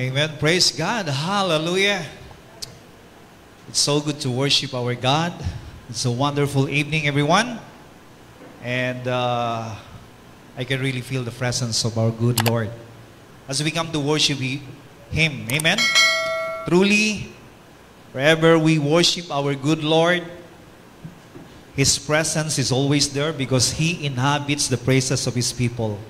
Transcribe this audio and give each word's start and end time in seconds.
Amen. 0.00 0.32
Praise 0.38 0.72
God. 0.72 1.04
Hallelujah. 1.12 2.00
It's 3.68 3.80
so 3.80 4.00
good 4.00 4.18
to 4.20 4.30
worship 4.30 4.72
our 4.72 4.94
God. 4.94 5.34
It's 5.90 6.06
a 6.06 6.10
wonderful 6.10 6.70
evening, 6.70 7.06
everyone. 7.06 7.60
And 8.64 9.06
uh, 9.06 9.76
I 10.56 10.64
can 10.64 10.80
really 10.80 11.02
feel 11.02 11.22
the 11.22 11.30
presence 11.30 11.84
of 11.84 11.98
our 11.98 12.10
good 12.10 12.48
Lord 12.48 12.70
as 13.46 13.62
we 13.62 13.70
come 13.70 13.92
to 13.92 14.00
worship 14.00 14.38
Him. 14.38 15.44
Amen. 15.52 15.76
Truly, 16.66 17.28
wherever 18.12 18.58
we 18.58 18.78
worship 18.78 19.30
our 19.30 19.54
good 19.54 19.84
Lord, 19.84 20.24
His 21.76 21.98
presence 21.98 22.58
is 22.58 22.72
always 22.72 23.12
there 23.12 23.34
because 23.34 23.72
He 23.72 24.06
inhabits 24.06 24.66
the 24.66 24.78
praises 24.78 25.26
of 25.26 25.34
His 25.34 25.52
people. 25.52 26.00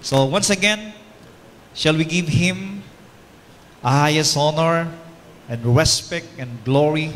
So, 0.00 0.26
once 0.26 0.50
again, 0.50 0.94
shall 1.74 1.96
we 1.96 2.04
give 2.04 2.28
Him 2.28 2.71
highest 3.90 4.38
honor 4.38 4.86
and 5.50 5.60
respect 5.74 6.30
and 6.38 6.48
glory? 6.62 7.10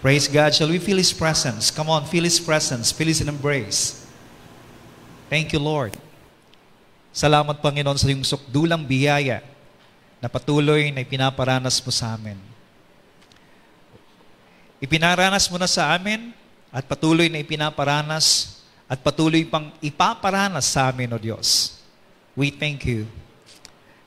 Praise 0.00 0.26
God. 0.26 0.56
Shall 0.56 0.72
we 0.72 0.80
feel 0.80 0.96
His 0.96 1.12
presence? 1.12 1.68
Come 1.68 1.92
on, 1.92 2.08
feel 2.08 2.24
His 2.24 2.40
presence, 2.40 2.90
feel 2.90 3.12
His 3.12 3.20
embrace. 3.20 4.06
Thank 5.28 5.52
you, 5.52 5.60
Lord. 5.60 5.92
Salamat, 7.12 7.60
Panginoon, 7.60 7.98
sa 8.00 8.08
iyong 8.08 8.24
sukdulang 8.24 8.86
biyaya 8.86 9.44
na 10.22 10.30
patuloy 10.30 10.88
na 10.88 11.04
ipinaparanas 11.04 11.82
mo 11.84 11.92
sa 11.92 12.16
amin. 12.16 12.38
Ipinaranas 14.78 15.50
mo 15.50 15.58
na 15.58 15.66
sa 15.66 15.90
amin 15.92 16.30
at 16.70 16.86
patuloy 16.86 17.26
na 17.26 17.42
ipinaparanas 17.42 18.58
at 18.86 19.02
patuloy 19.02 19.42
pang 19.44 19.74
ipaparanas 19.82 20.64
sa 20.70 20.88
amin, 20.88 21.10
O 21.10 21.18
Diyos. 21.18 21.82
We 22.38 22.54
thank 22.54 22.86
you. 22.86 23.10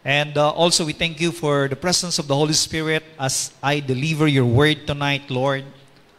And 0.03 0.37
uh, 0.37 0.49
also 0.49 0.85
we 0.85 0.93
thank 0.93 1.21
you 1.21 1.31
for 1.31 1.67
the 1.67 1.75
presence 1.75 2.17
of 2.17 2.27
the 2.27 2.35
Holy 2.35 2.53
Spirit 2.53 3.03
as 3.19 3.53
I 3.61 3.79
deliver 3.79 4.27
your 4.27 4.45
word 4.45 4.87
tonight, 4.87 5.29
Lord, 5.29 5.63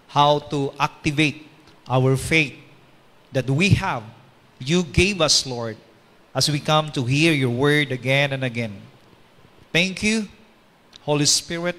how 0.09 0.39
to 0.55 0.73
activate 0.79 1.49
our 1.89 2.17
faith 2.17 2.55
that 3.33 3.51
we 3.51 3.71
have. 3.71 4.05
You 4.61 4.85
gave 4.85 5.21
us, 5.21 5.47
Lord, 5.47 5.77
as 6.35 6.49
we 6.49 6.61
come 6.61 6.93
to 6.93 7.05
hear 7.05 7.33
your 7.33 7.51
word 7.51 7.91
again 7.91 8.33
and 8.33 8.45
again. 8.45 8.81
Thank 9.73 10.03
you, 10.03 10.29
Holy 11.03 11.27
Spirit. 11.27 11.77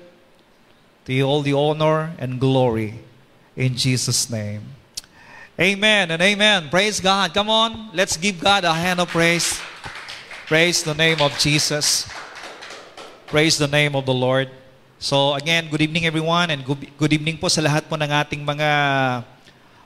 To 1.05 1.13
you 1.13 1.23
all 1.23 1.41
the 1.41 1.53
honor 1.53 2.15
and 2.17 2.39
glory 2.39 2.99
in 3.55 3.75
Jesus' 3.75 4.29
name. 4.29 4.63
Amen 5.59 6.11
and 6.11 6.21
amen. 6.21 6.69
Praise 6.69 6.99
God. 6.99 7.33
Come 7.33 7.49
on, 7.49 7.91
let's 7.93 8.17
give 8.17 8.39
God 8.39 8.63
a 8.63 8.73
hand 8.73 8.99
of 8.99 9.07
praise. 9.09 9.61
Praise 10.43 10.83
the 10.83 10.91
name 10.91 11.23
of 11.23 11.31
Jesus. 11.39 12.03
Praise 13.31 13.55
the 13.55 13.67
name 13.67 13.95
of 13.95 14.03
the 14.03 14.11
Lord. 14.11 14.51
So 14.99 15.39
again, 15.39 15.71
good 15.71 15.79
evening 15.79 16.03
everyone 16.03 16.51
and 16.51 16.67
good, 16.67 16.83
good 16.99 17.15
evening 17.15 17.39
po 17.39 17.47
sa 17.47 17.63
lahat 17.63 17.87
po 17.87 17.95
ng 17.95 18.11
ating 18.11 18.43
mga 18.43 18.69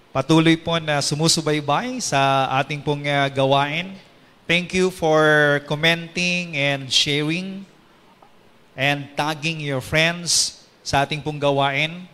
patuloy 0.09 0.57
po 0.57 0.81
na 0.81 0.97
sumusubaybay 0.97 2.01
sa 2.01 2.49
ating 2.57 2.81
pong 2.81 3.05
uh, 3.05 3.29
gawain. 3.29 4.01
Thank 4.49 4.73
you 4.73 4.89
for 4.89 5.61
commenting 5.69 6.57
and 6.57 6.89
sharing 6.89 7.61
and 8.73 9.13
tagging 9.13 9.61
your 9.61 9.77
friends 9.77 10.65
sa 10.81 11.05
ating 11.05 11.21
pong 11.21 11.37
gawain. 11.37 12.09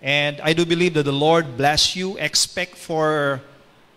And 0.00 0.40
I 0.40 0.56
do 0.56 0.64
believe 0.64 0.96
that 0.96 1.04
the 1.04 1.12
Lord 1.12 1.60
bless 1.60 1.92
you. 1.92 2.16
Expect 2.16 2.72
for 2.72 3.44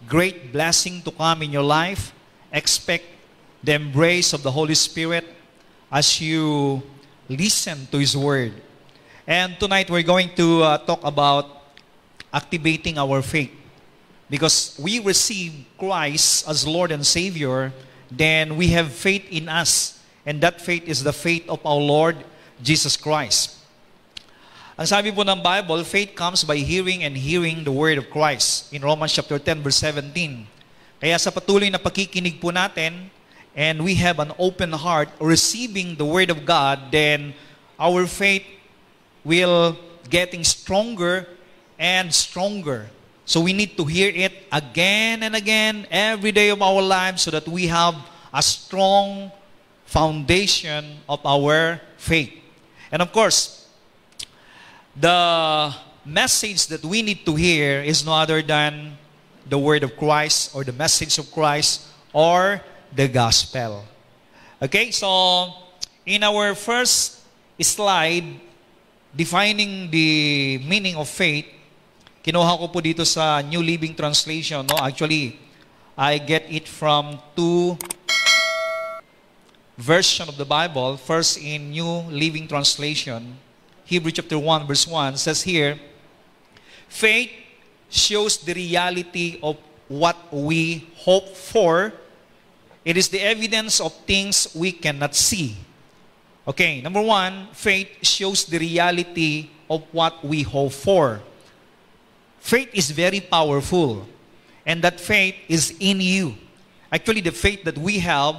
great 0.03 0.51
blessing 0.51 0.99
to 1.07 1.15
come 1.15 1.47
in 1.47 1.55
your 1.55 1.63
life. 1.63 2.11
Expect 2.51 3.14
the 3.65 3.73
embrace 3.73 4.31
of 4.31 4.43
the 4.43 4.51
Holy 4.51 4.77
Spirit 4.77 5.25
as 5.91 6.21
you 6.21 6.83
listen 7.27 7.89
to 7.89 7.97
His 7.97 8.15
Word. 8.15 8.53
And 9.25 9.57
tonight 9.59 9.89
we're 9.89 10.05
going 10.05 10.29
to 10.37 10.61
uh, 10.61 10.77
talk 10.77 11.01
about 11.01 11.49
activating 12.31 13.01
our 13.01 13.25
faith. 13.25 13.49
Because 14.29 14.77
we 14.77 15.01
receive 15.01 15.65
Christ 15.79 16.47
as 16.47 16.67
Lord 16.67 16.91
and 16.93 17.01
Savior, 17.01 17.73
then 18.11 18.55
we 18.55 18.69
have 18.77 18.93
faith 18.93 19.25
in 19.33 19.49
us. 19.49 19.97
And 20.25 20.41
that 20.41 20.61
faith 20.61 20.85
is 20.85 21.03
the 21.03 21.13
faith 21.13 21.49
of 21.49 21.57
our 21.65 21.81
Lord 21.81 22.17
Jesus 22.61 22.97
Christ. 22.97 23.57
Ang 24.77 24.85
sabi 24.85 25.09
po 25.09 25.25
ng 25.25 25.41
Bible, 25.41 25.81
faith 25.87 26.13
comes 26.13 26.45
by 26.45 26.57
hearing 26.61 27.01
and 27.01 27.17
hearing 27.17 27.65
the 27.65 27.73
word 27.73 27.97
of 27.97 28.13
Christ. 28.13 28.69
In 28.69 28.85
Romans 28.85 29.13
chapter 29.13 29.41
10 29.41 29.65
verse 29.65 29.81
17. 29.81 30.45
Kaya 31.01 31.17
sa 31.17 31.33
patuloy 31.33 31.71
na 31.73 31.81
pakikinig 31.81 32.37
po 32.37 32.53
natin, 32.53 33.09
and 33.55 33.83
we 33.83 33.95
have 33.95 34.19
an 34.19 34.33
open 34.37 34.71
heart 34.73 35.09
receiving 35.19 35.95
the 35.95 36.05
word 36.05 36.29
of 36.29 36.45
God, 36.45 36.91
then 36.91 37.33
our 37.79 38.05
faith 38.05 38.43
will 39.23 39.77
getting 40.09 40.43
stronger 40.43 41.27
and 41.79 42.13
stronger. 42.13 42.87
So 43.25 43.41
we 43.41 43.53
need 43.53 43.75
to 43.77 43.85
hear 43.85 44.11
it 44.13 44.33
again 44.51 45.23
and 45.23 45.35
again 45.35 45.87
every 45.89 46.31
day 46.31 46.49
of 46.49 46.61
our 46.61 46.81
lives 46.81 47.23
so 47.23 47.31
that 47.31 47.47
we 47.47 47.67
have 47.67 47.95
a 48.33 48.43
strong 48.43 49.31
foundation 49.85 50.99
of 51.09 51.25
our 51.25 51.81
faith. 51.97 52.33
And 52.91 53.01
of 53.01 53.11
course, 53.11 53.67
the 54.95 55.73
message 56.05 56.67
that 56.67 56.83
we 56.83 57.01
need 57.01 57.25
to 57.25 57.35
hear 57.35 57.81
is 57.81 58.05
no 58.05 58.13
other 58.13 58.41
than 58.41 58.97
the 59.47 59.57
word 59.57 59.83
of 59.83 59.97
Christ 59.97 60.53
or 60.53 60.63
the 60.63 60.73
message 60.73 61.17
of 61.17 61.31
Christ 61.31 61.87
or 62.13 62.61
the 62.95 63.07
gospel. 63.07 63.83
Okay, 64.61 64.89
so 64.91 65.51
in 66.05 66.23
our 66.23 66.55
first 66.55 67.19
slide, 67.59 68.23
defining 69.15 69.91
the 69.91 70.59
meaning 70.63 70.95
of 70.95 71.11
faith, 71.11 71.45
kinuha 72.23 72.57
ko 72.57 72.71
po 72.71 72.79
dito 72.79 73.03
sa 73.03 73.43
New 73.43 73.59
Living 73.59 73.93
Translation. 73.93 74.63
No? 74.63 74.79
Actually, 74.79 75.37
I 75.99 76.17
get 76.17 76.47
it 76.47 76.67
from 76.71 77.19
two 77.35 77.75
version 79.77 80.31
of 80.31 80.39
the 80.39 80.47
Bible. 80.47 80.95
First 80.95 81.37
in 81.37 81.71
New 81.75 82.07
Living 82.07 82.47
Translation, 82.47 83.35
Hebrew 83.83 84.11
chapter 84.11 84.39
1 84.39 84.67
verse 84.67 84.87
1 84.87 85.19
says 85.19 85.43
here, 85.43 85.77
faith 86.87 87.29
shows 87.91 88.39
the 88.39 88.55
reality 88.55 89.37
of 89.43 89.59
what 89.87 90.15
we 90.31 90.87
hope 91.03 91.35
for. 91.35 91.93
It 92.85 93.01
is 93.01 93.09
the 93.09 93.19
evidence 93.19 93.81
of 93.81 93.91
things 94.05 94.53
we 94.53 94.71
cannot 94.71 95.17
see. 95.17 95.57
Okay, 96.45 96.85
number 96.85 97.01
one, 97.01 97.49
faith 97.51 97.89
shows 98.05 98.45
the 98.45 98.61
reality 98.61 99.49
of 99.65 99.81
what 99.89 100.21
we 100.21 100.45
hope 100.45 100.77
for. 100.77 101.25
Faith 102.37 102.69
is 102.77 102.93
very 102.93 103.17
powerful, 103.17 104.05
and 104.61 104.85
that 104.85 105.01
faith 105.01 105.33
is 105.49 105.73
in 105.81 105.97
you. 105.97 106.37
Actually, 106.93 107.25
the 107.25 107.33
faith 107.33 107.65
that 107.65 107.73
we 107.73 107.97
have 107.97 108.37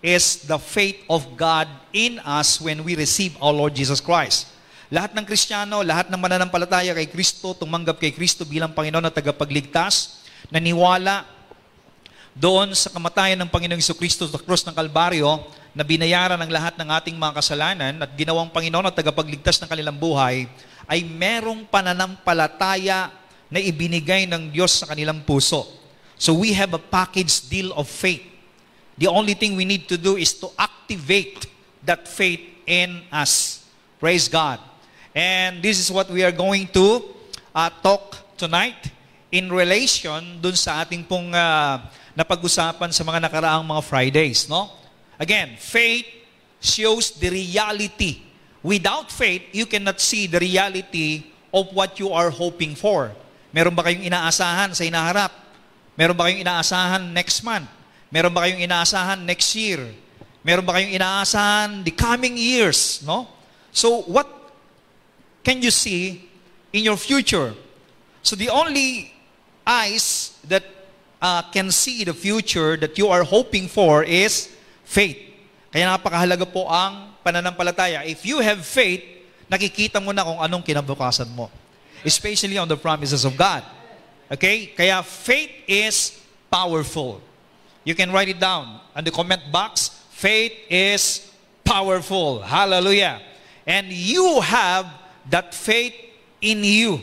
is 0.00 0.48
the 0.48 0.56
faith 0.56 0.96
of 1.12 1.36
God 1.36 1.68
in 1.92 2.16
us 2.24 2.56
when 2.56 2.80
we 2.82 2.96
receive 2.96 3.36
our 3.44 3.52
Lord 3.52 3.76
Jesus 3.76 4.00
Christ. 4.00 4.48
Lahat 4.88 5.12
ng 5.12 5.24
Kristiyano, 5.28 5.84
lahat 5.84 6.08
ng 6.08 6.16
mananampalataya 6.16 6.96
kay 6.96 7.08
Kristo, 7.08 7.52
tumanggap 7.52 8.00
kay 8.00 8.12
Kristo 8.12 8.48
bilang 8.48 8.72
Panginoon 8.72 9.04
at 9.04 9.12
tagapagligtas, 9.12 10.24
naniwala 10.48 11.28
doon 12.32 12.72
sa 12.72 12.88
kamatayan 12.88 13.36
ng 13.44 13.50
Panginoong 13.52 13.84
Kristo 13.96 14.24
sa 14.24 14.40
krus 14.40 14.64
ng 14.64 14.72
Kalbaryo 14.72 15.44
na 15.72 15.84
binayaran 15.84 16.40
ng 16.40 16.52
lahat 16.52 16.76
ng 16.76 16.88
ating 16.88 17.16
mga 17.16 17.32
kasalanan 17.40 17.94
at 18.00 18.10
ginawang 18.16 18.52
Panginoon 18.52 18.88
at 18.88 18.96
tagapagligtas 18.96 19.60
ng 19.60 19.68
kanilang 19.68 19.96
buhay, 19.96 20.48
ay 20.88 21.00
merong 21.04 21.64
pananampalataya 21.68 23.12
na 23.52 23.60
ibinigay 23.60 24.24
ng 24.28 24.52
Diyos 24.52 24.80
sa 24.80 24.88
kanilang 24.88 25.24
puso. 25.24 25.64
So 26.16 26.36
we 26.36 26.52
have 26.56 26.72
a 26.72 26.80
package 26.80 27.48
deal 27.48 27.72
of 27.76 27.88
faith. 27.88 28.24
The 28.96 29.08
only 29.08 29.32
thing 29.32 29.56
we 29.56 29.64
need 29.64 29.88
to 29.88 29.96
do 29.96 30.20
is 30.20 30.36
to 30.44 30.52
activate 30.56 31.48
that 31.84 32.08
faith 32.08 32.40
in 32.68 33.02
us. 33.12 33.64
Praise 34.00 34.28
God. 34.28 34.60
And 35.12 35.60
this 35.60 35.80
is 35.80 35.92
what 35.92 36.08
we 36.08 36.24
are 36.24 36.32
going 36.32 36.68
to 36.72 37.04
uh, 37.52 37.68
talk 37.84 38.16
tonight 38.36 38.92
in 39.32 39.48
relation 39.48 40.40
dun 40.40 40.56
sa 40.56 40.84
ating 40.84 41.08
pong 41.08 41.32
uh, 41.32 41.80
napag-usapan 42.12 42.92
sa 42.92 43.02
mga 43.04 43.28
nakaraang 43.28 43.64
mga 43.64 43.82
Fridays, 43.84 44.48
no? 44.48 44.68
Again, 45.16 45.56
faith 45.56 46.06
shows 46.60 47.16
the 47.16 47.30
reality. 47.30 48.22
Without 48.62 49.10
faith, 49.10 49.42
you 49.50 49.66
cannot 49.66 49.98
see 49.98 50.26
the 50.30 50.38
reality 50.38 51.26
of 51.52 51.68
what 51.74 51.98
you 51.98 52.10
are 52.14 52.30
hoping 52.30 52.74
for. 52.78 53.12
Meron 53.52 53.76
ba 53.76 53.84
kayong 53.84 54.08
inaasahan 54.08 54.72
sa 54.72 54.82
inaharap? 54.86 55.32
Meron 55.98 56.16
ba 56.16 56.28
kayong 56.28 56.40
inaasahan 56.40 57.02
next 57.12 57.44
month? 57.44 57.68
Meron 58.08 58.32
ba 58.32 58.48
kayong 58.48 58.64
inaasahan 58.64 59.20
next 59.24 59.52
year? 59.52 59.92
Meron 60.40 60.64
ba 60.64 60.80
kayong 60.80 60.96
inaasahan 60.96 61.84
the 61.84 61.92
coming 61.92 62.34
years, 62.34 63.04
no? 63.04 63.28
So 63.72 64.02
what 64.08 64.26
can 65.44 65.60
you 65.60 65.70
see 65.70 66.28
in 66.72 66.82
your 66.82 66.96
future? 66.96 67.52
So 68.22 68.36
the 68.36 68.48
only 68.48 69.12
eyes 69.66 70.36
that 70.48 70.64
uh, 71.22 71.46
can 71.54 71.70
see 71.70 72.02
the 72.02 72.12
future 72.12 72.76
that 72.76 72.98
you 72.98 73.06
are 73.06 73.22
hoping 73.22 73.70
for 73.70 74.02
is 74.02 74.50
faith. 74.82 75.16
Kaya 75.70 75.86
napakahalaga 75.86 76.44
po 76.50 76.66
ang 76.66 77.14
pananampalataya, 77.22 78.02
if 78.04 78.26
you 78.26 78.42
have 78.42 78.66
faith, 78.66 79.00
nakikita 79.46 80.02
mo 80.02 80.10
na 80.10 80.26
kung 80.26 80.42
anong 80.42 80.66
kinabukasan 80.66 81.30
mo. 81.30 81.48
Especially 82.02 82.58
on 82.58 82.66
the 82.66 82.76
promises 82.76 83.22
of 83.22 83.38
God. 83.38 83.62
Okay? 84.26 84.74
Kaya 84.74 85.00
faith 85.06 85.54
is 85.70 86.18
powerful. 86.50 87.22
You 87.86 87.94
can 87.94 88.10
write 88.10 88.28
it 88.28 88.42
down 88.42 88.82
on 88.92 89.06
the 89.06 89.14
comment 89.14 89.40
box. 89.54 90.02
Faith 90.10 90.52
is 90.68 91.30
powerful. 91.62 92.42
Hallelujah. 92.42 93.22
And 93.66 93.86
you 93.94 94.42
have 94.42 94.90
that 95.30 95.54
faith 95.54 95.94
in 96.42 96.66
you. 96.66 96.98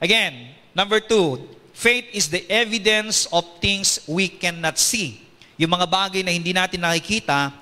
Again, 0.00 0.54
number 0.74 1.02
two, 1.02 1.42
faith 1.78 2.10
is 2.10 2.26
the 2.26 2.42
evidence 2.50 3.30
of 3.30 3.46
things 3.62 4.02
we 4.10 4.26
cannot 4.26 4.74
see. 4.82 5.22
Yung 5.54 5.70
mga 5.70 5.86
bagay 5.86 6.26
na 6.26 6.34
hindi 6.34 6.50
natin 6.50 6.82
nakikita 6.82 7.54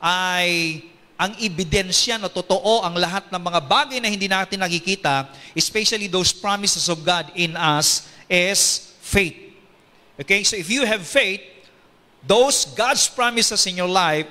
ay 0.00 0.80
ang 1.20 1.36
ebidensya 1.36 2.16
na 2.16 2.32
totoo 2.32 2.80
ang 2.80 2.96
lahat 2.96 3.28
ng 3.28 3.36
mga 3.36 3.60
bagay 3.60 4.00
na 4.00 4.08
hindi 4.08 4.24
natin 4.24 4.64
nakikita, 4.64 5.28
especially 5.52 6.08
those 6.08 6.32
promises 6.32 6.88
of 6.88 7.04
God 7.04 7.28
in 7.36 7.52
us, 7.60 8.08
is 8.24 8.96
faith. 9.04 9.36
Okay, 10.16 10.40
so 10.40 10.56
if 10.56 10.72
you 10.72 10.88
have 10.88 11.04
faith, 11.04 11.44
those 12.24 12.64
God's 12.72 13.12
promises 13.12 13.68
in 13.68 13.76
your 13.76 13.92
life, 13.92 14.24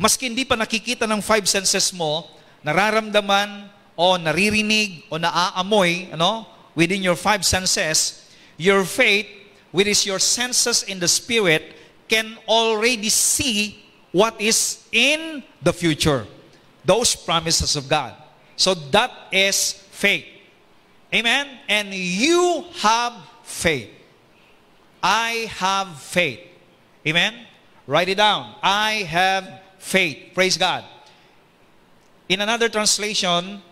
maski 0.00 0.32
hindi 0.32 0.48
pa 0.48 0.56
nakikita 0.56 1.04
ng 1.04 1.20
five 1.20 1.44
senses 1.44 1.92
mo, 1.92 2.24
nararamdaman 2.64 3.68
o 3.92 4.16
naririnig 4.16 5.04
o 5.12 5.20
naaamoy, 5.20 6.16
ano, 6.16 6.48
within 6.72 7.04
your 7.04 7.16
five 7.16 7.44
senses, 7.44 8.27
your 8.58 8.84
faith, 8.84 9.26
which 9.72 9.86
is 9.86 10.04
your 10.04 10.18
senses 10.18 10.82
in 10.82 11.00
the 11.00 11.08
spirit, 11.08 11.74
can 12.08 12.36
already 12.46 13.08
see 13.08 13.82
what 14.12 14.38
is 14.40 14.84
in 14.92 15.42
the 15.62 15.72
future. 15.72 16.26
Those 16.84 17.16
promises 17.16 17.76
of 17.76 17.88
God. 17.88 18.14
So 18.56 18.74
that 18.74 19.10
is 19.32 19.72
faith. 19.90 20.24
Amen? 21.14 21.48
And 21.68 21.94
you 21.94 22.64
have 22.80 23.14
faith. 23.42 23.88
I 25.02 25.48
have 25.56 25.98
faith. 25.98 26.40
Amen? 27.06 27.46
Write 27.86 28.08
it 28.08 28.16
down. 28.16 28.54
I 28.62 29.06
have 29.08 29.60
faith. 29.78 30.34
Praise 30.34 30.56
God. 30.56 30.84
In 32.28 32.40
another 32.40 32.68
translation, 32.68 33.62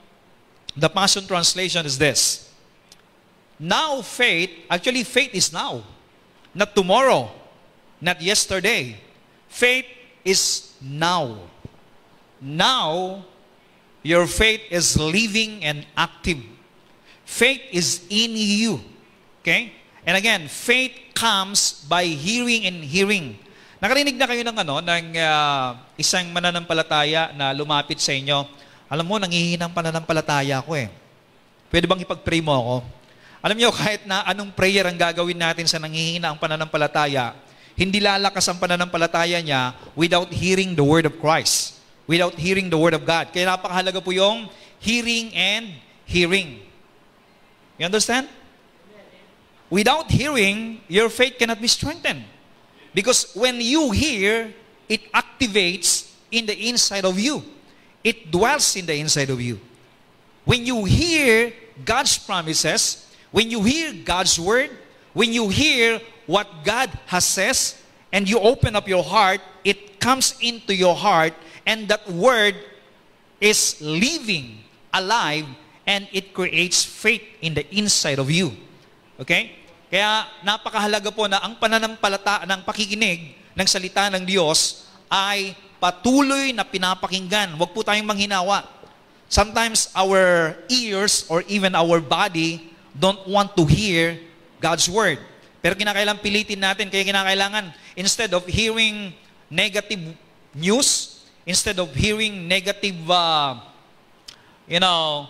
the 0.77 0.89
Passion 0.89 1.27
Translation 1.27 1.85
is 1.85 1.99
this. 1.99 2.46
Now 3.57 4.05
faith, 4.05 4.53
actually 4.69 5.05
faith 5.05 5.33
is 5.33 5.53
now, 5.53 5.81
not 6.53 6.77
tomorrow, 6.77 7.33
not 8.01 8.21
yesterday. 8.21 9.01
Faith 9.49 9.87
is 10.25 10.75
now. 10.83 11.49
Now, 12.37 13.25
your 14.05 14.29
faith 14.29 14.61
is 14.69 15.01
living 15.01 15.65
and 15.65 15.89
active. 15.97 16.45
Faith 17.25 17.65
is 17.73 18.05
in 18.13 18.37
you. 18.37 18.79
Okay? 19.41 19.73
And 20.05 20.15
again, 20.15 20.47
faith 20.47 20.93
comes 21.17 21.83
by 21.89 22.05
hearing 22.05 22.69
and 22.69 22.85
hearing. 22.85 23.41
Nakarinig 23.81 24.17
na 24.21 24.29
kayo 24.29 24.43
ng 24.45 24.57
ano 24.57 24.75
ng 24.85 25.05
uh, 25.17 25.75
isang 25.97 26.29
mananampalataya 26.31 27.33
na 27.33 27.51
lumapit 27.57 27.99
sa 27.99 28.13
inyo. 28.13 28.47
Alam 28.87 29.05
mo, 29.09 29.17
nangihinang 29.19 29.73
pananampalataya 29.73 30.63
ko 30.63 30.77
eh. 30.79 30.87
Pwede 31.67 31.91
bang 31.91 32.05
ipag-pray 32.05 32.39
mo 32.39 32.55
ako? 32.55 32.75
Alam 33.47 33.63
niyo, 33.63 33.71
kahit 33.71 34.03
na 34.11 34.27
anong 34.27 34.51
prayer 34.59 34.91
ang 34.91 34.99
gagawin 34.99 35.39
natin 35.39 35.71
sa 35.71 35.79
nangihina 35.79 36.35
ang 36.35 36.39
pananampalataya, 36.43 37.31
hindi 37.79 38.03
lalakas 38.03 38.43
ang 38.51 38.59
pananampalataya 38.59 39.39
niya 39.39 39.71
without 39.95 40.27
hearing 40.35 40.75
the 40.75 40.83
word 40.83 41.07
of 41.07 41.15
Christ, 41.23 41.79
without 42.11 42.35
hearing 42.35 42.67
the 42.67 42.75
word 42.75 42.99
of 42.99 43.07
God. 43.07 43.31
Kaya 43.31 43.47
napakahalaga 43.47 44.03
po 44.03 44.11
yung 44.11 44.51
hearing 44.83 45.31
and 45.31 45.79
hearing. 46.11 46.59
You 47.79 47.87
understand? 47.87 48.27
Without 49.71 50.11
hearing, 50.11 50.83
your 50.91 51.07
faith 51.07 51.39
cannot 51.39 51.63
be 51.63 51.71
strengthened. 51.71 52.27
Because 52.91 53.31
when 53.39 53.63
you 53.63 53.95
hear, 53.95 54.51
it 54.91 55.07
activates 55.15 56.11
in 56.35 56.51
the 56.51 56.67
inside 56.67 57.07
of 57.07 57.15
you. 57.15 57.47
It 58.03 58.27
dwells 58.27 58.75
in 58.75 58.91
the 58.91 58.99
inside 58.99 59.31
of 59.31 59.39
you. 59.39 59.63
When 60.43 60.67
you 60.67 60.83
hear 60.83 61.55
God's 61.87 62.19
promises, 62.19 63.06
when 63.33 63.51
you 63.51 63.63
hear 63.63 63.93
God's 64.05 64.39
word, 64.39 64.71
when 65.13 65.33
you 65.33 65.49
hear 65.49 66.01
what 66.27 66.47
God 66.65 66.91
has 67.07 67.25
says, 67.25 67.79
and 68.13 68.29
you 68.29 68.39
open 68.39 68.77
up 68.77 68.89
your 68.89 69.03
heart, 69.03 69.41
it 69.65 70.01
comes 70.01 70.39
into 70.41 70.75
your 70.75 70.95
heart, 70.95 71.35
and 71.67 71.89
that 71.89 72.07
word 72.11 72.55
is 73.41 73.77
living, 73.81 74.63
alive, 74.95 75.47
and 75.87 76.09
it 76.13 76.33
creates 76.33 76.83
faith 76.85 77.23
in 77.41 77.55
the 77.55 77.67
inside 77.75 78.19
of 78.19 78.31
you. 78.31 78.55
Okay? 79.21 79.55
Kaya 79.87 80.27
napakahalaga 80.43 81.15
po 81.15 81.31
na 81.31 81.39
ang 81.39 81.55
pananampalata 81.63 82.43
ng 82.43 82.61
pakikinig 82.67 83.39
ng 83.55 83.67
salita 83.71 84.11
ng 84.11 84.27
Diyos 84.27 84.91
ay 85.07 85.55
patuloy 85.79 86.51
na 86.51 86.67
pinapakinggan. 86.67 87.55
Huwag 87.55 87.71
po 87.71 87.87
tayong 87.87 88.07
manghinawa. 88.07 88.67
Sometimes 89.31 89.91
our 89.95 90.55
ears 90.71 91.27
or 91.31 91.43
even 91.47 91.75
our 91.75 91.99
body 92.03 92.76
don't 92.97 93.21
want 93.29 93.53
to 93.55 93.65
hear 93.69 94.17
God's 94.59 94.89
word. 94.89 95.21
Pero 95.61 95.77
kinakailangan 95.77 96.21
pilitin 96.25 96.61
natin, 96.63 96.89
kaya 96.89 97.05
kinakailangan, 97.05 97.75
instead 97.99 98.33
of 98.33 98.45
hearing 98.49 99.13
negative 99.53 100.17
news, 100.57 101.21
instead 101.45 101.77
of 101.77 101.93
hearing 101.93 102.49
negative, 102.49 102.97
uh, 103.11 103.61
you 104.65 104.81
know, 104.81 105.29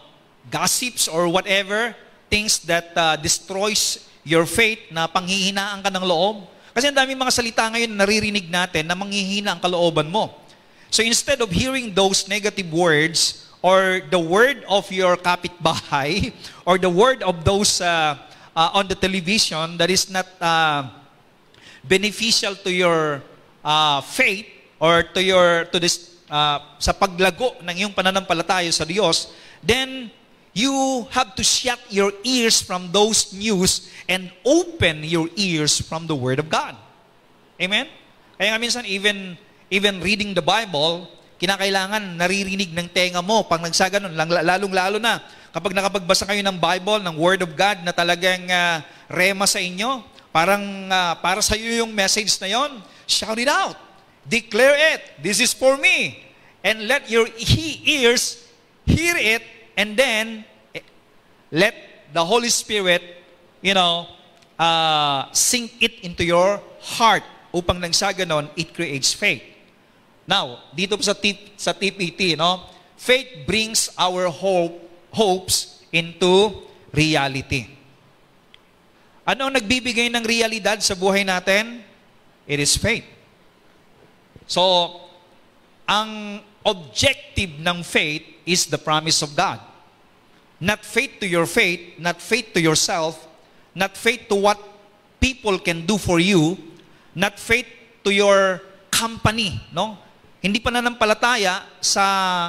gossips 0.51 1.11
or 1.11 1.27
whatever, 1.27 1.95
things 2.31 2.63
that 2.67 2.95
uh, 2.95 3.17
destroys 3.17 4.07
your 4.27 4.47
faith, 4.47 4.83
na 4.91 5.07
panghihinaan 5.07 5.83
ka 5.83 5.91
ng 5.91 6.03
loob. 6.03 6.51
Kasi 6.75 6.91
ang 6.91 6.97
daming 6.99 7.17
mga 7.17 7.33
salita 7.33 7.65
ngayon 7.73 7.95
naririnig 7.95 8.47
natin 8.51 8.85
na 8.85 8.99
manghihina 8.99 9.57
ang 9.57 9.61
kalooban 9.63 10.11
mo. 10.11 10.35
So 10.91 11.01
instead 11.01 11.41
of 11.41 11.49
hearing 11.49 11.95
those 11.95 12.29
negative 12.29 12.69
words 12.69 13.46
or 13.67 13.99
the 14.15 14.23
word 14.23 14.63
of 14.71 14.87
your 14.95 15.19
kapitbahay 15.19 16.31
or 16.69 16.79
the 16.79 16.91
word 16.91 17.27
of 17.27 17.43
those 17.43 17.83
uh, 17.83 18.15
uh, 18.55 18.71
on 18.79 18.87
the 18.87 18.95
television 18.95 19.75
that 19.75 19.91
is 19.91 20.07
not 20.07 20.31
uh, 20.39 20.87
beneficial 21.83 22.55
to 22.55 22.71
your 22.71 23.19
uh, 23.67 23.99
faith 24.07 24.47
or 24.79 25.03
to 25.03 25.19
your 25.19 25.67
to 25.75 25.83
this 25.83 26.23
uh, 26.31 26.63
sa 26.79 26.95
paglago 26.95 27.59
ng 27.67 27.75
iyong 27.75 27.95
pananampalataya 27.95 28.71
sa 28.71 28.87
Diyos, 28.87 29.35
then 29.63 30.15
you 30.55 31.05
have 31.11 31.35
to 31.35 31.43
shut 31.43 31.79
your 31.91 32.15
ears 32.25 32.63
from 32.63 32.95
those 32.95 33.35
news 33.35 33.91
and 34.09 34.31
open 34.47 35.05
your 35.05 35.29
ears 35.37 35.83
from 35.83 36.07
the 36.07 36.17
Word 36.17 36.39
of 36.39 36.49
God. 36.49 36.79
Amen? 37.61 37.91
Kaya 38.41 38.57
nga 38.57 38.61
minsan, 38.61 38.85
even, 38.89 39.37
even 39.69 40.01
reading 40.01 40.33
the 40.33 40.41
Bible, 40.41 41.09
kinakailangan 41.37 42.17
naririnig 42.17 42.73
ng 42.73 42.89
tenga 42.89 43.21
mo 43.21 43.45
pag 43.45 43.61
nagsaganon, 43.61 44.13
lalong-lalo 44.17 44.97
na 44.97 45.21
kapag 45.53 45.77
nakapagbasa 45.77 46.25
kayo 46.25 46.41
ng 46.45 46.57
Bible, 46.57 47.01
ng 47.05 47.17
Word 47.17 47.45
of 47.45 47.53
God 47.57 47.85
na 47.85 47.93
talagang 47.93 48.45
uh, 48.49 48.81
rema 49.09 49.45
sa 49.49 49.61
inyo, 49.61 50.05
parang 50.33 50.63
uh, 50.89 51.17
para 51.21 51.41
sa 51.41 51.57
iyo 51.57 51.85
yung 51.85 51.93
message 51.93 52.33
na 52.41 52.49
yon, 52.49 52.81
shout 53.09 53.37
it 53.41 53.49
out. 53.49 53.77
Declare 54.27 54.77
it. 54.97 55.01
This 55.23 55.39
is 55.39 55.55
for 55.55 55.79
me. 55.79 56.25
And 56.67 56.91
let 56.91 57.07
your 57.07 57.31
ears 57.87 58.43
hear 58.85 59.15
it 59.15 59.47
and 59.79 59.95
then 59.95 60.43
eh, 60.75 60.83
let 61.55 61.73
the 62.11 62.25
Holy 62.25 62.51
Spirit 62.51 63.17
you 63.63 63.75
know, 63.75 64.07
uh, 64.59 65.27
sink 65.33 65.81
it 65.81 66.01
into 66.05 66.25
your 66.25 66.61
heart 66.81 67.23
upang 67.51 67.81
nang 67.81 67.93
sa 67.93 68.13
ganon, 68.13 68.49
it 68.57 68.75
creates 68.75 69.11
faith. 69.17 69.56
Now, 70.27 70.67
dito 70.75 70.99
sa, 70.99 71.15
tip, 71.15 71.55
sa 71.55 71.71
TPT, 71.71 72.35
no? 72.35 72.67
Faith 72.99 73.47
brings 73.47 73.95
our 73.95 74.27
hope, 74.27 74.75
hopes 75.15 75.87
into 75.95 76.67
reality. 76.91 77.71
Ano 79.23 79.47
ang 79.47 79.55
nagbibigay 79.55 80.11
ng 80.11 80.27
realidad 80.27 80.83
sa 80.83 80.99
buhay 80.99 81.23
natin? 81.23 81.83
It 82.47 82.59
is 82.59 82.75
faith. 82.75 83.07
So, 84.47 84.63
ang 85.87 86.43
objective 86.67 87.63
ng 87.63 87.87
faith 87.87 88.23
is 88.47 88.67
the 88.67 88.79
promise 88.79 89.23
of 89.23 89.35
God. 89.35 89.63
Not 90.59 90.83
faith 90.83 91.23
to 91.23 91.27
your 91.27 91.47
faith, 91.47 91.99
not 91.99 92.19
faith 92.23 92.55
to 92.55 92.61
yourself, 92.63 93.19
not 93.75 93.95
faith 93.95 94.27
to 94.31 94.35
what 94.35 94.59
people 95.21 95.59
can 95.59 95.87
do 95.87 95.99
for 95.99 96.19
you, 96.19 96.57
not 97.15 97.39
faith 97.39 97.67
to 98.03 98.11
your 98.11 98.63
company, 98.91 99.61
no? 99.75 99.99
Hindi 100.41 100.59
pa 100.63 100.71
nananampalataya 100.71 101.65
sa 101.81 102.05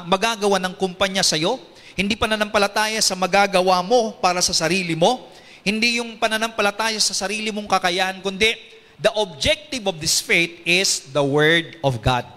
magagawa 0.06 0.60
ng 0.64 0.74
kumpanya 0.76 1.24
sa 1.24 1.40
iyo, 1.40 1.60
hindi 1.98 2.14
pa 2.14 2.30
nananampalataya 2.30 3.02
sa 3.02 3.18
magagawa 3.18 3.82
mo 3.82 4.16
para 4.20 4.44
sa 4.44 4.54
sarili 4.54 4.94
mo, 4.94 5.30
hindi 5.66 5.98
yung 5.98 6.20
pananampalataya 6.22 7.00
sa 7.02 7.16
sarili 7.16 7.50
mong 7.50 7.66
kakayahan, 7.66 8.22
kundi 8.22 8.54
the 9.02 9.12
objective 9.18 9.88
of 9.88 9.98
this 9.98 10.22
faith 10.22 10.62
is 10.66 11.10
the 11.14 11.24
Word 11.24 11.78
of 11.86 12.04
God. 12.04 12.28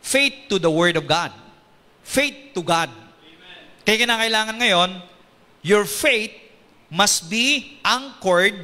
Faith 0.00 0.48
to 0.48 0.56
the 0.56 0.70
Word 0.70 0.96
of 0.96 1.04
God. 1.04 1.32
faith 2.10 2.50
to 2.58 2.60
God. 2.66 2.90
Kaya 3.86 4.02
kinakailangan 4.02 4.58
ngayon, 4.58 4.90
your 5.62 5.86
faith 5.86 6.34
must 6.90 7.30
be 7.30 7.78
anchored 7.86 8.58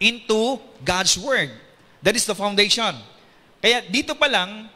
into 0.00 0.56
God's 0.80 1.20
Word. 1.20 1.52
That 2.00 2.16
is 2.16 2.24
the 2.24 2.34
foundation. 2.34 2.96
Kaya 3.62 3.84
dito 3.86 4.16
pa 4.16 4.26
lang, 4.26 4.72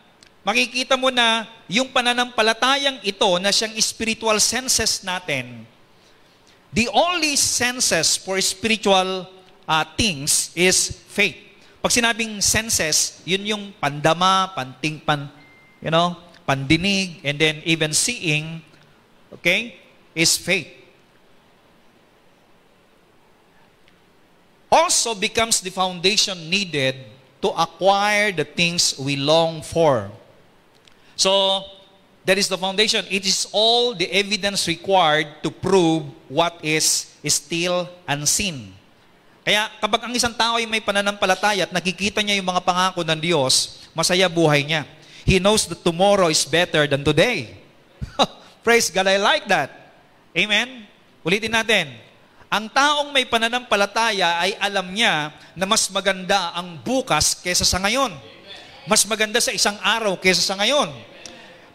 makikita 0.47 0.95
mo 0.95 1.11
na 1.11 1.51
yung 1.67 1.91
pananampalatayang 1.91 3.03
ito 3.03 3.27
na 3.43 3.51
siyang 3.51 3.75
spiritual 3.83 4.39
senses 4.39 5.03
natin, 5.03 5.67
the 6.71 6.87
only 6.95 7.35
senses 7.35 8.15
for 8.15 8.39
spiritual 8.39 9.27
uh, 9.67 9.85
things 9.99 10.55
is 10.55 11.03
faith. 11.11 11.35
Pag 11.83 11.91
sinabing 11.91 12.39
senses, 12.39 13.19
yun 13.27 13.43
yung 13.43 13.65
pandama, 13.83 14.55
panting, 14.55 15.03
pan, 15.03 15.27
you 15.83 15.91
know, 15.91 16.15
pandinig, 16.47 17.19
and 17.27 17.43
then 17.43 17.59
even 17.67 17.91
seeing, 17.91 18.63
okay, 19.35 19.75
is 20.15 20.39
faith. 20.39 20.71
Also 24.71 25.15
becomes 25.19 25.59
the 25.59 25.75
foundation 25.75 26.39
needed 26.47 26.95
to 27.43 27.51
acquire 27.51 28.31
the 28.31 28.47
things 28.47 28.95
we 28.99 29.19
long 29.19 29.59
for. 29.59 30.11
So, 31.17 31.65
that 32.29 32.37
is 32.37 32.47
the 32.47 32.61
foundation. 32.61 33.09
It 33.09 33.25
is 33.25 33.49
all 33.51 33.97
the 33.97 34.07
evidence 34.13 34.69
required 34.69 35.41
to 35.41 35.49
prove 35.49 36.05
what 36.29 36.61
is 36.61 37.09
still 37.25 37.89
unseen. 38.05 38.77
Kaya 39.47 39.71
kapag 39.79 40.05
ang 40.05 40.13
isang 40.13 40.35
tao 40.35 40.59
ay 40.59 40.67
may 40.67 40.83
pananampalataya 40.83 41.71
at 41.71 41.73
nakikita 41.73 42.19
niya 42.19 42.37
yung 42.43 42.51
mga 42.51 42.67
pangako 42.67 43.07
ng 43.07 43.21
Diyos, 43.23 43.87
masaya 43.95 44.27
buhay 44.27 44.67
niya. 44.67 44.83
He 45.23 45.39
knows 45.39 45.71
that 45.71 45.87
tomorrow 45.87 46.27
is 46.31 46.43
better 46.43 46.87
than 46.91 47.07
today. 47.07 47.55
Praise 48.67 48.91
God, 48.91 49.07
I 49.07 49.19
like 49.23 49.47
that. 49.47 49.95
Amen? 50.35 50.85
Ulitin 51.23 51.55
natin. 51.55 51.95
Ang 52.47 52.71
taong 52.71 53.11
may 53.11 53.27
pananampalataya 53.27 54.43
ay 54.43 54.55
alam 54.59 54.87
niya 54.91 55.35
na 55.55 55.67
mas 55.67 55.91
maganda 55.91 56.55
ang 56.55 56.79
bukas 56.83 57.39
kaysa 57.39 57.67
sa 57.67 57.79
ngayon. 57.83 58.15
Mas 58.87 59.03
maganda 59.03 59.43
sa 59.43 59.51
isang 59.51 59.75
araw 59.83 60.15
kaysa 60.15 60.47
sa 60.47 60.55
ngayon 60.55 60.95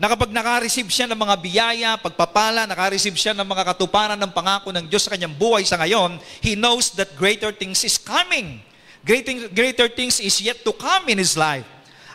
na 0.01 0.09
kapag 0.09 0.33
nakareceive 0.33 0.89
siya 0.89 1.05
ng 1.11 1.19
mga 1.19 1.35
biyaya, 1.43 1.89
pagpapala, 1.99 2.65
nakareceive 2.65 3.13
siya 3.13 3.37
ng 3.37 3.45
mga 3.45 3.69
katuparan 3.69 4.17
ng 4.17 4.31
pangako 4.33 4.73
ng 4.73 4.89
Diyos 4.89 5.05
sa 5.05 5.13
kanyang 5.13 5.35
buhay 5.37 5.61
sa 5.61 5.77
ngayon, 5.77 6.17
he 6.41 6.57
knows 6.57 6.89
that 6.97 7.13
greater 7.19 7.53
things 7.53 7.85
is 7.85 8.01
coming. 8.01 8.63
Greater, 9.05 9.51
greater 9.53 9.85
things 9.91 10.17
is 10.17 10.41
yet 10.41 10.63
to 10.65 10.73
come 10.73 11.05
in 11.11 11.21
his 11.21 11.37
life. 11.37 11.67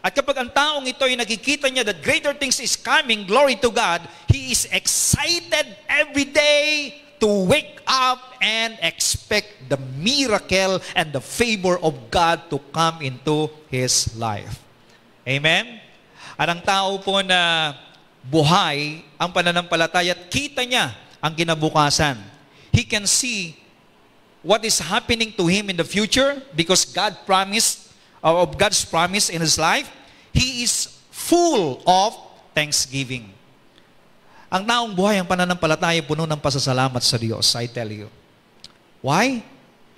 At 0.03 0.17
kapag 0.17 0.35
ang 0.35 0.51
taong 0.51 0.83
ito 0.89 1.07
ay 1.07 1.15
nakikita 1.15 1.71
niya 1.71 1.87
that 1.87 2.03
greater 2.03 2.35
things 2.35 2.59
is 2.59 2.75
coming, 2.75 3.23
glory 3.23 3.55
to 3.63 3.71
God, 3.71 4.03
he 4.27 4.51
is 4.51 4.67
excited 4.75 5.79
every 5.87 6.27
day 6.27 6.91
to 7.23 7.47
wake 7.47 7.79
up 7.87 8.35
and 8.43 8.75
expect 8.83 9.71
the 9.71 9.79
miracle 10.01 10.83
and 10.99 11.15
the 11.15 11.23
favor 11.23 11.79
of 11.85 11.95
God 12.11 12.51
to 12.51 12.59
come 12.75 12.99
into 12.99 13.47
his 13.71 14.11
life. 14.19 14.66
Amen? 15.27 15.83
At 16.39 16.47
ang 16.47 16.63
tao 16.63 17.03
po 17.03 17.19
na 17.21 17.75
buhay 18.23 19.03
ang 19.19 19.35
pananampalataya 19.35 20.15
at 20.15 20.31
kita 20.31 20.63
niya 20.63 20.95
ang 21.19 21.35
kinabukasan. 21.35 22.15
He 22.71 22.87
can 22.87 23.11
see 23.11 23.59
what 24.47 24.63
is 24.63 24.79
happening 24.79 25.35
to 25.35 25.51
him 25.51 25.67
in 25.67 25.77
the 25.77 25.87
future 25.87 26.39
because 26.55 26.87
God 26.87 27.27
promised 27.27 27.91
uh, 28.23 28.47
of 28.47 28.55
God's 28.55 28.87
promise 28.87 29.27
in 29.27 29.43
his 29.43 29.59
life. 29.59 29.91
He 30.31 30.63
is 30.63 31.03
full 31.11 31.83
of 31.83 32.15
thanksgiving. 32.55 33.33
Ang 34.47 34.63
taong 34.63 34.95
buhay 34.95 35.19
ang 35.19 35.27
pananampalataya 35.27 35.99
puno 36.07 36.23
ng 36.23 36.39
pasasalamat 36.39 37.03
sa 37.03 37.19
Diyos, 37.19 37.51
I 37.59 37.67
tell 37.67 37.91
you. 37.91 38.07
Why? 39.03 39.43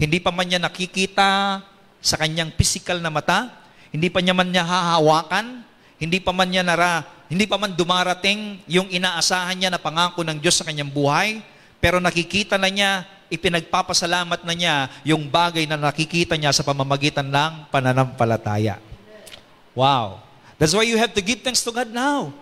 Hindi 0.01 0.19
pa 0.25 0.33
man 0.33 0.49
niya 0.49 0.63
nakikita 0.63 1.61
sa 2.01 2.17
kanyang 2.17 2.55
physical 2.57 3.03
na 3.03 3.13
mata, 3.13 3.53
hindi 3.95 4.09
pa 4.13 4.21
niya 4.21 4.35
man 4.37 4.49
niya 4.53 4.65
hahawakan, 4.65 5.65
hindi 5.99 6.19
pa 6.23 6.31
man 6.31 6.49
niya 6.49 6.63
nara, 6.63 7.03
hindi 7.29 7.45
pa 7.45 7.59
man 7.59 7.75
dumarating 7.75 8.63
yung 8.71 8.89
inaasahan 8.89 9.59
niya 9.59 9.71
na 9.73 9.81
pangako 9.81 10.23
ng 10.25 10.39
Diyos 10.39 10.61
sa 10.61 10.65
kanyang 10.65 10.89
buhay, 10.89 11.43
pero 11.79 11.99
nakikita 11.99 12.57
na 12.57 12.71
niya, 12.71 13.07
ipinagpapasalamat 13.29 14.41
na 14.45 14.55
niya 14.57 14.75
yung 15.05 15.29
bagay 15.29 15.69
na 15.69 15.77
nakikita 15.77 16.35
niya 16.35 16.53
sa 16.53 16.65
pamamagitan 16.65 17.29
ng 17.29 17.69
pananampalataya. 17.69 18.81
Wow. 19.77 20.25
That's 20.57 20.75
why 20.75 20.89
you 20.89 20.99
have 20.99 21.15
to 21.15 21.23
give 21.23 21.45
thanks 21.45 21.63
to 21.63 21.71
God 21.71 21.93
now. 21.93 22.35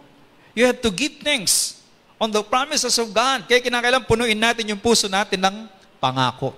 You 0.56 0.64
have 0.64 0.80
to 0.80 0.88
give 0.88 1.20
thanks 1.20 1.84
on 2.16 2.32
the 2.32 2.40
promises 2.40 2.96
of 2.96 3.12
God. 3.12 3.44
Kaya 3.44 3.60
kinakailan 3.60 4.08
punuin 4.08 4.40
natin 4.40 4.72
yung 4.72 4.80
puso 4.80 5.04
natin 5.04 5.36
ng 5.42 5.68
pangako 6.00 6.56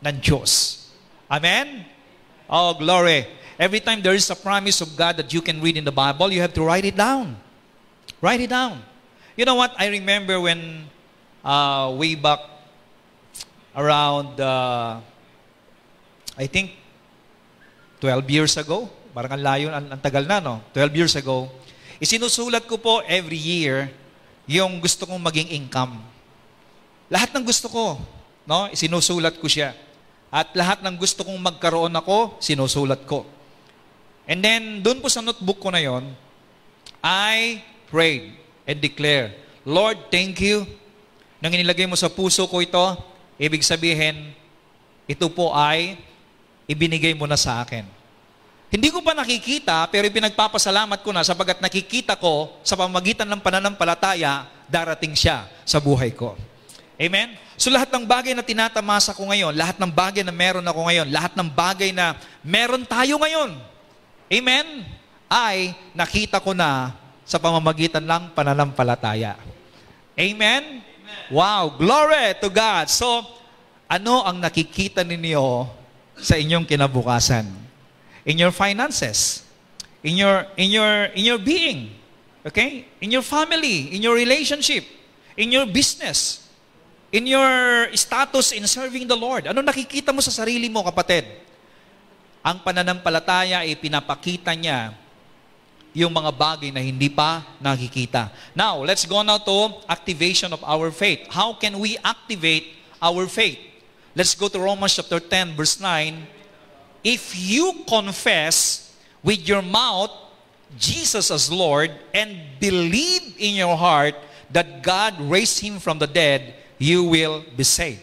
ng 0.00 0.16
Diyos. 0.16 0.80
Amen? 1.28 1.84
Oh, 2.48 2.72
glory. 2.72 3.28
Every 3.58 3.82
time 3.82 3.98
there 4.06 4.14
is 4.14 4.30
a 4.30 4.38
promise 4.38 4.78
of 4.78 4.94
God 4.94 5.18
that 5.18 5.34
you 5.34 5.42
can 5.42 5.58
read 5.58 5.74
in 5.74 5.82
the 5.82 5.90
Bible, 5.90 6.30
you 6.30 6.38
have 6.38 6.54
to 6.54 6.62
write 6.62 6.86
it 6.86 6.94
down. 6.94 7.34
Write 8.22 8.38
it 8.38 8.54
down. 8.54 8.86
You 9.34 9.42
know 9.42 9.58
what? 9.58 9.74
I 9.74 9.90
remember 9.90 10.38
when 10.38 10.86
uh, 11.42 11.90
way 11.98 12.14
back 12.14 12.38
around, 13.74 14.38
uh, 14.38 15.02
I 16.38 16.46
think, 16.46 16.70
12 17.98 18.30
years 18.30 18.54
ago, 18.54 18.86
parang 19.10 19.34
ang 19.34 19.42
layo, 19.42 19.74
ang, 19.74 19.90
ang 19.90 19.98
tagal 19.98 20.22
na, 20.22 20.38
no? 20.38 20.62
12 20.70 20.94
years 20.94 21.14
ago, 21.18 21.50
isinusulat 21.98 22.62
ko 22.70 22.78
po 22.78 23.02
every 23.10 23.38
year 23.38 23.90
yung 24.46 24.78
gusto 24.78 25.02
kong 25.02 25.18
maging 25.18 25.50
income. 25.50 25.98
Lahat 27.10 27.34
ng 27.34 27.42
gusto 27.42 27.66
ko, 27.66 27.98
no? 28.46 28.70
Isinusulat 28.70 29.34
ko 29.42 29.50
siya. 29.50 29.74
At 30.30 30.54
lahat 30.54 30.78
ng 30.86 30.94
gusto 30.94 31.26
kong 31.26 31.42
magkaroon 31.42 31.90
ako, 31.98 32.38
sinusulat 32.38 33.02
ko. 33.02 33.26
And 34.28 34.44
then, 34.44 34.84
doon 34.84 35.00
po 35.00 35.08
sa 35.08 35.24
notebook 35.24 35.56
ko 35.56 35.72
na 35.72 35.80
yon, 35.80 36.04
I 37.00 37.64
prayed 37.88 38.36
and 38.68 38.76
declare, 38.76 39.32
Lord, 39.64 40.12
thank 40.12 40.36
you. 40.44 40.68
Nang 41.40 41.56
inilagay 41.56 41.88
mo 41.88 41.96
sa 41.96 42.12
puso 42.12 42.44
ko 42.44 42.60
ito, 42.60 42.84
ibig 43.40 43.64
sabihin, 43.64 44.36
ito 45.08 45.26
po 45.32 45.56
ay 45.56 45.96
ibinigay 46.68 47.16
mo 47.16 47.24
na 47.24 47.40
sa 47.40 47.64
akin. 47.64 47.88
Hindi 48.68 48.92
ko 48.92 49.00
pa 49.00 49.16
nakikita, 49.16 49.88
pero 49.88 50.04
pinagpapasalamat 50.12 51.00
ko 51.00 51.08
na 51.08 51.24
sapagat 51.24 51.64
nakikita 51.64 52.20
ko 52.20 52.60
sa 52.60 52.76
pamagitan 52.76 53.24
ng 53.24 53.40
pananampalataya, 53.40 54.44
darating 54.68 55.16
siya 55.16 55.48
sa 55.64 55.80
buhay 55.80 56.12
ko. 56.12 56.36
Amen? 57.00 57.32
So 57.56 57.72
lahat 57.72 57.88
ng 57.88 58.04
bagay 58.04 58.36
na 58.36 58.44
tinatamasa 58.44 59.16
ko 59.16 59.24
ngayon, 59.24 59.56
lahat 59.56 59.80
ng 59.80 59.88
bagay 59.88 60.20
na 60.20 60.36
meron 60.36 60.68
ako 60.68 60.84
ngayon, 60.84 61.08
lahat 61.08 61.32
ng 61.32 61.48
bagay 61.48 61.96
na 61.96 62.12
meron 62.44 62.84
tayo 62.84 63.16
ngayon, 63.16 63.56
Amen? 64.28 64.84
Ay 65.28 65.72
nakita 65.96 66.40
ko 66.40 66.52
na 66.52 66.92
sa 67.28 67.36
pamamagitan 67.36 68.04
ng 68.04 68.32
pananampalataya. 68.32 69.36
Amen? 70.16 70.80
Amen? 70.80 71.28
Wow, 71.28 71.76
glory 71.76 72.36
to 72.40 72.48
God. 72.48 72.88
So, 72.88 73.24
ano 73.88 74.24
ang 74.24 74.40
nakikita 74.40 75.04
ninyo 75.04 75.68
sa 76.16 76.36
inyong 76.36 76.64
kinabukasan? 76.68 77.44
In 78.28 78.36
your 78.36 78.52
finances, 78.52 79.44
in 80.04 80.20
your 80.20 80.44
in 80.60 80.68
your 80.68 81.08
in 81.16 81.24
your 81.24 81.40
being, 81.40 81.92
okay? 82.44 82.84
In 83.00 83.08
your 83.08 83.24
family, 83.24 83.92
in 83.96 84.04
your 84.04 84.16
relationship, 84.16 84.84
in 85.36 85.48
your 85.48 85.64
business, 85.64 86.48
in 87.08 87.24
your 87.24 87.88
status 87.96 88.52
in 88.52 88.64
serving 88.68 89.08
the 89.08 89.16
Lord. 89.16 89.48
Ano 89.48 89.64
nakikita 89.64 90.12
mo 90.12 90.20
sa 90.20 90.32
sarili 90.32 90.68
mo, 90.68 90.84
kapatid? 90.84 91.24
Ang 92.48 92.64
pananampalataya 92.64 93.60
ay 93.60 93.76
pinapakita 93.76 94.56
niya 94.56 94.96
yung 95.92 96.08
mga 96.08 96.32
bagay 96.32 96.72
na 96.72 96.80
hindi 96.80 97.12
pa 97.12 97.44
nakikita. 97.60 98.32
Now, 98.56 98.80
let's 98.88 99.04
go 99.04 99.20
now 99.20 99.36
to 99.36 99.84
activation 99.84 100.56
of 100.56 100.64
our 100.64 100.88
faith. 100.88 101.28
How 101.28 101.52
can 101.52 101.76
we 101.76 102.00
activate 102.00 102.72
our 103.04 103.28
faith? 103.28 103.60
Let's 104.16 104.32
go 104.32 104.48
to 104.48 104.56
Romans 104.56 104.96
chapter 104.96 105.20
10 105.20 105.60
verse 105.60 105.76
9. 105.76 106.24
If 107.04 107.36
you 107.36 107.84
confess 107.84 108.88
with 109.20 109.44
your 109.44 109.60
mouth 109.60 110.10
Jesus 110.80 111.28
as 111.28 111.52
Lord 111.52 111.92
and 112.16 112.32
believe 112.56 113.36
in 113.36 113.60
your 113.60 113.76
heart 113.76 114.16
that 114.48 114.80
God 114.80 115.20
raised 115.20 115.60
him 115.60 115.76
from 115.76 116.00
the 116.00 116.08
dead, 116.08 116.56
you 116.80 117.04
will 117.04 117.44
be 117.52 117.64
saved. 117.64 118.00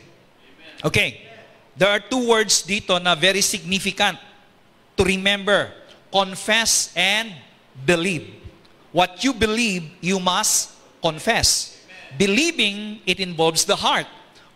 Okay. 0.86 1.26
There 1.76 1.90
are 1.92 2.00
two 2.00 2.30
words 2.30 2.64
dito 2.64 2.96
na 3.04 3.20
very 3.20 3.44
significant 3.44 4.16
to 4.98 5.04
remember. 5.04 5.72
Confess 6.12 6.94
and 6.96 7.34
believe. 7.86 8.34
What 8.92 9.24
you 9.24 9.34
believe, 9.34 9.92
you 10.00 10.20
must 10.20 10.72
confess. 11.02 11.76
Believing, 12.18 13.02
it 13.06 13.20
involves 13.20 13.66
the 13.66 13.76
heart. 13.76 14.08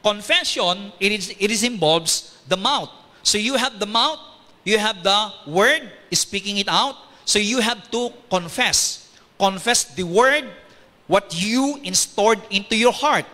Confession, 0.02 0.94
it, 1.00 1.12
is, 1.12 1.36
it 1.38 1.52
is 1.52 1.64
involves 1.64 2.40
the 2.48 2.56
mouth. 2.56 2.90
So 3.24 3.38
you 3.38 3.56
have 3.56 3.80
the 3.80 3.86
mouth, 3.86 4.20
you 4.64 4.80
have 4.80 5.04
the 5.04 5.34
word, 5.46 5.92
speaking 6.14 6.58
it 6.58 6.70
out. 6.70 6.96
So 7.26 7.38
you 7.38 7.60
have 7.60 7.92
to 7.92 8.14
confess. 8.30 9.12
Confess 9.38 9.84
the 9.94 10.04
word, 10.04 10.50
what 11.08 11.36
you 11.36 11.80
installed 11.84 12.40
into 12.50 12.76
your 12.76 12.94
heart. 12.94 13.26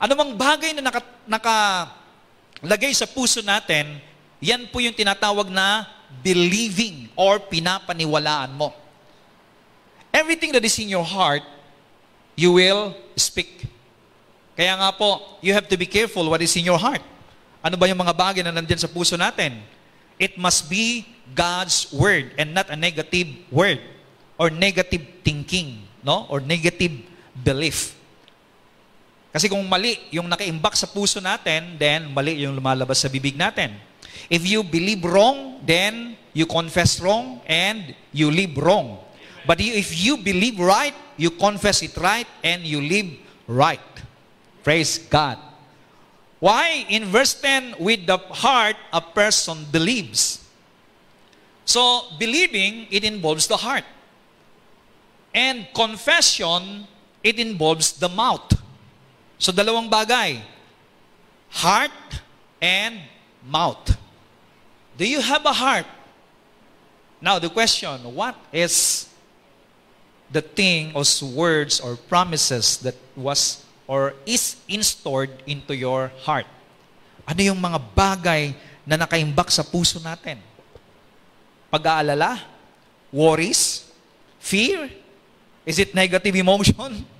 Ano 0.00 0.16
mang 0.16 0.38
bagay 0.38 0.74
na 0.74 0.88
naka, 0.88 1.04
nakalagay 1.28 2.96
sa 2.96 3.04
puso 3.04 3.44
natin, 3.44 4.00
yan 4.40 4.66
po 4.72 4.80
yung 4.80 4.96
tinatawag 4.96 5.52
na 5.52 5.84
believing 6.24 7.12
or 7.14 7.38
pinapaniwalaan 7.38 8.56
mo. 8.56 8.72
Everything 10.10 10.50
that 10.50 10.64
is 10.64 10.74
in 10.80 10.90
your 10.90 11.06
heart, 11.06 11.44
you 12.34 12.50
will 12.56 12.96
speak. 13.14 13.68
Kaya 14.58 14.74
nga 14.74 14.90
po, 14.90 15.38
you 15.44 15.54
have 15.54 15.68
to 15.68 15.76
be 15.78 15.86
careful 15.86 16.26
what 16.26 16.42
is 16.42 16.56
in 16.56 16.66
your 16.66 16.80
heart. 16.80 17.04
Ano 17.60 17.76
ba 17.76 17.86
yung 17.86 18.00
mga 18.00 18.16
bagay 18.16 18.42
na 18.42 18.50
nandyan 18.50 18.80
sa 18.80 18.90
puso 18.90 19.14
natin? 19.14 19.60
It 20.16 20.40
must 20.40 20.66
be 20.66 21.04
God's 21.32 21.92
word 21.92 22.34
and 22.36 22.56
not 22.56 22.72
a 22.72 22.76
negative 22.76 23.28
word 23.52 23.78
or 24.40 24.48
negative 24.48 25.04
thinking, 25.20 25.84
no? 26.00 26.24
Or 26.32 26.40
negative 26.40 26.92
belief. 27.36 27.96
Kasi 29.30 29.46
kung 29.46 29.62
mali 29.68 30.00
yung 30.10 30.26
nakaimbak 30.26 30.74
sa 30.74 30.90
puso 30.90 31.22
natin, 31.22 31.78
then 31.78 32.10
mali 32.10 32.42
yung 32.42 32.56
lumalabas 32.56 33.04
sa 33.04 33.08
bibig 33.12 33.38
natin. 33.38 33.78
If 34.28 34.46
you 34.46 34.62
believe 34.62 35.04
wrong, 35.04 35.60
then 35.64 36.16
you 36.32 36.46
confess 36.46 37.00
wrong 37.00 37.40
and 37.46 37.94
you 38.12 38.30
live 38.30 38.56
wrong. 38.56 38.98
But 39.46 39.60
if 39.60 39.98
you 40.04 40.16
believe 40.16 40.58
right, 40.58 40.94
you 41.16 41.30
confess 41.30 41.82
it 41.82 41.96
right 41.96 42.26
and 42.44 42.62
you 42.62 42.80
live 42.80 43.10
right. 43.46 43.80
Praise 44.62 44.98
God. 44.98 45.38
Why? 46.38 46.86
In 46.88 47.04
verse 47.04 47.34
10, 47.34 47.76
with 47.78 48.06
the 48.06 48.16
heart, 48.16 48.76
a 48.92 49.00
person 49.00 49.66
believes. 49.70 50.40
So, 51.64 52.16
believing, 52.18 52.86
it 52.90 53.04
involves 53.04 53.46
the 53.46 53.56
heart. 53.56 53.84
And 55.34 55.68
confession, 55.74 56.88
it 57.22 57.38
involves 57.38 57.92
the 57.92 58.08
mouth. 58.08 58.56
So, 59.38 59.52
dalawang 59.52 59.90
bagay. 59.90 60.40
Heart 61.50 62.22
and 62.60 63.00
mouth. 63.44 63.99
Do 65.00 65.08
you 65.08 65.24
have 65.24 65.48
a 65.48 65.56
heart? 65.56 65.88
Now, 67.24 67.40
the 67.40 67.48
question, 67.48 67.88
what 68.12 68.36
is 68.52 69.08
the 70.28 70.44
thing 70.44 70.92
or 70.92 71.08
words 71.32 71.80
or 71.80 71.96
promises 71.96 72.76
that 72.84 73.00
was 73.16 73.64
or 73.88 74.12
is 74.28 74.60
installed 74.68 75.32
into 75.48 75.72
your 75.72 76.12
heart? 76.28 76.44
Ano 77.24 77.40
yung 77.40 77.56
mga 77.56 77.80
bagay 77.96 78.52
na 78.84 79.00
nakaimbak 79.00 79.48
sa 79.48 79.64
puso 79.64 80.04
natin? 80.04 80.36
Pag-aalala? 81.72 82.36
Worries? 83.08 83.88
Fear? 84.36 84.92
Is 85.64 85.80
it 85.80 85.96
negative 85.96 86.36
emotion? 86.36 86.76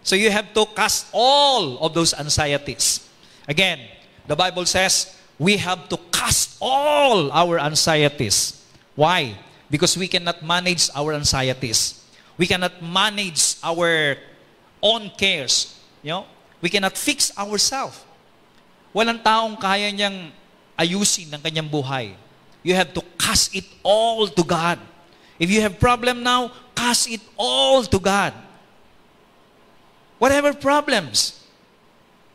So 0.00 0.16
you 0.16 0.32
have 0.32 0.56
to 0.56 0.64
cast 0.72 1.12
all 1.12 1.76
of 1.84 1.92
those 1.92 2.16
anxieties. 2.16 3.04
Again, 3.44 3.76
the 4.24 4.32
Bible 4.32 4.64
says 4.64 5.18
we 5.38 5.56
have 5.56 5.88
to 5.88 5.96
cast 6.10 6.58
all 6.60 7.30
our 7.30 7.58
anxieties. 7.62 8.58
Why? 8.98 9.38
Because 9.70 9.96
we 9.96 10.10
cannot 10.10 10.42
manage 10.42 10.90
our 10.94 11.14
anxieties. 11.14 12.02
We 12.36 12.46
cannot 12.46 12.82
manage 12.82 13.56
our 13.62 14.18
own 14.82 15.10
cares. 15.16 15.78
You 16.02 16.10
know, 16.10 16.24
we 16.60 16.68
cannot 16.68 16.98
fix 16.98 17.30
ourselves. 17.38 18.02
Walang 18.90 19.22
taong 19.22 19.54
kaya 19.54 19.94
niyang 19.94 20.34
ayusin 20.74 21.30
ng 21.30 21.40
kanyang 21.42 21.70
buhay. 21.70 22.14
You 22.66 22.74
have 22.74 22.90
to 22.94 23.02
cast 23.14 23.54
it 23.54 23.66
all 23.86 24.26
to 24.26 24.42
God. 24.42 24.82
If 25.38 25.50
you 25.54 25.62
have 25.62 25.78
problem 25.78 26.26
now, 26.26 26.50
cast 26.74 27.06
it 27.06 27.22
all 27.38 27.86
to 27.86 27.98
God. 28.02 28.34
Whatever 30.18 30.50
problems. 30.50 31.46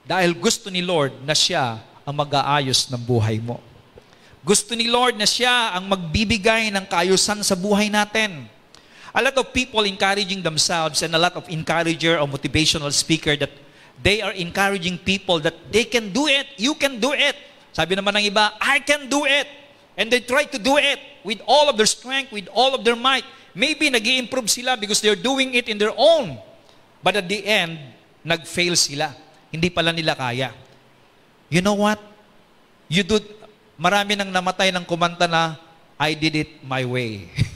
Dahil 0.07 0.35
gusto 0.35 0.71
ni 0.71 0.79
Lord 0.79 1.11
na 1.27 1.35
siya 1.35 1.83
ang 2.03 2.15
mag-aayos 2.15 2.91
ng 2.91 2.99
buhay 2.99 3.39
mo. 3.39 3.59
Gusto 4.43 4.75
ni 4.75 4.91
Lord 4.91 5.15
na 5.15 5.23
siya 5.23 5.71
ang 5.71 5.87
magbibigay 5.87 6.67
ng 6.67 6.83
kaayusan 6.87 7.39
sa 7.47 7.55
buhay 7.55 7.87
natin. 7.87 8.51
A 9.15 9.23
lot 9.23 9.37
of 9.39 9.55
people 9.55 9.87
encouraging 9.87 10.43
themselves 10.43 10.99
and 10.99 11.15
a 11.15 11.21
lot 11.21 11.37
of 11.39 11.47
encourager 11.47 12.19
or 12.19 12.27
motivational 12.27 12.91
speaker 12.91 13.39
that 13.39 13.53
they 14.03 14.19
are 14.19 14.35
encouraging 14.35 14.99
people 14.99 15.39
that 15.39 15.55
they 15.71 15.87
can 15.87 16.11
do 16.11 16.27
it, 16.27 16.49
you 16.59 16.75
can 16.75 16.99
do 16.99 17.15
it. 17.15 17.39
Sabi 17.71 17.95
naman 17.95 18.19
ng 18.19 18.25
iba, 18.27 18.51
I 18.59 18.83
can 18.83 19.07
do 19.07 19.23
it. 19.23 19.47
And 19.95 20.09
they 20.09 20.19
try 20.19 20.43
to 20.49 20.59
do 20.59 20.75
it 20.75 20.99
with 21.23 21.39
all 21.45 21.69
of 21.69 21.77
their 21.77 21.87
strength, 21.87 22.33
with 22.33 22.49
all 22.51 22.73
of 22.75 22.83
their 22.83 22.97
might. 22.97 23.23
Maybe 23.53 23.87
nag 23.93 24.03
improve 24.03 24.49
sila 24.49 24.75
because 24.75 24.99
they're 24.99 25.17
doing 25.17 25.53
it 25.53 25.69
in 25.69 25.77
their 25.77 25.93
own. 25.93 26.41
But 27.05 27.15
at 27.21 27.29
the 27.29 27.45
end, 27.45 27.77
nag-fail 28.25 28.73
sila. 28.73 29.13
Hindi 29.53 29.69
pala 29.69 29.93
nila 29.93 30.17
kaya. 30.17 30.62
You 31.53 31.61
know 31.61 31.77
what? 31.77 32.01
You 32.89 33.05
do, 33.05 33.21
marami 33.77 34.17
nang 34.17 34.33
namatay 34.33 34.73
ng 34.73 34.89
kumanta 34.89 35.29
na, 35.29 35.61
I 36.01 36.17
did 36.17 36.33
it 36.33 36.51
my 36.65 36.81
way. 36.81 37.29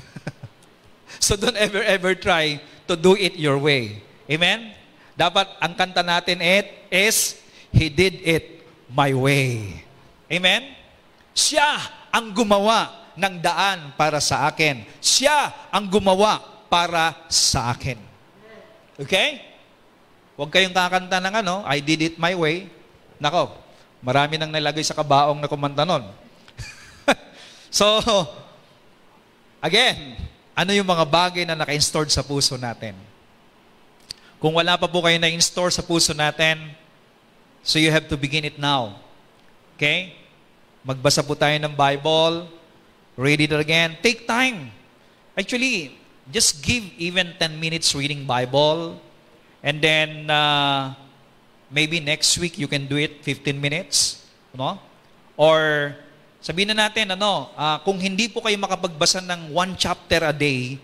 So 1.17 1.33
don't 1.33 1.57
ever, 1.57 1.81
ever 1.81 2.13
try 2.13 2.61
to 2.85 2.93
do 2.93 3.17
it 3.17 3.41
your 3.41 3.57
way. 3.57 4.05
Amen? 4.29 4.75
Dapat 5.17 5.49
ang 5.57 5.73
kanta 5.73 6.05
natin 6.05 6.37
it 6.45 6.67
is, 6.93 7.41
He 7.73 7.89
did 7.89 8.21
it 8.21 8.61
my 8.85 9.17
way. 9.17 9.81
Amen? 10.29 10.77
Siya 11.33 11.65
ang 12.13 12.31
gumawa 12.37 13.11
ng 13.17 13.41
daan 13.41 13.97
para 13.97 14.21
sa 14.21 14.45
akin. 14.45 14.85
Siya 15.01 15.71
ang 15.73 15.89
gumawa 15.89 16.37
para 16.69 17.17
sa 17.33 17.73
akin. 17.73 17.97
Okay? 19.01 19.41
Huwag 20.37 20.53
kayong 20.53 20.75
kakanta 20.75 21.17
ng 21.17 21.33
ano, 21.41 21.65
I 21.65 21.81
did 21.81 22.13
it 22.13 22.15
my 22.21 22.37
way. 22.37 22.69
Nako, 23.17 23.66
marami 24.01 24.37
nang 24.37 24.53
nilagay 24.53 24.83
sa 24.85 24.97
kabaong 24.97 25.41
na 25.41 25.49
kumanta 25.49 25.83
nun. 25.85 26.05
so, 27.73 27.85
again, 29.61 30.17
ano 30.57 30.73
yung 30.73 30.89
mga 30.89 31.05
bagay 31.05 31.43
na 31.45 31.53
naka-installed 31.53 32.09
sa 32.09 32.25
puso 32.25 32.57
natin? 32.57 32.97
Kung 34.37 34.53
wala 34.53 34.77
pa 34.77 34.85
po 34.85 35.01
kayo 35.01 35.17
na-install 35.17 35.73
sa 35.73 35.81
puso 35.81 36.13
natin, 36.13 36.61
so 37.65 37.81
you 37.81 37.89
have 37.89 38.05
to 38.05 38.17
begin 38.17 38.45
it 38.45 38.61
now. 38.61 39.01
Okay? 39.73 40.13
Magbasa 40.85 41.25
po 41.25 41.33
tayo 41.33 41.57
ng 41.57 41.73
Bible. 41.73 42.45
Read 43.17 43.41
it 43.41 43.53
again. 43.53 43.97
Take 44.01 44.29
time. 44.29 44.69
Actually, 45.33 45.97
just 46.29 46.61
give 46.61 46.85
even 47.01 47.33
10 47.41 47.57
minutes 47.57 47.93
reading 47.97 48.29
Bible. 48.29 49.01
And 49.65 49.81
then, 49.81 50.29
uh, 50.29 50.93
maybe 51.71 51.99
next 51.99 52.37
week 52.37 52.57
you 52.57 52.67
can 52.67 52.87
do 52.87 52.95
it 52.95 53.23
15 53.23 53.59
minutes. 53.59 54.23
No? 54.55 54.79
Or 55.37 55.93
Sabihin 56.47 56.71
na 56.71 56.87
natin, 56.87 57.11
ano, 57.11 57.51
uh, 57.57 57.75
kung 57.81 57.99
hindi 57.99 58.31
po 58.31 58.39
kayo 58.39 58.55
makapagbasa 58.61 59.19
ng 59.19 59.51
one 59.51 59.73
chapter 59.75 60.21
a 60.21 60.31
day, 60.31 60.77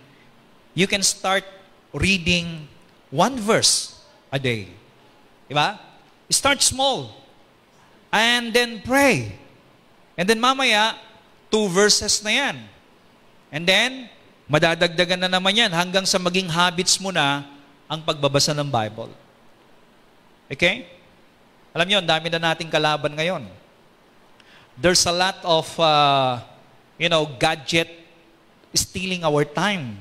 you 0.75 0.89
can 0.89 0.99
start 0.99 1.47
reading 1.93 2.67
one 3.13 3.37
verse 3.37 4.01
a 4.33 4.35
day. 4.35 4.67
Diba? 5.47 5.79
Start 6.27 6.59
small. 6.59 7.15
And 8.11 8.51
then 8.51 8.83
pray. 8.83 9.39
And 10.17 10.27
then 10.27 10.43
mamaya, 10.43 10.99
two 11.47 11.69
verses 11.69 12.19
na 12.25 12.33
yan. 12.33 12.55
And 13.47 13.63
then, 13.63 14.11
madadagdagan 14.51 15.21
na 15.21 15.29
naman 15.29 15.53
yan 15.53 15.71
hanggang 15.71 16.03
sa 16.03 16.19
maging 16.19 16.51
habits 16.51 16.99
mo 16.99 17.13
na 17.13 17.45
ang 17.87 18.01
pagbabasa 18.01 18.51
ng 18.51 18.67
Bible. 18.67 19.13
Okay? 20.53 20.85
Alam 21.73 21.85
niyo, 21.89 21.97
ang 21.99 22.09
dami 22.09 22.29
na 22.29 22.53
nating 22.53 22.69
kalaban 22.69 23.17
ngayon 23.17 23.43
there's 24.77 25.05
a 25.05 25.13
lot 25.13 25.37
of, 25.45 25.67
uh, 25.77 26.41
you 26.97 27.09
know, 27.09 27.25
gadget 27.37 27.89
stealing 28.73 29.21
our 29.21 29.45
time. 29.45 29.97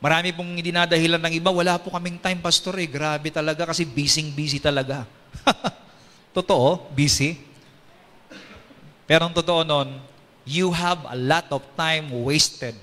Marami 0.00 0.36
pong 0.36 0.60
dinadahilan 0.60 1.20
ng 1.20 1.34
iba, 1.40 1.48
wala 1.48 1.80
po 1.80 1.88
kaming 1.92 2.20
time, 2.20 2.40
pastor 2.40 2.76
eh. 2.76 2.88
Grabe 2.88 3.32
talaga 3.32 3.72
kasi 3.72 3.88
busy-busy 3.88 4.60
talaga. 4.60 5.08
totoo, 6.36 6.92
busy. 6.92 7.40
Pero 9.08 9.28
ang 9.28 9.34
totoo 9.36 9.64
nun, 9.64 9.96
you 10.44 10.68
have 10.72 11.00
a 11.08 11.16
lot 11.16 11.48
of 11.52 11.64
time 11.76 12.12
wasted. 12.12 12.76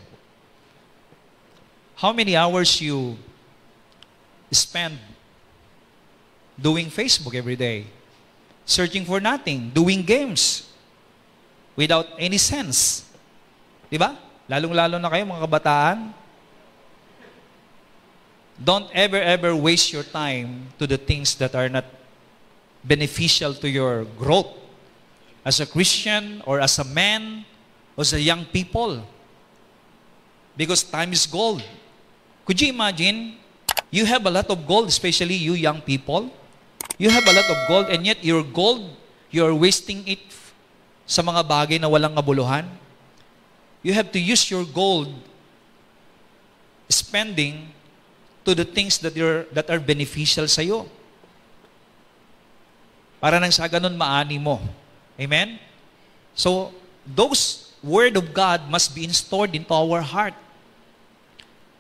How 1.98 2.10
many 2.10 2.34
hours 2.34 2.82
you 2.82 3.14
spend 4.50 4.98
doing 6.62 6.88
Facebook 6.88 7.36
every 7.36 7.56
day? 7.56 7.88
searching 8.66 9.06
for 9.06 9.20
nothing, 9.20 9.70
doing 9.70 10.02
games 10.02 10.70
without 11.76 12.08
any 12.18 12.38
sense. 12.38 13.04
Di 13.90 13.98
ba? 13.98 14.16
Lalong-lalo 14.48 15.00
na 15.00 15.10
kayo 15.10 15.26
mga 15.26 15.44
kabataan. 15.48 15.98
Don't 18.62 18.88
ever, 18.94 19.18
ever 19.18 19.52
waste 19.58 19.90
your 19.90 20.06
time 20.06 20.70
to 20.78 20.86
the 20.86 20.98
things 20.98 21.34
that 21.42 21.58
are 21.58 21.68
not 21.68 21.86
beneficial 22.86 23.54
to 23.58 23.68
your 23.68 24.06
growth 24.16 24.54
as 25.42 25.60
a 25.60 25.66
Christian 25.66 26.46
or 26.46 26.62
as 26.62 26.78
a 26.78 26.86
man 26.86 27.42
or 27.98 28.06
as 28.06 28.14
a 28.14 28.22
young 28.22 28.46
people. 28.46 29.02
Because 30.54 30.84
time 30.86 31.12
is 31.12 31.26
gold. 31.26 31.66
Could 32.46 32.62
you 32.62 32.70
imagine 32.70 33.42
You 33.92 34.08
have 34.08 34.26
a 34.26 34.32
lot 34.32 34.48
of 34.48 34.66
gold, 34.66 34.88
especially 34.88 35.36
you 35.36 35.52
young 35.52 35.84
people. 35.84 36.32
You 37.02 37.10
have 37.10 37.26
a 37.26 37.34
lot 37.34 37.50
of 37.50 37.58
gold 37.66 37.88
and 37.90 38.06
yet 38.06 38.22
your 38.22 38.46
gold, 38.46 38.86
you're 39.34 39.58
wasting 39.58 40.06
it 40.06 40.22
sa 41.10 41.26
mga 41.26 41.42
bagay 41.42 41.82
na 41.82 41.90
walang 41.90 42.14
kabuluhan. 42.14 42.70
You 43.82 43.98
have 43.98 44.14
to 44.14 44.22
use 44.22 44.46
your 44.54 44.62
gold 44.70 45.10
spending 46.86 47.74
to 48.46 48.54
the 48.54 48.62
things 48.62 49.02
that, 49.02 49.18
you're, 49.18 49.50
that 49.50 49.66
are 49.74 49.82
beneficial 49.82 50.46
sa 50.46 50.62
iyo. 50.62 50.86
Para 53.18 53.42
nang 53.42 53.50
sa 53.50 53.66
ganun 53.66 53.98
maani 53.98 54.38
mo. 54.38 54.62
Amen? 55.18 55.58
So, 56.38 56.70
those 57.02 57.74
word 57.82 58.14
of 58.14 58.30
God 58.30 58.70
must 58.70 58.94
be 58.94 59.10
installed 59.10 59.58
into 59.58 59.74
our 59.74 60.06
heart. 60.06 60.38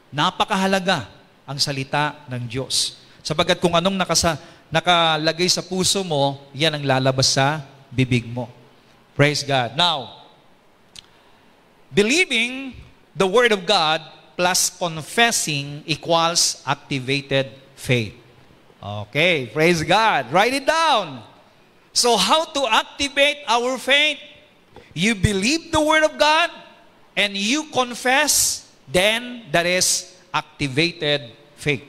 Napakahalaga 0.10 1.06
ang 1.46 1.62
salita 1.62 2.18
ng 2.26 2.50
Diyos. 2.50 2.98
Sapagat 3.22 3.62
kung 3.62 3.78
anong 3.78 4.02
nakasa, 4.02 4.42
nakalagay 4.72 5.52
sa 5.52 5.62
puso 5.62 6.02
mo, 6.02 6.40
yan 6.56 6.80
ang 6.80 6.88
lalabas 6.88 7.36
sa 7.36 7.62
bibig 7.92 8.24
mo. 8.26 8.48
Praise 9.14 9.44
God. 9.44 9.76
Now, 9.76 10.26
believing 11.92 12.74
the 13.12 13.28
Word 13.28 13.52
of 13.52 13.68
God 13.68 14.00
plus 14.40 14.72
confessing 14.72 15.84
equals 15.86 16.64
activated 16.66 17.52
faith. 17.76 18.16
Okay, 18.82 19.52
praise 19.52 19.84
God. 19.84 20.32
Write 20.32 20.58
it 20.58 20.66
down. 20.66 21.22
So 21.94 22.16
how 22.16 22.48
to 22.56 22.66
activate 22.66 23.44
our 23.46 23.78
faith? 23.78 24.18
You 24.96 25.14
believe 25.14 25.70
the 25.70 25.84
Word 25.84 26.08
of 26.08 26.18
God 26.18 26.50
and 27.14 27.36
you 27.36 27.70
confess, 27.70 28.66
then 28.88 29.44
that 29.52 29.68
is 29.68 30.16
activated 30.34 31.36
faith. 31.60 31.84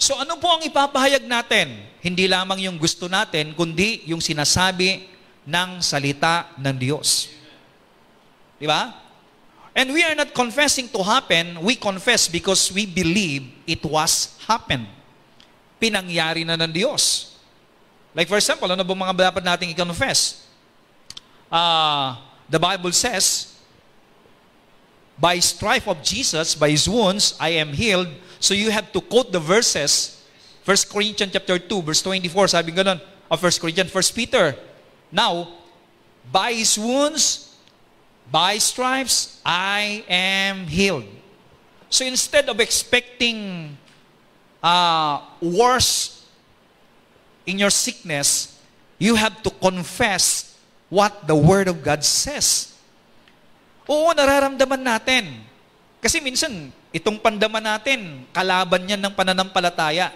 So 0.00 0.16
ano 0.16 0.40
po 0.40 0.48
ang 0.48 0.64
ipapahayag 0.64 1.28
natin? 1.28 1.76
Hindi 2.00 2.24
lamang 2.24 2.64
yung 2.64 2.80
gusto 2.80 3.04
natin, 3.04 3.52
kundi 3.52 4.00
yung 4.08 4.24
sinasabi 4.24 5.04
ng 5.44 5.84
salita 5.84 6.48
ng 6.56 6.72
Diyos. 6.72 7.28
Di 8.56 8.64
ba? 8.64 8.96
And 9.76 9.92
we 9.92 10.00
are 10.00 10.16
not 10.16 10.32
confessing 10.32 10.88
to 10.88 11.04
happen, 11.04 11.60
we 11.60 11.76
confess 11.76 12.32
because 12.32 12.72
we 12.72 12.88
believe 12.88 13.44
it 13.68 13.84
was 13.84 14.40
happened. 14.48 14.88
Pinangyari 15.76 16.48
na 16.48 16.56
ng 16.56 16.72
Diyos. 16.72 17.36
Like 18.16 18.26
for 18.26 18.40
example, 18.40 18.72
ano 18.72 18.80
ba 18.80 18.96
mga 18.96 19.14
dapat 19.30 19.44
nating 19.44 19.76
i-confess? 19.76 20.48
Uh, 21.52 22.16
the 22.48 22.56
Bible 22.56 22.96
says, 22.96 23.52
By 25.20 25.38
strife 25.38 25.86
of 25.86 26.02
Jesus, 26.02 26.54
by 26.54 26.70
His 26.70 26.88
wounds, 26.88 27.36
I 27.38 27.50
am 27.60 27.72
healed. 27.72 28.08
So 28.40 28.54
you 28.54 28.70
have 28.70 28.90
to 28.92 29.00
quote 29.00 29.32
the 29.32 29.40
verses. 29.40 30.16
1 30.64 30.76
Corinthians 30.90 31.32
chapter 31.32 31.58
2, 31.58 31.82
verse 31.82 32.02
24, 32.02 32.48
sabi 32.48 32.72
ganun, 32.72 33.00
of 33.30 33.42
1 33.42 33.52
Corinthians, 33.60 33.92
1 33.92 34.02
Peter. 34.14 34.56
Now, 35.12 35.48
by 36.32 36.52
His 36.52 36.78
wounds, 36.78 37.54
by 38.30 38.58
stripes, 38.58 39.40
I 39.44 40.04
am 40.08 40.66
healed. 40.66 41.06
So 41.90 42.06
instead 42.06 42.48
of 42.48 42.60
expecting 42.60 43.76
uh, 44.62 45.20
worse 45.42 46.24
in 47.44 47.58
your 47.58 47.70
sickness, 47.70 48.58
you 48.98 49.16
have 49.16 49.42
to 49.42 49.50
confess 49.50 50.56
what 50.88 51.26
the 51.26 51.34
Word 51.34 51.68
of 51.68 51.82
God 51.82 52.04
says. 52.04 52.69
Oo, 53.90 54.14
nararamdaman 54.14 54.78
natin. 54.78 55.42
Kasi 55.98 56.22
minsan, 56.22 56.70
itong 56.94 57.18
pandaman 57.18 57.58
natin, 57.58 58.22
kalaban 58.30 58.86
yan 58.86 59.02
ng 59.02 59.14
pananampalataya. 59.18 60.14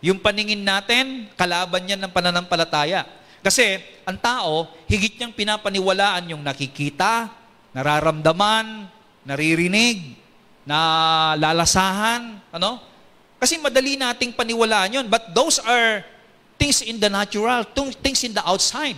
Yung 0.00 0.16
paningin 0.16 0.64
natin, 0.64 1.28
kalaban 1.36 1.84
yan 1.84 2.00
ng 2.00 2.08
pananampalataya. 2.08 3.04
Kasi 3.44 3.76
ang 4.08 4.16
tao, 4.16 4.72
higit 4.88 5.20
niyang 5.20 5.36
pinapaniwalaan 5.36 6.32
yung 6.32 6.40
nakikita, 6.40 7.28
nararamdaman, 7.76 8.88
naririnig, 9.28 10.16
na 10.64 10.78
lalasahan, 11.36 12.40
ano? 12.52 12.80
Kasi 13.40 13.56
madali 13.56 13.96
nating 13.96 14.36
paniwalaan 14.36 15.00
yon, 15.00 15.06
but 15.08 15.32
those 15.32 15.56
are 15.64 16.04
things 16.60 16.84
in 16.84 17.00
the 17.00 17.08
natural, 17.08 17.64
things 18.04 18.20
in 18.20 18.36
the 18.36 18.44
outside. 18.44 18.96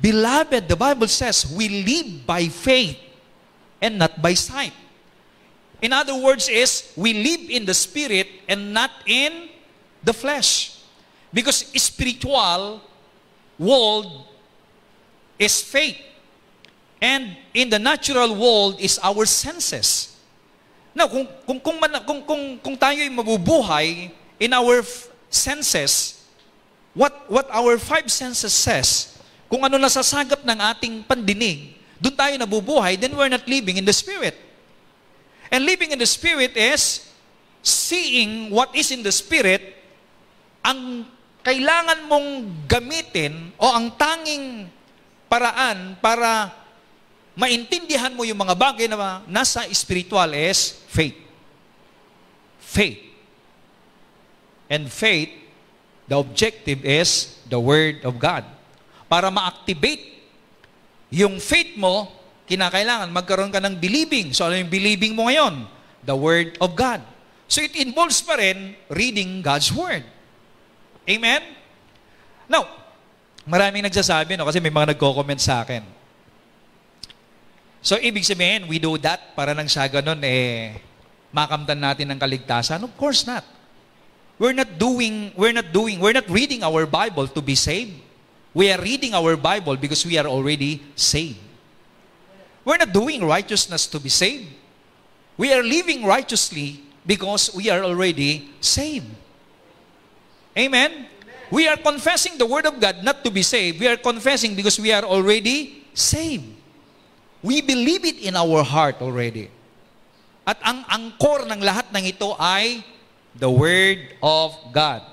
Beloved, 0.00 0.68
the 0.68 0.76
Bible 0.76 1.08
says, 1.08 1.50
we 1.56 1.82
live 1.84 2.26
by 2.26 2.48
faith 2.48 2.98
and 3.80 3.98
not 3.98 4.20
by 4.20 4.34
sight. 4.34 4.72
In 5.80 5.92
other 5.92 6.14
words 6.16 6.48
is, 6.48 6.92
we 6.96 7.12
live 7.12 7.50
in 7.50 7.64
the 7.64 7.74
spirit 7.74 8.28
and 8.48 8.72
not 8.72 8.90
in 9.06 9.48
the 10.02 10.12
flesh. 10.12 10.80
Because 11.32 11.66
spiritual 11.82 12.80
world 13.58 14.24
is 15.38 15.60
faith. 15.60 15.98
And 17.00 17.36
in 17.52 17.68
the 17.68 17.78
natural 17.78 18.34
world 18.34 18.80
is 18.80 18.98
our 19.02 19.26
senses. 19.26 20.16
Now, 20.94 21.08
kung, 21.08 21.28
kung, 21.46 21.60
kung, 21.60 21.76
kung, 22.06 22.22
kung, 22.24 22.58
kung 22.58 22.76
tayo 22.76 22.96
ay 22.96 23.12
mabubuhay 23.12 24.10
in 24.40 24.52
our 24.52 24.80
senses, 25.28 26.24
what, 26.94 27.12
what 27.28 27.48
our 27.52 27.76
five 27.76 28.10
senses 28.10 28.52
says, 28.52 29.15
kung 29.46 29.62
ano 29.62 29.78
nasasagap 29.78 30.42
ng 30.42 30.58
ating 30.74 30.94
pandinig, 31.06 31.78
doon 32.02 32.14
tayo 32.14 32.34
nabubuhay, 32.36 32.98
then 32.98 33.14
we're 33.14 33.30
not 33.30 33.46
living 33.46 33.78
in 33.78 33.86
the 33.86 33.94
Spirit. 33.94 34.36
And 35.48 35.62
living 35.62 35.94
in 35.94 35.98
the 36.02 36.08
Spirit 36.08 36.58
is 36.58 37.06
seeing 37.62 38.50
what 38.50 38.74
is 38.74 38.90
in 38.90 39.06
the 39.06 39.14
Spirit, 39.14 39.62
ang 40.66 41.06
kailangan 41.46 42.10
mong 42.10 42.28
gamitin 42.66 43.54
o 43.54 43.70
ang 43.70 43.94
tanging 43.94 44.66
paraan 45.30 45.94
para 46.02 46.50
maintindihan 47.38 48.10
mo 48.10 48.26
yung 48.26 48.42
mga 48.42 48.54
bagay 48.58 48.86
na 48.90 49.22
nasa 49.30 49.62
spiritual 49.70 50.26
is 50.34 50.82
faith. 50.90 51.14
Faith. 52.58 52.98
And 54.66 54.90
faith, 54.90 55.30
the 56.10 56.18
objective 56.18 56.82
is 56.82 57.38
the 57.46 57.62
Word 57.62 58.02
of 58.02 58.18
God. 58.18 58.55
Para 59.06 59.30
ma-activate 59.30 60.18
yung 61.14 61.38
faith 61.38 61.78
mo, 61.78 62.10
kinakailangan 62.46 63.10
magkaroon 63.10 63.50
ka 63.54 63.62
ng 63.62 63.78
believing. 63.78 64.34
So 64.34 64.46
ano 64.46 64.58
yung 64.58 64.70
believing 64.70 65.14
mo 65.14 65.26
ngayon? 65.30 65.66
The 66.06 66.14
Word 66.14 66.58
of 66.62 66.74
God. 66.74 67.02
So 67.46 67.62
it 67.62 67.74
involves 67.78 68.22
pa 68.22 68.38
rin 68.38 68.74
reading 68.90 69.42
God's 69.42 69.70
Word. 69.70 70.02
Amen? 71.06 71.42
Now, 72.50 72.66
maraming 73.46 73.86
nagsasabi, 73.86 74.34
no, 74.34 74.46
kasi 74.46 74.58
may 74.58 74.74
mga 74.74 74.94
nagko-comment 74.94 75.38
sa 75.38 75.62
akin. 75.62 75.86
So, 77.86 77.94
ibig 78.02 78.26
sabihin, 78.26 78.66
we 78.66 78.82
do 78.82 78.98
that 78.98 79.38
para 79.38 79.54
nang 79.54 79.70
sa 79.70 79.86
ganun, 79.86 80.18
eh, 80.26 80.74
makamtan 81.30 81.78
natin 81.78 82.10
ng 82.10 82.18
kaligtasan? 82.18 82.82
Of 82.82 82.90
course 82.98 83.22
not. 83.22 83.46
We're 84.42 84.58
not 84.58 84.74
doing, 84.74 85.30
we're 85.38 85.54
not 85.54 85.70
doing, 85.70 86.02
we're 86.02 86.18
not 86.18 86.26
reading 86.26 86.66
our 86.66 86.82
Bible 86.84 87.30
to 87.30 87.38
be 87.38 87.54
saved. 87.54 87.94
We 88.56 88.72
are 88.72 88.80
reading 88.80 89.12
our 89.12 89.36
Bible 89.36 89.76
because 89.76 90.00
we 90.08 90.16
are 90.16 90.24
already 90.24 90.80
saved. 90.96 91.36
We're 92.64 92.80
not 92.80 92.88
doing 92.88 93.20
righteousness 93.20 93.84
to 93.92 94.00
be 94.00 94.08
saved. 94.08 94.48
We 95.36 95.52
are 95.52 95.60
living 95.60 96.08
righteously 96.08 96.80
because 97.04 97.52
we 97.52 97.68
are 97.68 97.84
already 97.84 98.48
saved. 98.64 99.12
Amen? 100.56 101.04
We 101.52 101.68
are 101.68 101.76
confessing 101.76 102.40
the 102.40 102.48
Word 102.48 102.64
of 102.64 102.80
God 102.80 103.04
not 103.04 103.20
to 103.24 103.30
be 103.30 103.44
saved. 103.44 103.76
We 103.76 103.92
are 103.92 104.00
confessing 104.00 104.56
because 104.56 104.80
we 104.80 104.88
are 104.88 105.04
already 105.04 105.84
saved. 105.92 106.48
We 107.44 107.60
believe 107.60 108.08
it 108.08 108.24
in 108.24 108.40
our 108.40 108.64
heart 108.64 109.04
already. 109.04 109.52
At 110.48 110.64
ang 110.64 110.80
angkor 110.88 111.44
ng 111.44 111.60
lahat 111.60 111.92
ng 111.92 112.08
ito 112.08 112.32
ay 112.40 112.80
the 113.36 113.52
Word 113.52 114.16
of 114.24 114.56
God. 114.72 115.04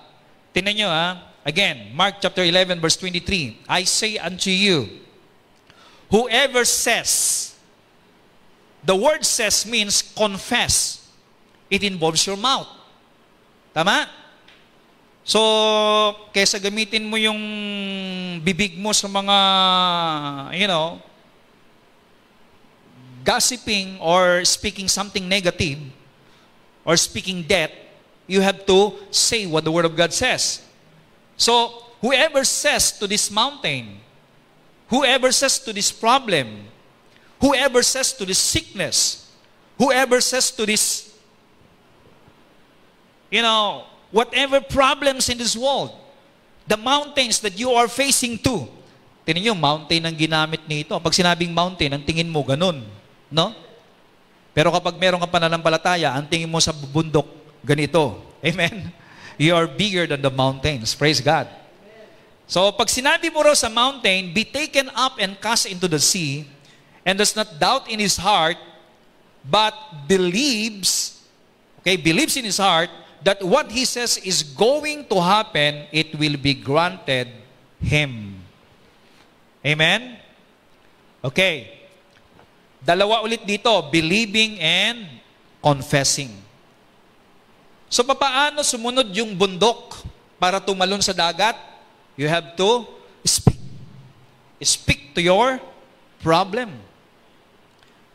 Tinan 0.56 0.80
nyo 0.80 0.88
ha. 0.88 1.33
Again, 1.44 1.92
Mark 1.92 2.24
chapter 2.24 2.44
11 2.44 2.80
verse 2.80 2.96
23. 2.98 3.68
I 3.68 3.84
say 3.84 4.18
unto 4.18 4.50
you, 4.50 4.88
whoever 6.10 6.64
says, 6.64 7.54
the 8.84 8.96
word 8.96 9.26
says 9.26 9.66
means 9.66 10.02
confess. 10.02 11.04
It 11.70 11.84
involves 11.84 12.26
your 12.28 12.38
mouth. 12.38 12.68
Tama? 13.74 14.08
So, 15.24 15.40
kesa 16.36 16.60
gamitin 16.60 17.08
mo 17.08 17.16
yung 17.16 17.40
bibig 18.44 18.76
mo 18.76 18.92
sa 18.92 19.08
mga, 19.08 19.38
you 20.60 20.68
know, 20.68 21.00
gossiping 23.24 24.00
or 24.04 24.44
speaking 24.44 24.92
something 24.92 25.24
negative 25.24 25.80
or 26.84 27.00
speaking 27.00 27.44
death, 27.44 27.72
you 28.28 28.44
have 28.44 28.68
to 28.68 29.00
say 29.12 29.48
what 29.48 29.64
the 29.64 29.72
Word 29.72 29.88
of 29.88 29.96
God 29.96 30.12
says. 30.12 30.60
So, 31.38 31.84
whoever 32.02 32.44
says 32.44 32.92
to 33.00 33.08
this 33.08 33.32
mountain, 33.32 34.00
whoever 34.88 35.32
says 35.32 35.60
to 35.60 35.74
this 35.74 35.92
problem, 35.92 36.70
whoever 37.42 37.82
says 37.82 38.14
to 38.14 38.26
this 38.26 38.40
sickness, 38.40 39.30
whoever 39.78 40.22
says 40.22 40.52
to 40.52 40.66
this 40.66 41.14
you 43.34 43.42
know, 43.42 43.90
whatever 44.14 44.62
problems 44.62 45.26
in 45.26 45.42
this 45.42 45.58
world, 45.58 45.90
the 46.70 46.78
mountains 46.78 47.42
that 47.42 47.58
you 47.58 47.74
are 47.74 47.90
facing 47.90 48.38
to. 48.38 48.70
Tingnan 49.26 49.42
niyo, 49.42 49.56
mountain 49.58 50.06
ang 50.06 50.14
ginamit 50.14 50.62
nito. 50.70 50.94
Pag 51.02 51.18
sinabing 51.18 51.50
mountain, 51.50 51.98
ang 51.98 52.04
tingin 52.06 52.30
mo 52.30 52.46
ganun. 52.46 52.86
No? 53.34 53.58
Pero 54.54 54.70
kapag 54.70 55.02
meron 55.02 55.18
ka 55.18 55.26
pananampalataya, 55.26 56.14
ang 56.14 56.30
tingin 56.30 56.46
mo 56.46 56.62
sa 56.62 56.70
bundok, 56.70 57.26
ganito. 57.66 58.22
Amen? 58.46 58.94
You 59.38 59.56
are 59.56 59.68
bigger 59.68 60.08
than 60.08 60.22
the 60.22 60.32
mountains. 60.32 60.94
Praise 60.96 61.22
God. 61.22 61.48
So, 62.46 62.72
pag 62.72 62.88
sinabi 62.88 63.34
mo 63.34 63.42
raw 63.42 63.56
sa 63.56 63.70
mountain, 63.70 64.34
be 64.34 64.44
taken 64.44 64.92
up 64.94 65.18
and 65.18 65.40
cast 65.40 65.66
into 65.66 65.88
the 65.88 66.00
sea, 66.00 66.46
and 67.06 67.18
does 67.18 67.36
not 67.36 67.60
doubt 67.60 67.90
in 67.90 68.00
his 68.00 68.18
heart, 68.18 68.58
but 69.44 69.74
believes, 70.08 71.24
okay, 71.80 71.96
believes 71.96 72.38
in 72.38 72.46
his 72.46 72.58
heart, 72.58 72.90
that 73.24 73.42
what 73.42 73.72
he 73.72 73.86
says 73.86 74.20
is 74.20 74.44
going 74.44 75.08
to 75.08 75.18
happen, 75.22 75.88
it 75.92 76.14
will 76.20 76.36
be 76.36 76.54
granted 76.54 77.28
him. 77.80 78.44
Amen? 79.66 80.20
Okay. 81.24 81.88
Dalawa 82.84 83.24
ulit 83.24 83.48
dito, 83.48 83.72
believing 83.88 84.60
and 84.60 85.08
confessing. 85.64 86.43
So 87.94 88.02
papaano 88.02 88.66
sumunod 88.66 89.06
yung 89.14 89.38
bundok 89.38 90.02
para 90.42 90.58
tumalon 90.58 90.98
sa 91.06 91.14
dagat? 91.14 91.54
You 92.18 92.26
have 92.26 92.58
to 92.58 92.90
speak. 93.22 93.62
Speak 94.66 95.14
to 95.14 95.22
your 95.22 95.62
problem. 96.18 96.74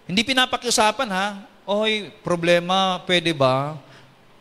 Hindi 0.03 0.27
pinapakiusapan 0.27 1.07
ha, 1.15 1.47
Oy, 1.63 2.11
problema, 2.27 2.99
pwede 3.07 3.31
ba? 3.31 3.79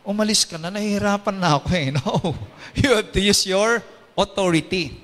Umalis 0.02 0.42
ka 0.42 0.58
na, 0.58 0.74
nahihirapan 0.74 1.36
na 1.38 1.60
ako 1.60 1.68
eh. 1.70 1.92
No. 2.02 2.34
You 2.74 2.98
have 2.98 3.14
to 3.14 3.20
use 3.22 3.46
your 3.46 3.78
authority. 4.18 4.98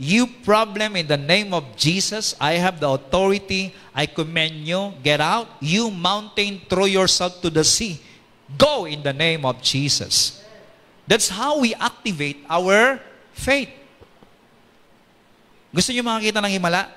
You 0.00 0.30
problem 0.48 0.96
in 0.96 1.10
the 1.10 1.20
name 1.20 1.52
of 1.52 1.76
Jesus, 1.76 2.32
I 2.40 2.56
have 2.56 2.80
the 2.80 2.88
authority. 2.88 3.76
I 3.92 4.08
command 4.08 4.64
you, 4.64 4.96
get 5.04 5.20
out. 5.20 5.50
You 5.60 5.92
mountain, 5.92 6.62
throw 6.70 6.88
yourself 6.88 7.42
to 7.44 7.50
the 7.50 7.66
sea. 7.66 7.98
Go 8.56 8.88
in 8.88 9.04
the 9.04 9.12
name 9.12 9.44
of 9.44 9.60
Jesus. 9.60 10.40
That's 11.04 11.28
how 11.28 11.60
we 11.60 11.76
activate 11.76 12.44
our 12.48 13.00
faith. 13.36 13.68
Gusto 15.68 15.92
niyo 15.92 16.00
makakita 16.00 16.40
ng 16.40 16.52
himala 16.52 16.88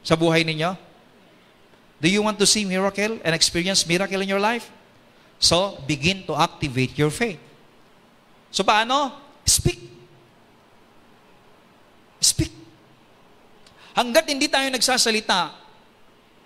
sa 0.00 0.16
buhay 0.16 0.48
ninyo? 0.48 0.72
Do 2.00 2.08
you 2.08 2.24
want 2.24 2.40
to 2.40 2.48
see 2.48 2.64
miracle 2.64 3.20
and 3.20 3.32
experience 3.36 3.84
miracle 3.84 4.20
in 4.24 4.28
your 4.32 4.40
life? 4.40 4.72
So, 5.36 5.76
begin 5.84 6.24
to 6.26 6.34
activate 6.34 6.96
your 6.96 7.12
faith. 7.12 7.38
So, 8.48 8.64
paano? 8.64 9.12
Speak. 9.44 9.80
Speak. 12.22 12.52
Hanggat 13.92 14.24
hindi 14.24 14.48
tayo 14.48 14.66
nagsasalita, 14.72 15.52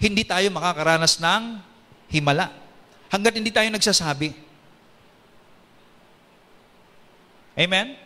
hindi 0.03 0.27
tayo 0.27 0.51
makakaranas 0.51 1.23
ng 1.23 1.62
himala. 2.11 2.65
Hanggat 3.11 3.38
hindi 3.38 3.55
tayo 3.55 3.71
nagsasabi. 3.71 4.35
Amen? 7.57 7.97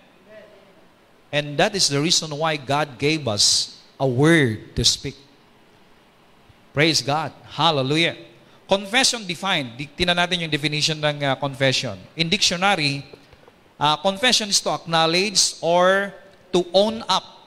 And 1.31 1.59
that 1.59 1.75
is 1.75 1.87
the 1.87 1.99
reason 2.03 2.31
why 2.35 2.59
God 2.59 2.99
gave 2.99 3.27
us 3.27 3.79
a 3.99 4.07
word 4.07 4.75
to 4.75 4.83
speak. 4.83 5.15
Praise 6.75 7.03
God. 7.03 7.35
Hallelujah. 7.47 8.19
Confession 8.67 9.27
defined. 9.27 9.75
Tingnan 9.99 10.15
natin 10.15 10.47
yung 10.47 10.53
definition 10.53 10.99
ng 11.03 11.27
uh, 11.27 11.35
confession. 11.35 11.99
In 12.15 12.31
dictionary, 12.31 13.03
uh, 13.79 13.99
confession 13.99 14.51
is 14.51 14.63
to 14.63 14.71
acknowledge 14.71 15.59
or 15.59 16.15
to 16.55 16.63
own 16.71 17.03
up 17.11 17.47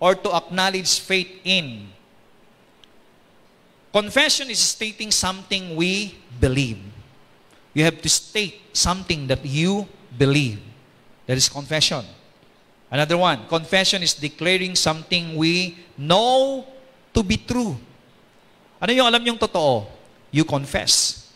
or 0.00 0.16
to 0.16 0.28
acknowledge 0.32 1.00
faith 1.00 1.28
in. 1.44 1.88
Confession 3.94 4.50
is 4.50 4.58
stating 4.58 5.14
something 5.14 5.78
we 5.78 6.18
believe. 6.42 6.82
You 7.70 7.86
have 7.86 8.02
to 8.02 8.10
state 8.10 8.74
something 8.74 9.30
that 9.30 9.46
you 9.46 9.86
believe. 10.18 10.58
That 11.30 11.38
is 11.38 11.46
confession. 11.46 12.02
Another 12.90 13.14
one, 13.14 13.46
confession 13.46 14.02
is 14.02 14.18
declaring 14.18 14.74
something 14.74 15.38
we 15.38 15.78
know 15.94 16.66
to 17.14 17.22
be 17.22 17.38
true. 17.38 17.78
Ano 18.82 18.90
yung 18.90 19.06
alam 19.06 19.22
yung 19.22 19.38
totoo? 19.38 19.86
You 20.34 20.42
confess. 20.42 21.30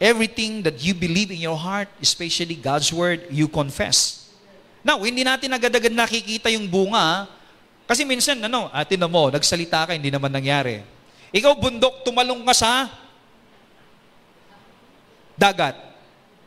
Everything 0.00 0.64
that 0.64 0.80
you 0.80 0.96
believe 0.96 1.28
in 1.28 1.44
your 1.44 1.60
heart, 1.60 1.92
especially 2.00 2.56
God's 2.56 2.88
Word, 2.88 3.28
you 3.28 3.44
confess. 3.44 4.32
Now, 4.80 5.04
hindi 5.04 5.20
natin 5.20 5.52
agad-agad 5.52 5.92
nakikita 5.92 6.48
yung 6.48 6.64
bunga 6.64 7.28
kasi 7.84 8.08
minsan, 8.08 8.40
ano, 8.40 8.72
atin 8.72 9.04
na 9.04 9.08
mo, 9.08 9.28
nagsalita 9.28 9.84
ka, 9.84 9.92
hindi 9.92 10.08
naman 10.08 10.32
nangyari. 10.32 10.95
Ikaw, 11.36 11.52
bundok, 11.60 12.00
tumalong 12.00 12.40
ka 12.48 12.54
sa 12.56 12.88
dagat. 15.36 15.76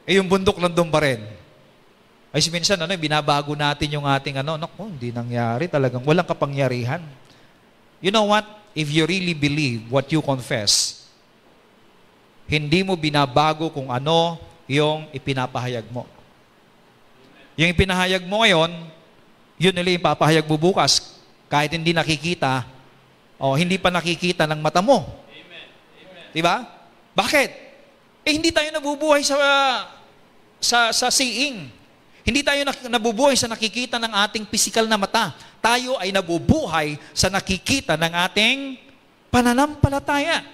Eh, 0.10 0.18
yung 0.18 0.26
bundok 0.26 0.58
nandun 0.58 0.90
pa 0.90 1.06
rin. 1.06 1.22
Ay, 2.34 2.42
si 2.42 2.50
minsan, 2.50 2.82
ano, 2.82 2.90
binabago 2.98 3.54
natin 3.54 3.94
yung 3.94 4.10
ating, 4.10 4.42
ano, 4.42 4.58
naku, 4.58 4.90
hindi 4.90 5.14
nangyari 5.14 5.70
talagang, 5.70 6.02
walang 6.02 6.26
kapangyarihan. 6.26 7.06
You 8.02 8.10
know 8.10 8.34
what? 8.34 8.46
If 8.74 8.90
you 8.90 9.06
really 9.06 9.38
believe 9.38 9.86
what 9.94 10.10
you 10.10 10.26
confess, 10.26 11.06
hindi 12.50 12.82
mo 12.82 12.98
binabago 12.98 13.70
kung 13.70 13.94
ano 13.94 14.42
yung 14.66 15.06
ipinapahayag 15.14 15.86
mo. 15.94 16.10
Yung 17.54 17.70
ipinahayag 17.70 18.26
mo 18.26 18.42
ngayon, 18.42 18.74
yun 19.62 19.74
nila 19.74 19.94
yung 19.94 20.06
papahayag 20.06 20.50
mo 20.50 20.58
bukas. 20.58 21.22
Kahit 21.46 21.74
hindi 21.74 21.94
nakikita, 21.94 22.66
o 23.40 23.56
hindi 23.56 23.80
pa 23.80 23.88
nakikita 23.88 24.44
ng 24.44 24.60
mata 24.60 24.84
mo. 24.84 25.08
Amen. 25.32 25.66
Amen. 26.04 26.28
Diba? 26.36 26.56
Bakit? 27.16 27.50
Eh, 28.28 28.36
hindi 28.36 28.52
tayo 28.52 28.68
nabubuhay 28.76 29.24
sa, 29.24 29.40
sa, 30.60 30.92
sa 30.92 31.08
seeing. 31.08 31.72
Hindi 32.22 32.44
tayo 32.44 32.62
nabubuhay 32.92 33.34
sa 33.40 33.48
nakikita 33.48 33.98
ng 33.98 34.12
ating 34.28 34.46
physical 34.52 34.86
na 34.86 35.00
mata. 35.00 35.34
Tayo 35.64 35.98
ay 35.98 36.12
nabubuhay 36.12 37.00
sa 37.16 37.32
nakikita 37.32 37.96
ng 37.96 38.14
ating 38.30 38.78
pananampalataya. 39.32 40.46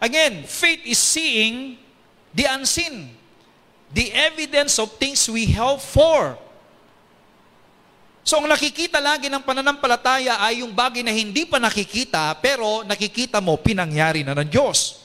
Again, 0.00 0.48
faith 0.48 0.82
is 0.88 0.98
seeing 0.98 1.76
the 2.32 2.48
unseen. 2.48 3.14
The 3.92 4.10
evidence 4.16 4.80
of 4.80 4.96
things 4.96 5.28
we 5.28 5.52
hope 5.52 5.84
for. 5.84 6.40
So 8.26 8.42
ang 8.42 8.48
nakikita 8.50 9.00
lagi 9.00 9.32
ng 9.32 9.40
pananampalataya 9.40 10.42
ay 10.44 10.60
yung 10.60 10.76
bagay 10.76 11.00
na 11.00 11.14
hindi 11.14 11.48
pa 11.48 11.56
nakikita, 11.56 12.36
pero 12.38 12.84
nakikita 12.84 13.40
mo, 13.40 13.56
pinangyari 13.56 14.20
na 14.20 14.36
ng 14.36 14.48
Diyos. 14.48 15.00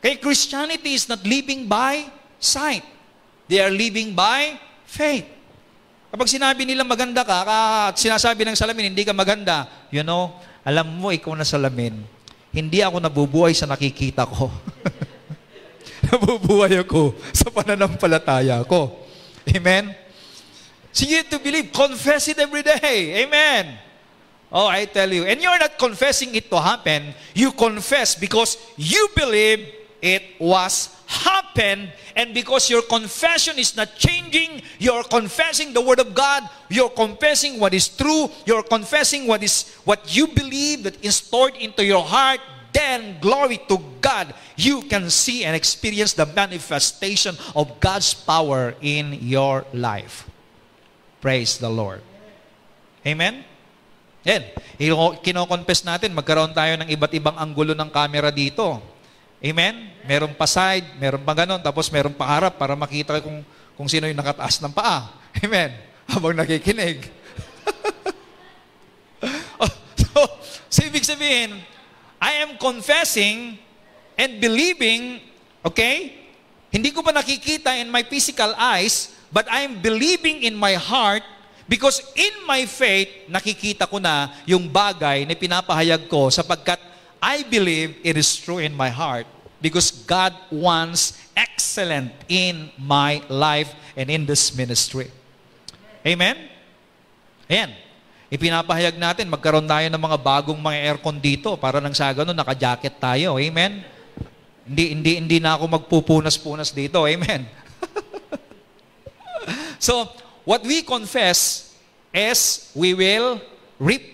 Kaya 0.00 0.16
Christianity 0.16 0.96
is 0.96 1.04
not 1.04 1.20
living 1.28 1.68
by 1.68 2.08
sight. 2.40 2.82
They 3.52 3.60
are 3.60 3.68
living 3.68 4.16
by 4.16 4.56
faith. 4.88 5.28
Kapag 6.10 6.26
sinabi 6.26 6.64
nila 6.64 6.82
maganda 6.82 7.22
ka, 7.22 7.44
at 7.46 7.94
sinasabi 8.00 8.48
ng 8.48 8.56
salamin, 8.56 8.90
hindi 8.90 9.04
ka 9.04 9.12
maganda, 9.12 9.68
you 9.92 10.02
know, 10.02 10.34
alam 10.64 10.88
mo, 10.88 11.12
ikaw 11.12 11.36
na 11.36 11.46
salamin, 11.46 12.00
hindi 12.50 12.82
ako 12.82 12.98
nabubuhay 12.98 13.54
sa 13.54 13.68
nakikita 13.68 14.26
ko. 14.26 14.48
nabubuhay 16.10 16.80
ako 16.80 17.14
sa 17.30 17.52
pananampalataya 17.52 18.64
ko. 18.66 19.06
Amen? 19.46 19.99
So 20.92 21.06
you 21.06 21.16
have 21.18 21.30
to 21.30 21.38
believe. 21.38 21.72
Confess 21.72 22.28
it 22.28 22.38
every 22.38 22.62
day. 22.62 23.24
Amen. 23.24 23.78
Oh, 24.52 24.66
I 24.66 24.84
tell 24.86 25.12
you. 25.12 25.24
And 25.24 25.40
you're 25.40 25.58
not 25.58 25.78
confessing 25.78 26.34
it 26.34 26.50
to 26.50 26.60
happen. 26.60 27.14
You 27.34 27.52
confess 27.52 28.14
because 28.14 28.58
you 28.76 29.08
believe 29.14 29.80
it 30.02 30.40
was 30.40 30.96
happened 31.06 31.92
and 32.16 32.32
because 32.32 32.70
your 32.70 32.82
confession 32.82 33.58
is 33.58 33.76
not 33.76 33.96
changing 33.96 34.62
you're 34.78 35.02
confessing 35.02 35.72
the 35.72 35.80
word 35.80 35.98
of 35.98 36.14
god 36.14 36.48
you're 36.70 36.90
confessing 36.90 37.58
what 37.58 37.74
is 37.74 37.88
true 37.88 38.30
you're 38.46 38.62
confessing 38.62 39.26
what 39.26 39.42
is 39.42 39.74
what 39.84 40.14
you 40.14 40.28
believe 40.28 40.84
that 40.84 40.96
is 41.04 41.16
stored 41.16 41.54
into 41.56 41.84
your 41.84 42.02
heart 42.02 42.40
then 42.72 43.18
glory 43.20 43.58
to 43.68 43.76
god 44.00 44.32
you 44.56 44.82
can 44.82 45.10
see 45.10 45.44
and 45.44 45.56
experience 45.56 46.14
the 46.14 46.26
manifestation 46.26 47.34
of 47.56 47.68
god's 47.80 48.14
power 48.14 48.74
in 48.80 49.12
your 49.20 49.66
life 49.74 50.29
Praise 51.20 51.60
the 51.60 51.68
Lord. 51.68 52.00
Amen? 53.04 53.44
Yan. 54.24 54.42
Kino-confess 55.20 55.84
natin, 55.84 56.16
magkaroon 56.16 56.56
tayo 56.56 56.80
ng 56.80 56.88
iba't 56.88 57.12
ibang 57.16 57.36
anggulo 57.36 57.76
ng 57.76 57.90
camera 57.92 58.32
dito. 58.32 58.80
Amen? 59.40 59.88
Meron 60.04 60.36
pa 60.36 60.46
side, 60.48 60.84
meron 60.96 61.24
pa 61.24 61.32
ganun, 61.32 61.60
tapos 61.60 61.88
meron 61.92 62.12
pa 62.12 62.28
harap 62.28 62.56
para 62.56 62.76
makita 62.76 63.20
kung, 63.20 63.44
kung 63.76 63.88
sino 63.88 64.08
yung 64.08 64.16
nakataas 64.16 64.60
ng 64.60 64.72
paa. 64.72 65.12
Amen? 65.44 65.72
Habang 66.08 66.36
nakikinig. 66.36 67.04
oh, 69.62 69.72
so, 69.96 70.20
so, 70.68 70.78
ibig 70.84 71.06
sabihin, 71.06 71.60
I 72.20 72.44
am 72.44 72.60
confessing 72.60 73.56
and 74.16 74.40
believing, 74.40 75.20
okay, 75.64 76.20
Hindi 76.70 76.94
ko 76.94 77.02
pa 77.02 77.10
nakikita 77.10 77.74
in 77.82 77.90
my 77.90 78.06
physical 78.06 78.54
eyes, 78.54 79.10
but 79.30 79.46
I'm 79.50 79.78
believing 79.78 80.42
in 80.42 80.58
my 80.58 80.74
heart 80.74 81.22
because 81.70 82.02
in 82.18 82.34
my 82.50 82.66
faith, 82.66 83.30
nakikita 83.30 83.86
ko 83.86 84.02
na 84.02 84.34
yung 84.42 84.66
bagay 84.66 85.22
na 85.22 85.38
pinapahayag 85.38 86.10
ko 86.10 86.30
sapagkat 86.30 86.82
I 87.22 87.46
believe 87.46 87.94
it 88.02 88.18
is 88.18 88.26
true 88.34 88.58
in 88.58 88.74
my 88.74 88.90
heart 88.90 89.28
because 89.62 89.92
God 89.92 90.34
wants 90.50 91.20
excellent 91.36 92.10
in 92.26 92.74
my 92.80 93.22
life 93.28 93.70
and 93.94 94.08
in 94.08 94.24
this 94.26 94.50
ministry. 94.56 95.12
Amen? 96.02 96.48
Ayan. 97.46 97.70
Ipinapahayag 98.30 98.94
natin, 98.94 99.26
magkaroon 99.26 99.66
tayo 99.66 99.86
ng 99.90 100.00
mga 100.00 100.18
bagong 100.22 100.58
mga 100.58 100.78
aircon 100.86 101.18
dito 101.18 101.58
para 101.58 101.82
nang 101.82 101.92
sa 101.92 102.14
ganun, 102.14 102.34
naka-jacket 102.34 102.94
tayo. 102.96 103.36
Amen? 103.36 103.82
Hindi, 104.64 104.84
hindi, 104.94 105.12
hindi 105.18 105.38
na 105.42 105.58
ako 105.58 105.66
magpupunas-punas 105.66 106.70
dito. 106.70 107.02
Amen? 107.04 107.44
So, 109.80 110.06
what 110.44 110.62
we 110.62 110.84
confess 110.84 111.72
is 112.12 112.70
we 112.76 112.92
will 112.92 113.40
reap. 113.80 114.04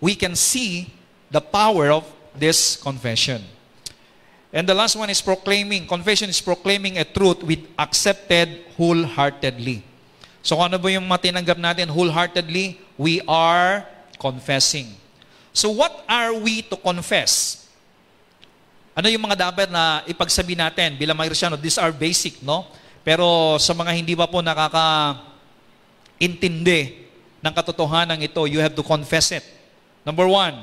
We 0.00 0.16
can 0.16 0.34
see 0.34 0.90
the 1.30 1.40
power 1.40 1.92
of 1.92 2.08
this 2.34 2.74
confession. 2.80 3.44
And 4.52 4.68
the 4.68 4.74
last 4.74 4.96
one 4.96 5.08
is 5.08 5.20
proclaiming. 5.20 5.86
Confession 5.86 6.28
is 6.28 6.40
proclaiming 6.40 6.98
a 6.98 7.04
truth 7.04 7.44
with 7.44 7.60
accepted 7.78 8.68
wholeheartedly. 8.76 9.80
So 10.42 10.58
ano 10.60 10.76
ba 10.76 10.90
yung 10.90 11.06
matinanggap 11.08 11.56
natin 11.56 11.88
wholeheartedly? 11.88 12.76
We 12.98 13.22
are 13.24 13.86
confessing. 14.18 14.92
So 15.56 15.70
what 15.70 16.04
are 16.04 16.34
we 16.36 16.60
to 16.68 16.76
confess? 16.76 17.64
Ano 18.92 19.08
yung 19.08 19.24
mga 19.24 19.48
dapat 19.48 19.72
na 19.72 20.04
ipagsabi 20.04 20.52
natin 20.52 21.00
bilang 21.00 21.16
mga 21.16 21.32
Kristyano? 21.32 21.56
These 21.56 21.80
are 21.80 21.94
basic, 21.94 22.44
no? 22.44 22.68
Pero 23.02 23.58
sa 23.58 23.74
mga 23.74 23.98
hindi 23.98 24.14
pa 24.14 24.30
po 24.30 24.38
nakaka-intindi 24.42 26.94
ng 27.42 27.54
katotohanan 27.54 28.22
ito, 28.22 28.46
you 28.46 28.62
have 28.62 28.78
to 28.78 28.86
confess 28.86 29.34
it. 29.34 29.42
Number 30.06 30.30
one, 30.30 30.54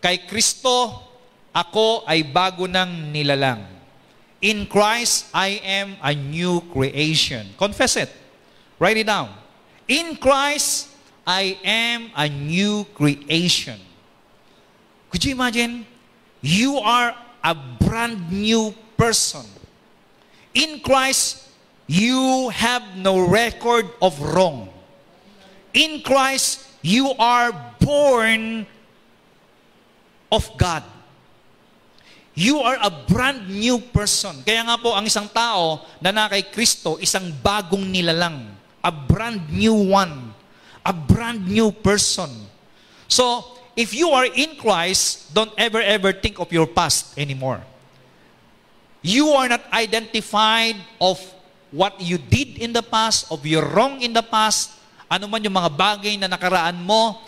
kay 0.00 0.24
Kristo, 0.24 1.04
ako 1.52 2.08
ay 2.08 2.24
bago 2.24 2.64
ng 2.64 3.12
nilalang. 3.12 3.74
In 4.44 4.68
Christ, 4.68 5.32
I 5.32 5.56
am 5.64 5.96
a 6.04 6.12
new 6.12 6.60
creation. 6.68 7.48
Confess 7.56 7.96
it. 7.96 8.12
Write 8.76 9.00
it 9.00 9.08
down. 9.08 9.32
In 9.88 10.20
Christ, 10.20 10.92
I 11.24 11.56
am 11.64 12.12
a 12.12 12.28
new 12.28 12.84
creation. 12.92 13.80
Could 15.08 15.24
you 15.24 15.32
imagine? 15.32 15.88
You 16.44 16.76
are 16.76 17.16
a 17.40 17.56
brand 17.56 18.28
new 18.28 18.76
person. 19.00 19.48
In 20.54 20.80
Christ, 20.80 21.50
you 21.90 22.48
have 22.54 22.96
no 22.96 23.26
record 23.26 23.90
of 24.00 24.16
wrong. 24.22 24.70
In 25.74 26.00
Christ, 26.06 26.62
you 26.80 27.10
are 27.18 27.50
born 27.82 28.66
of 30.30 30.46
God. 30.56 30.86
You 32.34 32.58
are 32.62 32.78
a 32.82 32.90
brand 32.90 33.46
new 33.50 33.78
person. 33.78 34.42
Kaya 34.42 34.66
nga 34.66 34.78
po, 34.78 34.94
ang 34.94 35.06
isang 35.06 35.30
tao 35.30 35.86
na 36.02 36.10
na 36.10 36.26
kay 36.26 36.46
Kristo, 36.50 36.98
isang 36.98 37.30
bagong 37.42 37.86
nilalang 37.86 38.54
a 38.84 38.92
brand 38.92 39.48
new 39.48 39.72
one, 39.74 40.36
a 40.84 40.92
brand 40.92 41.48
new 41.48 41.72
person. 41.72 42.28
So, 43.08 43.56
if 43.72 43.96
you 43.96 44.12
are 44.12 44.28
in 44.28 44.60
Christ, 44.60 45.32
don't 45.32 45.50
ever, 45.56 45.80
ever 45.80 46.12
think 46.12 46.38
of 46.38 46.52
your 46.52 46.66
past 46.66 47.16
anymore. 47.16 47.64
You 49.04 49.36
are 49.36 49.52
not 49.52 49.68
identified 49.68 50.80
of 50.96 51.20
what 51.68 52.00
you 52.00 52.16
did 52.16 52.56
in 52.56 52.72
the 52.72 52.80
past, 52.80 53.28
of 53.28 53.44
your 53.44 53.68
wrong 53.68 54.00
in 54.00 54.16
the 54.16 54.24
past, 54.24 54.72
ano 55.12 55.28
man 55.28 55.44
yung 55.44 55.52
mga 55.52 55.70
bagay 55.76 56.16
na 56.16 56.24
nakaraan 56.24 56.80
mo, 56.80 57.20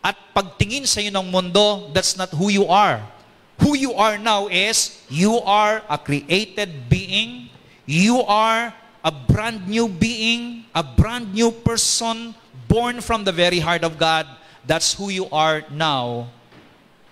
at 0.00 0.16
pagtingin 0.32 0.88
sa 0.88 1.04
iyo 1.04 1.12
ng 1.12 1.28
mundo, 1.28 1.92
that's 1.92 2.16
not 2.16 2.32
who 2.32 2.48
you 2.48 2.64
are. 2.64 3.04
Who 3.60 3.76
you 3.76 3.92
are 3.92 4.16
now 4.16 4.48
is, 4.48 5.02
you 5.12 5.36
are 5.44 5.84
a 5.84 5.98
created 6.00 6.88
being, 6.88 7.52
you 7.84 8.24
are 8.24 8.72
a 9.04 9.12
brand 9.12 9.68
new 9.68 9.92
being, 9.92 10.64
a 10.72 10.80
brand 10.80 11.34
new 11.34 11.52
person, 11.52 12.32
born 12.72 13.04
from 13.04 13.26
the 13.26 13.36
very 13.36 13.58
heart 13.58 13.84
of 13.84 13.98
God. 13.98 14.24
That's 14.64 14.94
who 14.94 15.10
you 15.10 15.28
are 15.28 15.62
now 15.68 16.32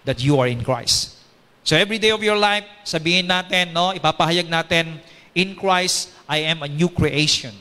that 0.05 0.23
you 0.23 0.41
are 0.41 0.47
in 0.49 0.65
Christ. 0.65 1.14
So 1.65 1.81
every 1.81 1.97
day 1.97 2.13
of 2.13 2.21
your 2.21 2.37
life, 2.37 2.69
sabihin 2.85 3.25
natin, 3.25 3.73
no, 3.73 3.97
ipapahayag 3.97 4.53
natin, 4.53 5.01
in 5.33 5.57
Christ, 5.57 6.13
I 6.29 6.45
am 6.45 6.61
a 6.61 6.69
new 6.69 6.93
creation. 6.93 7.57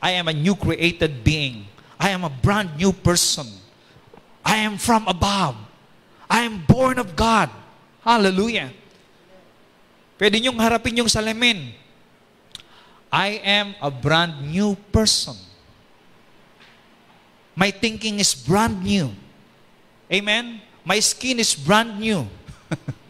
I 0.00 0.16
am 0.16 0.32
a 0.32 0.34
new 0.34 0.56
created 0.56 1.20
being. 1.20 1.68
I 2.00 2.16
am 2.16 2.24
a 2.24 2.32
brand 2.32 2.80
new 2.80 2.96
person. 2.96 3.46
I 4.40 4.56
am 4.64 4.80
from 4.80 5.04
above. 5.04 5.54
I 6.32 6.48
am 6.48 6.64
born 6.64 6.96
of 6.96 7.12
God. 7.12 7.52
Hallelujah. 8.00 8.72
Pwede 10.16 10.40
niyong 10.40 10.56
harapin 10.56 10.96
yung 10.96 11.12
salamin. 11.12 11.76
I 13.12 13.36
am 13.44 13.76
a 13.84 13.92
brand 13.92 14.48
new 14.48 14.80
person. 14.88 15.36
My 17.52 17.68
thinking 17.68 18.16
is 18.16 18.32
brand 18.32 18.80
new. 18.80 19.12
Amen? 20.08 20.64
My 20.88 20.96
skin 21.04 21.36
is 21.36 21.52
brand 21.52 22.00
new. 22.00 22.24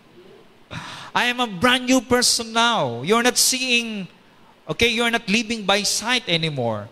I 1.13 1.29
am 1.29 1.45
a 1.45 1.49
brand 1.49 1.85
new 1.85 2.01
person 2.01 2.57
now. 2.57 3.05
You're 3.05 3.21
not 3.21 3.37
seeing, 3.37 4.09
okay, 4.65 4.89
you're 4.89 5.13
not 5.13 5.29
living 5.29 5.69
by 5.69 5.85
sight 5.85 6.25
anymore. 6.25 6.89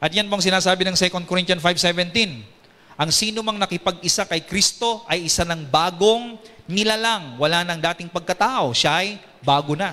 At 0.00 0.08
yan 0.10 0.26
pong 0.32 0.40
sinasabi 0.40 0.88
ng 0.88 0.96
2 0.96 1.28
Corinthians 1.28 1.60
5.17. 1.60 2.96
Ang 2.96 3.10
sino 3.12 3.44
mang 3.44 3.60
nakipag-isa 3.60 4.24
kay 4.24 4.40
Kristo 4.42 5.04
ay 5.04 5.28
isa 5.28 5.44
ng 5.44 5.68
bagong 5.68 6.40
nilalang. 6.64 7.36
Wala 7.36 7.60
nang 7.60 7.80
dating 7.92 8.08
pagkatao. 8.08 8.72
Siya 8.72 9.04
ay 9.04 9.20
bago 9.44 9.76
na. 9.76 9.92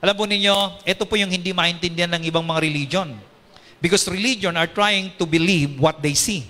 Alam 0.00 0.16
po 0.16 0.24
ninyo, 0.24 0.84
ito 0.84 1.04
po 1.04 1.16
yung 1.16 1.32
hindi 1.32 1.52
maintindihan 1.52 2.12
ng 2.16 2.24
ibang 2.24 2.44
mga 2.44 2.60
religion. 2.60 3.08
Because 3.84 4.08
religion 4.08 4.56
are 4.56 4.68
trying 4.68 5.12
to 5.20 5.28
believe 5.28 5.76
what 5.76 6.00
they 6.00 6.16
see. 6.16 6.48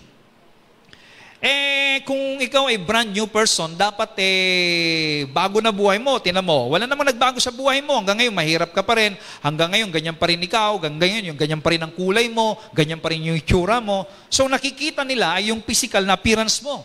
Eh, 1.44 2.00
kung 2.08 2.40
ikaw 2.40 2.72
ay 2.72 2.80
brand 2.80 3.12
new 3.12 3.28
person, 3.28 3.76
dapat 3.76 4.16
eh, 4.16 5.28
bago 5.28 5.60
na 5.60 5.68
buhay 5.68 6.00
mo, 6.00 6.16
tinan 6.16 6.40
mo, 6.40 6.72
wala 6.72 6.88
namang 6.88 7.12
nagbago 7.12 7.36
sa 7.36 7.52
buhay 7.52 7.84
mo. 7.84 8.00
Hanggang 8.00 8.16
ngayon, 8.16 8.32
mahirap 8.32 8.72
ka 8.72 8.80
pa 8.80 8.96
rin. 8.96 9.12
Hanggang 9.44 9.68
ngayon, 9.68 9.92
ganyan 9.92 10.16
pa 10.16 10.32
rin 10.32 10.40
ikaw. 10.40 10.80
Hanggang 10.80 11.04
ngayon, 11.04 11.28
yung 11.28 11.36
ganyan 11.36 11.60
pa 11.60 11.76
rin 11.76 11.84
ang 11.84 11.92
kulay 11.92 12.32
mo. 12.32 12.56
Ganyan 12.72 12.96
pa 12.96 13.12
rin 13.12 13.28
yung 13.28 13.36
itsura 13.36 13.76
mo. 13.76 14.08
So, 14.32 14.48
nakikita 14.48 15.04
nila 15.04 15.36
ay 15.36 15.52
yung 15.52 15.60
physical 15.60 16.08
na 16.08 16.16
appearance 16.16 16.64
mo. 16.64 16.80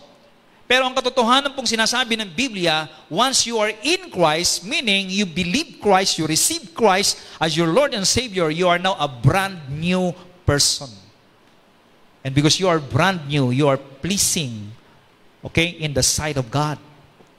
Pero 0.68 0.84
ang 0.84 0.92
katotohanan 0.92 1.56
pong 1.56 1.64
sinasabi 1.66 2.20
ng 2.20 2.28
Biblia, 2.28 2.84
once 3.08 3.48
you 3.48 3.56
are 3.56 3.72
in 3.80 4.12
Christ, 4.12 4.68
meaning 4.68 5.08
you 5.08 5.24
believe 5.24 5.80
Christ, 5.80 6.20
you 6.20 6.28
receive 6.28 6.76
Christ 6.76 7.16
as 7.40 7.56
your 7.56 7.72
Lord 7.72 7.96
and 7.96 8.04
Savior, 8.04 8.52
you 8.52 8.68
are 8.68 8.78
now 8.78 8.92
a 9.00 9.08
brand 9.08 9.56
new 9.72 10.12
person. 10.44 10.99
And 12.24 12.34
because 12.34 12.60
you 12.60 12.68
are 12.68 12.78
brand 12.78 13.28
new, 13.28 13.50
you 13.50 13.68
are 13.68 13.78
pleasing, 13.78 14.72
okay, 15.44 15.72
in 15.80 15.94
the 15.94 16.02
sight 16.02 16.36
of 16.36 16.50
God. 16.50 16.78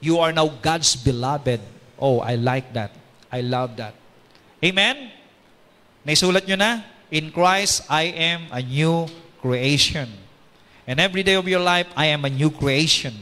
You 0.02 0.18
are 0.18 0.32
now 0.32 0.48
God's 0.48 0.96
beloved. 0.96 1.60
Oh, 1.98 2.18
I 2.18 2.34
like 2.34 2.74
that. 2.74 2.90
I 3.30 3.40
love 3.40 3.78
that. 3.78 3.94
Amen? 4.58 5.14
Naisulat 6.02 6.42
nyo 6.50 6.58
na? 6.58 6.82
In 7.14 7.30
Christ, 7.30 7.86
I 7.86 8.10
am 8.10 8.50
a 8.50 8.58
new 8.58 9.06
creation. 9.38 10.10
And 10.86 10.98
every 10.98 11.22
day 11.22 11.38
of 11.38 11.46
your 11.46 11.62
life, 11.62 11.86
I 11.94 12.10
am 12.10 12.26
a 12.26 12.32
new 12.32 12.50
creation. 12.50 13.14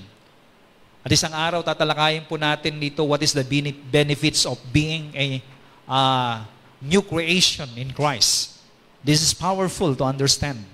At 1.05 1.13
isang 1.13 1.37
araw, 1.37 1.61
tatalakayin 1.61 2.25
po 2.25 2.41
natin 2.41 2.81
dito 2.81 3.05
what 3.05 3.21
is 3.21 3.37
the 3.37 3.45
benefits 3.93 4.49
of 4.49 4.57
being 4.73 5.13
a 5.13 5.45
uh, 5.85 6.45
new 6.81 7.05
creation 7.05 7.69
in 7.77 7.93
Christ. 7.93 8.61
This 9.05 9.21
is 9.21 9.33
powerful 9.33 9.93
to 9.97 10.05
understand. 10.05 10.65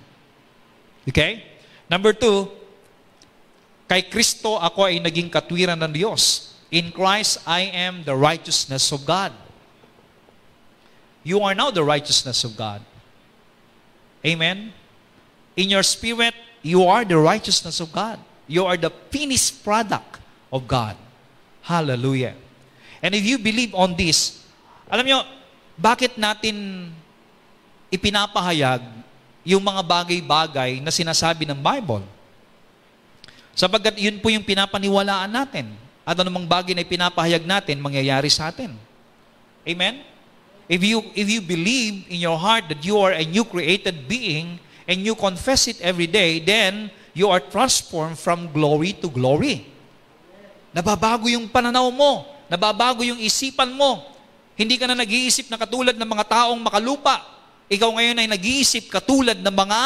Okay? 1.07 1.43
Number 1.87 2.11
two, 2.11 2.51
kay 3.87 4.03
Kristo 4.03 4.59
ako 4.59 4.91
ay 4.91 4.99
naging 4.99 5.31
katwiran 5.31 5.79
ng 5.79 5.93
Diyos. 5.95 6.53
In 6.67 6.91
Christ, 6.91 7.39
I 7.47 7.71
am 7.71 8.03
the 8.03 8.13
righteousness 8.13 8.91
of 8.91 9.07
God. 9.07 9.31
You 11.23 11.39
are 11.43 11.55
now 11.55 11.71
the 11.71 11.83
righteousness 11.83 12.43
of 12.43 12.59
God. 12.59 12.83
Amen? 14.23 14.75
In 15.55 15.71
your 15.71 15.83
spirit, 15.83 16.35
You 16.67 16.83
are 16.83 17.05
the 17.05 17.17
righteousness 17.17 17.79
of 17.79 17.95
God. 17.95 18.19
You 18.43 18.65
are 18.65 18.75
the 18.75 18.91
finished 19.07 19.63
product 19.63 20.19
of 20.51 20.67
God. 20.67 20.99
Hallelujah. 21.61 22.35
And 22.99 23.15
if 23.15 23.23
you 23.23 23.37
believe 23.37 23.75
on 23.75 23.95
this, 23.95 24.43
alam 24.91 25.07
nyo, 25.07 25.23
bakit 25.79 26.19
natin 26.19 26.89
ipinapahayag 27.87 28.83
yung 29.47 29.63
mga 29.63 29.79
bagay-bagay 29.79 30.83
na 30.83 30.91
sinasabi 30.91 31.47
ng 31.47 31.55
Bible? 31.55 32.03
Sapagkat 33.55 33.95
yun 33.95 34.19
po 34.19 34.27
yung 34.27 34.43
pinapaniwalaan 34.43 35.31
natin. 35.31 35.87
at 36.07 36.15
anumang 36.23 36.47
bagay 36.47 36.71
na 36.71 36.87
pinapahayag 36.87 37.43
natin, 37.43 37.83
mangyayari 37.83 38.31
sa 38.31 38.47
atin. 38.47 38.71
Amen? 39.67 39.99
If 40.71 40.79
you, 40.79 41.03
if 41.11 41.27
you 41.27 41.43
believe 41.43 42.07
in 42.07 42.23
your 42.23 42.39
heart 42.39 42.71
that 42.71 42.79
you 42.79 42.95
are 42.95 43.11
a 43.11 43.27
new 43.27 43.43
created 43.43 44.07
being 44.07 44.55
and 44.87 45.03
you 45.03 45.19
confess 45.19 45.67
it 45.67 45.83
every 45.83 46.07
day, 46.07 46.39
then 46.39 46.87
you 47.11 47.27
are 47.27 47.43
transformed 47.43 48.15
from 48.15 48.47
glory 48.55 48.95
to 49.03 49.11
glory. 49.11 49.67
Nababago 50.71 51.27
yung 51.27 51.51
pananaw 51.51 51.91
mo. 51.91 52.23
Nababago 52.47 53.03
yung 53.03 53.19
isipan 53.19 53.75
mo. 53.75 54.07
Hindi 54.55 54.79
ka 54.79 54.87
na 54.87 54.95
nag-iisip 54.95 55.51
na 55.51 55.59
katulad 55.59 55.99
ng 55.99 56.07
mga 56.07 56.23
taong 56.23 56.59
makalupa. 56.63 57.19
Ikaw 57.67 57.89
ngayon 57.99 58.21
ay 58.23 58.27
nag-iisip 58.31 58.87
katulad 58.87 59.43
ng 59.43 59.51
mga 59.51 59.81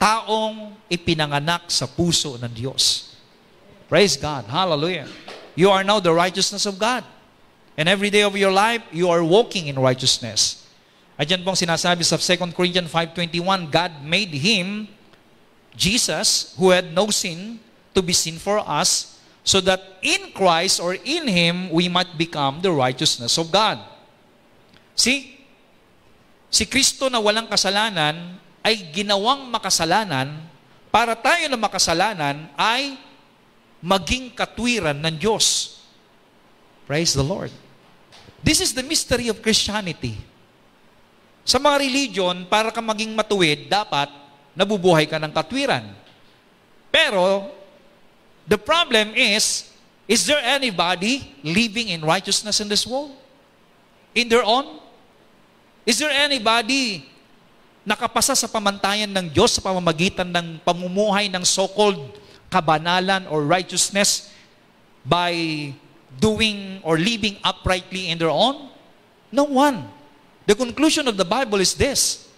taong 0.00 0.74
ipinanganak 0.88 1.68
sa 1.68 1.84
puso 1.84 2.40
ng 2.40 2.50
Diyos. 2.50 3.14
Praise 3.86 4.16
God. 4.16 4.48
Hallelujah. 4.48 5.06
You 5.52 5.68
are 5.68 5.84
now 5.84 6.00
the 6.00 6.10
righteousness 6.10 6.64
of 6.64 6.80
God. 6.80 7.04
And 7.76 7.88
every 7.88 8.08
day 8.08 8.24
of 8.24 8.32
your 8.36 8.52
life, 8.52 8.80
you 8.88 9.12
are 9.12 9.20
walking 9.20 9.68
in 9.68 9.76
righteousness. 9.76 10.64
At 11.20 11.28
yan 11.28 11.44
pong 11.44 11.56
sinasabi 11.56 12.00
sa 12.04 12.16
2 12.16 12.56
Corinthians 12.56 12.88
5.21, 12.88 13.68
God 13.68 13.92
made 14.00 14.32
Him, 14.32 14.88
Jesus, 15.76 16.56
who 16.56 16.72
had 16.72 16.90
no 16.96 17.12
sin, 17.12 17.60
to 17.92 18.00
be 18.00 18.16
sin 18.16 18.40
for 18.40 18.64
us, 18.64 19.20
so 19.44 19.60
that 19.60 20.00
in 20.00 20.32
Christ 20.32 20.80
or 20.80 20.96
in 20.96 21.28
Him, 21.28 21.68
we 21.68 21.92
might 21.92 22.16
become 22.16 22.64
the 22.64 22.72
righteousness 22.72 23.36
of 23.36 23.52
God. 23.52 23.76
See, 24.96 25.41
si 26.52 26.68
Kristo 26.68 27.08
na 27.08 27.16
walang 27.16 27.48
kasalanan 27.48 28.36
ay 28.60 28.92
ginawang 28.92 29.48
makasalanan 29.48 30.36
para 30.92 31.16
tayo 31.16 31.48
na 31.48 31.56
makasalanan 31.56 32.52
ay 32.52 33.00
maging 33.80 34.36
katwiran 34.36 35.00
ng 35.00 35.16
Diyos. 35.16 35.80
Praise 36.84 37.16
the 37.16 37.24
Lord. 37.24 37.48
This 38.44 38.60
is 38.60 38.76
the 38.76 38.84
mystery 38.84 39.32
of 39.32 39.40
Christianity. 39.40 40.20
Sa 41.42 41.56
mga 41.56 41.80
religion, 41.80 42.44
para 42.46 42.68
ka 42.68 42.84
maging 42.84 43.16
matuwid, 43.16 43.66
dapat 43.66 44.12
nabubuhay 44.52 45.08
ka 45.08 45.16
ng 45.16 45.32
katwiran. 45.32 45.88
Pero, 46.92 47.48
the 48.44 48.60
problem 48.60 49.16
is, 49.16 49.72
is 50.04 50.28
there 50.28 50.42
anybody 50.44 51.32
living 51.40 51.88
in 51.90 52.04
righteousness 52.04 52.60
in 52.60 52.68
this 52.68 52.84
world? 52.84 53.16
In 54.12 54.28
their 54.28 54.44
own? 54.44 54.81
Is 55.82 55.98
there 55.98 56.14
anybody 56.14 57.10
nakapasa 57.82 58.38
sa 58.38 58.46
pamantayan 58.46 59.10
ng 59.10 59.26
Diyos 59.34 59.58
sa 59.58 59.62
pamamagitan 59.62 60.30
ng 60.30 60.62
pamumuhay 60.62 61.26
ng 61.26 61.42
so-called 61.42 61.98
kabanalan 62.46 63.26
or 63.26 63.42
righteousness 63.42 64.30
by 65.02 65.34
doing 66.22 66.78
or 66.86 66.94
living 66.94 67.34
uprightly 67.42 68.14
in 68.14 68.16
their 68.18 68.30
own? 68.30 68.70
No 69.34 69.42
one. 69.42 69.90
The 70.46 70.54
conclusion 70.54 71.10
of 71.10 71.18
the 71.18 71.26
Bible 71.26 71.58
is 71.58 71.74
this. 71.74 72.30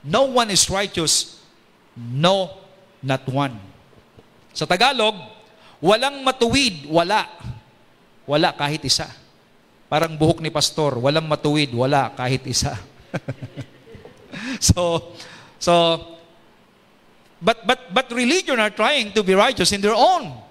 No 0.00 0.24
one 0.24 0.48
is 0.48 0.64
righteous. 0.72 1.44
No, 1.92 2.56
not 3.04 3.28
one. 3.28 3.58
Sa 4.56 4.64
Tagalog, 4.64 5.12
walang 5.84 6.24
matuwid, 6.24 6.88
wala. 6.88 7.28
Wala 8.24 8.56
kahit 8.56 8.80
isa. 8.80 9.12
Parang 9.88 10.12
buhok 10.20 10.44
ni 10.44 10.52
pastor, 10.52 11.00
walang 11.00 11.24
matuwid, 11.24 11.72
wala 11.72 12.12
kahit 12.12 12.44
isa. 12.44 12.76
so, 14.68 15.12
so, 15.56 15.72
but, 17.40 17.64
but, 17.64 17.80
but 17.88 18.06
religion 18.12 18.60
are 18.60 18.72
trying 18.72 19.08
to 19.16 19.24
be 19.24 19.32
righteous 19.32 19.72
in 19.72 19.80
their 19.80 19.96
own. 19.96 20.44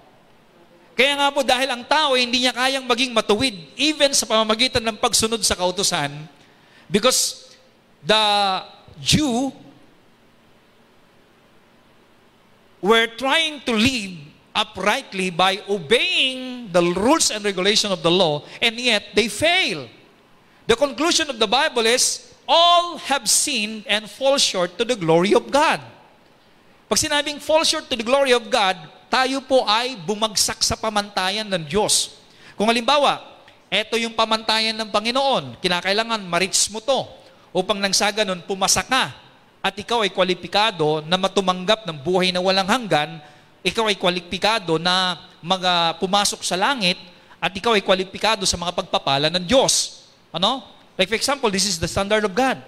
Kaya 0.98 1.14
nga 1.14 1.30
po 1.30 1.46
dahil 1.46 1.70
ang 1.70 1.86
tao 1.86 2.18
hindi 2.18 2.42
niya 2.42 2.50
kayang 2.50 2.82
maging 2.82 3.14
matuwid 3.14 3.54
even 3.78 4.10
sa 4.10 4.26
pamamagitan 4.26 4.82
ng 4.82 4.98
pagsunod 4.98 5.38
sa 5.46 5.54
kautusan 5.54 6.10
because 6.90 7.54
the 8.02 8.18
Jew 8.98 9.54
were 12.82 13.06
trying 13.14 13.62
to 13.62 13.78
live 13.78 14.27
uprightly 14.54 15.30
by 15.30 15.60
obeying 15.68 16.68
the 16.72 16.82
rules 16.96 17.30
and 17.30 17.44
regulation 17.44 17.92
of 17.92 18.02
the 18.02 18.10
law 18.10 18.42
and 18.60 18.74
yet 18.78 19.14
they 19.14 19.28
fail. 19.28 19.86
The 20.68 20.76
conclusion 20.76 21.30
of 21.30 21.40
the 21.40 21.48
Bible 21.48 21.88
is 21.88 22.28
all 22.48 22.96
have 23.08 23.28
sinned 23.28 23.84
and 23.84 24.08
fall 24.08 24.36
short 24.40 24.76
to 24.80 24.84
the 24.84 24.96
glory 24.96 25.36
of 25.36 25.48
God. 25.52 25.80
Pag 26.88 26.98
sinabing 27.00 27.40
fall 27.40 27.64
short 27.68 27.88
to 27.92 27.96
the 27.96 28.04
glory 28.04 28.32
of 28.32 28.48
God, 28.48 28.76
tayo 29.12 29.44
po 29.44 29.64
ay 29.68 29.96
bumagsak 30.08 30.64
sa 30.64 30.72
pamantayan 30.76 31.44
ng 31.44 31.68
Diyos. 31.68 32.16
Kung 32.56 32.72
halimbawa, 32.72 33.20
eto 33.68 34.00
yung 34.00 34.16
pamantayan 34.16 34.72
ng 34.76 34.88
Panginoon, 34.88 35.60
kinakailangan 35.60 36.24
ma-reach 36.24 36.72
mo 36.72 36.80
to 36.80 37.04
upang 37.52 37.76
nang 37.80 37.92
sa 37.92 38.08
ganun 38.08 38.40
pumasa 38.44 38.80
ka 38.84 39.12
at 39.60 39.74
ikaw 39.76 40.00
ay 40.00 40.12
kwalipikado 40.12 41.04
na 41.04 41.20
matumanggap 41.20 41.84
ng 41.84 41.96
buhay 42.00 42.32
na 42.32 42.40
walang 42.40 42.68
hanggan, 42.68 43.20
ikaw 43.62 43.90
ay 43.90 43.96
kwalipikado 43.98 44.78
na 44.78 45.18
mag, 45.42 45.62
pumasok 45.98 46.42
sa 46.46 46.54
langit 46.54 46.98
at 47.38 47.54
ikaw 47.54 47.74
ay 47.74 47.82
kwalipikado 47.82 48.46
sa 48.46 48.58
mga 48.58 48.74
pagpapala 48.74 49.30
ng 49.30 49.44
Diyos. 49.46 50.06
Ano? 50.34 50.62
Like 50.98 51.10
for 51.10 51.18
example, 51.18 51.50
this 51.50 51.66
is 51.66 51.78
the 51.78 51.86
standard 51.86 52.26
of 52.26 52.34
God. 52.34 52.58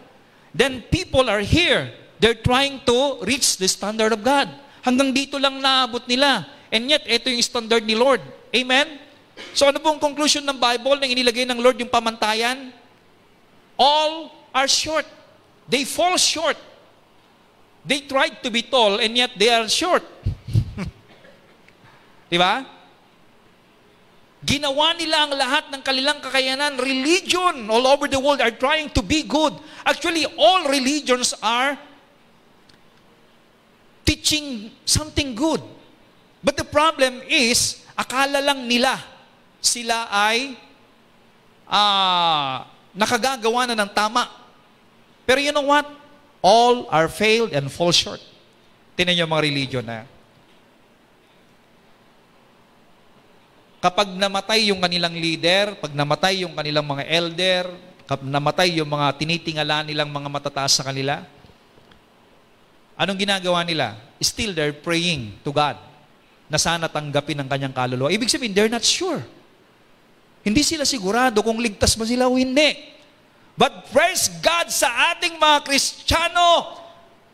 Then 0.54 0.82
people 0.90 1.30
are 1.30 1.42
here. 1.42 1.94
They're 2.18 2.38
trying 2.38 2.82
to 2.86 3.22
reach 3.26 3.58
the 3.58 3.66
standard 3.66 4.12
of 4.12 4.22
God. 4.22 4.50
Hanggang 4.82 5.14
dito 5.14 5.38
lang 5.38 5.58
naabot 5.58 6.04
nila. 6.06 6.46
And 6.70 6.86
yet, 6.86 7.02
ito 7.06 7.26
yung 7.30 7.42
standard 7.42 7.82
ni 7.82 7.98
Lord. 7.98 8.22
Amen? 8.54 8.98
So 9.56 9.66
ano 9.66 9.80
pong 9.80 9.98
conclusion 9.98 10.44
ng 10.44 10.58
Bible 10.58 11.00
na 11.00 11.06
inilagay 11.08 11.48
ng 11.48 11.58
Lord 11.58 11.80
yung 11.80 11.90
pamantayan? 11.90 12.70
All 13.74 14.30
are 14.52 14.68
short. 14.68 15.06
They 15.66 15.86
fall 15.86 16.18
short. 16.20 16.58
They 17.80 18.04
tried 18.04 18.44
to 18.44 18.52
be 18.52 18.60
tall 18.60 19.00
and 19.00 19.16
yet 19.16 19.32
they 19.40 19.48
are 19.48 19.64
short. 19.66 20.04
Di 22.30 22.38
ba? 22.38 22.62
Ginawa 24.40 24.96
nila 24.96 25.28
ang 25.28 25.34
lahat 25.36 25.68
ng 25.68 25.82
kanilang 25.84 26.22
kakayanan. 26.22 26.78
Religion 26.80 27.68
all 27.68 27.84
over 27.84 28.08
the 28.08 28.16
world 28.16 28.40
are 28.40 28.54
trying 28.54 28.88
to 28.88 29.02
be 29.04 29.26
good. 29.26 29.52
Actually, 29.84 30.24
all 30.38 30.70
religions 30.70 31.36
are 31.42 31.76
teaching 34.06 34.72
something 34.86 35.36
good. 35.36 35.60
But 36.40 36.56
the 36.56 36.64
problem 36.64 37.20
is, 37.28 37.84
akala 37.98 38.40
lang 38.40 38.64
nila 38.64 38.96
sila 39.60 40.08
ay 40.08 40.56
uh, 41.68 42.64
nakagagawa 42.96 43.68
na 43.68 43.76
ng 43.76 43.92
tama. 43.92 44.24
Pero 45.28 45.42
you 45.42 45.52
know 45.52 45.68
what? 45.68 45.84
All 46.40 46.88
are 46.88 47.12
failed 47.12 47.52
and 47.52 47.68
fall 47.68 47.92
short. 47.92 48.24
Tinan 48.96 49.20
niyo 49.20 49.28
mga 49.28 49.44
religion 49.44 49.84
na 49.84 50.08
kapag 53.80 54.12
namatay 54.12 54.68
yung 54.70 54.80
kanilang 54.80 55.16
leader, 55.16 55.74
pag 55.80 55.92
namatay 55.96 56.44
yung 56.44 56.52
kanilang 56.52 56.84
mga 56.84 57.04
elder, 57.08 57.64
kapag 58.04 58.28
namatay 58.28 58.68
yung 58.76 58.88
mga 58.92 59.06
tinitingala 59.16 59.82
nilang 59.88 60.12
mga 60.12 60.28
matataas 60.28 60.76
sa 60.76 60.84
kanila, 60.84 61.24
anong 63.00 63.18
ginagawa 63.18 63.64
nila? 63.64 63.96
Still 64.20 64.52
they're 64.52 64.76
praying 64.76 65.40
to 65.40 65.50
God 65.50 65.80
na 66.50 66.60
sana 66.60 66.92
tanggapin 66.92 67.40
ang 67.40 67.48
kanyang 67.48 67.72
kaluluwa. 67.72 68.12
Ibig 68.12 68.28
sabihin, 68.28 68.52
they're 68.52 68.68
not 68.68 68.84
sure. 68.84 69.24
Hindi 70.44 70.60
sila 70.60 70.84
sigurado 70.84 71.40
kung 71.40 71.56
ligtas 71.62 71.96
ba 71.96 72.04
sila 72.04 72.28
o 72.28 72.36
hindi. 72.36 72.76
But 73.56 73.92
praise 73.92 74.28
God 74.40 74.72
sa 74.72 75.14
ating 75.14 75.36
mga 75.36 75.68
Kristiyano, 75.68 76.80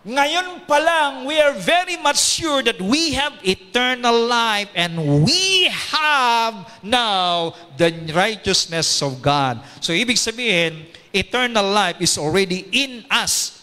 ngayon 0.06 0.62
pa 0.70 0.78
lang, 0.78 1.26
we 1.26 1.34
are 1.42 1.50
very 1.58 1.98
much 1.98 2.38
sure 2.38 2.62
that 2.62 2.78
we 2.78 3.10
have 3.18 3.34
eternal 3.42 4.14
life 4.14 4.70
and 4.78 4.94
we 5.26 5.66
have 5.66 6.54
now 6.78 7.50
the 7.74 7.90
righteousness 8.14 9.02
of 9.02 9.18
God. 9.18 9.58
So, 9.82 9.90
ibig 9.90 10.14
sabihin, 10.14 10.86
eternal 11.10 11.66
life 11.66 11.98
is 11.98 12.14
already 12.22 12.70
in 12.70 13.02
us 13.10 13.56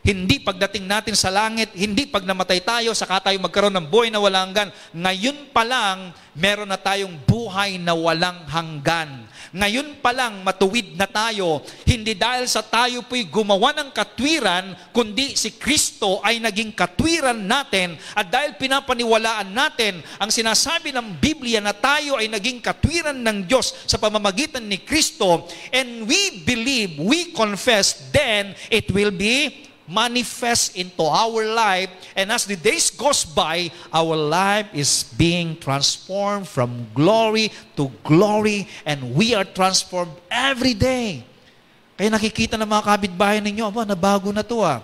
hindi 0.00 0.40
pagdating 0.40 0.88
natin 0.88 1.12
sa 1.12 1.28
langit, 1.28 1.76
hindi 1.76 2.08
pag 2.08 2.24
namatay 2.24 2.64
tayo, 2.64 2.96
saka 2.96 3.20
tayo 3.28 3.36
magkaroon 3.36 3.76
ng 3.76 3.84
buhay 3.84 4.08
na 4.08 4.16
walang 4.16 4.48
hanggan. 4.48 4.72
Ngayon 4.96 5.52
pa 5.52 5.60
lang, 5.60 6.16
meron 6.34 6.70
na 6.70 6.78
tayong 6.78 7.14
buhay 7.26 7.80
na 7.80 7.94
walang 7.94 8.46
hanggan. 8.46 9.26
Ngayon 9.50 9.98
pa 9.98 10.14
lang, 10.14 10.46
matuwid 10.46 10.94
na 10.94 11.10
tayo. 11.10 11.66
Hindi 11.82 12.14
dahil 12.14 12.46
sa 12.46 12.62
tayo 12.62 13.02
po'y 13.02 13.26
gumawa 13.26 13.74
ng 13.74 13.90
katwiran, 13.90 14.78
kundi 14.94 15.34
si 15.34 15.58
Kristo 15.58 16.22
ay 16.22 16.38
naging 16.38 16.70
katwiran 16.70 17.34
natin. 17.34 17.98
At 18.14 18.30
dahil 18.30 18.54
pinapaniwalaan 18.54 19.50
natin 19.50 19.98
ang 20.22 20.30
sinasabi 20.30 20.94
ng 20.94 21.18
Biblia 21.18 21.58
na 21.58 21.74
tayo 21.74 22.14
ay 22.14 22.30
naging 22.30 22.62
katwiran 22.62 23.18
ng 23.18 23.50
Diyos 23.50 23.74
sa 23.90 23.98
pamamagitan 23.98 24.62
ni 24.62 24.78
Kristo, 24.78 25.50
and 25.74 26.06
we 26.06 26.46
believe, 26.46 27.02
we 27.02 27.34
confess, 27.34 28.10
then 28.14 28.54
it 28.70 28.86
will 28.94 29.10
be 29.10 29.69
manifest 29.90 30.78
into 30.78 31.02
our 31.02 31.42
life. 31.50 31.90
And 32.14 32.30
as 32.30 32.46
the 32.46 32.54
days 32.54 32.94
goes 32.94 33.26
by, 33.26 33.74
our 33.90 34.14
life 34.14 34.70
is 34.70 35.10
being 35.18 35.58
transformed 35.58 36.46
from 36.46 36.86
glory 36.94 37.50
to 37.74 37.90
glory. 38.06 38.70
And 38.86 39.18
we 39.18 39.34
are 39.34 39.42
transformed 39.42 40.14
every 40.30 40.78
day. 40.78 41.26
Kaya 41.98 42.14
nakikita 42.14 42.54
ng 42.54 42.70
mga 42.70 42.86
kabitbahay 42.86 43.42
ninyo, 43.42 43.66
aba, 43.66 43.82
nabago 43.82 44.30
na 44.30 44.46
to 44.46 44.62
ah. 44.62 44.80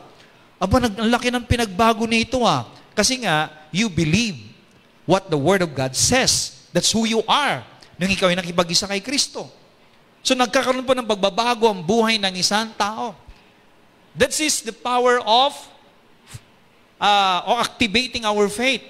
Aba, 0.59 0.91
ang 0.91 1.09
laki 1.09 1.31
ng 1.31 1.47
pinagbago 1.47 2.05
nito 2.05 2.43
ah. 2.43 2.67
Kasi 2.93 3.23
nga, 3.23 3.49
you 3.71 3.87
believe 3.87 4.37
what 5.07 5.31
the 5.31 5.39
Word 5.39 5.63
of 5.63 5.71
God 5.73 5.95
says. 5.95 6.67
That's 6.75 6.91
who 6.91 7.07
you 7.07 7.23
are 7.25 7.65
nung 7.97 8.13
ikaw 8.13 8.29
ay 8.29 8.37
nakipag-isa 8.37 8.85
kay 8.85 9.01
Kristo. 9.01 9.49
So 10.21 10.37
nagkakaroon 10.37 10.85
po 10.85 10.93
ng 10.93 11.07
pagbabago 11.07 11.71
ang 11.71 11.81
buhay 11.81 12.21
ng 12.21 12.35
isang 12.37 12.75
tao. 12.77 13.17
That 14.17 14.33
is 14.41 14.64
the 14.64 14.73
power 14.73 15.21
of 15.21 15.53
uh, 16.97 17.41
of 17.45 17.57
activating 17.61 18.25
our 18.25 18.49
faith. 18.49 18.81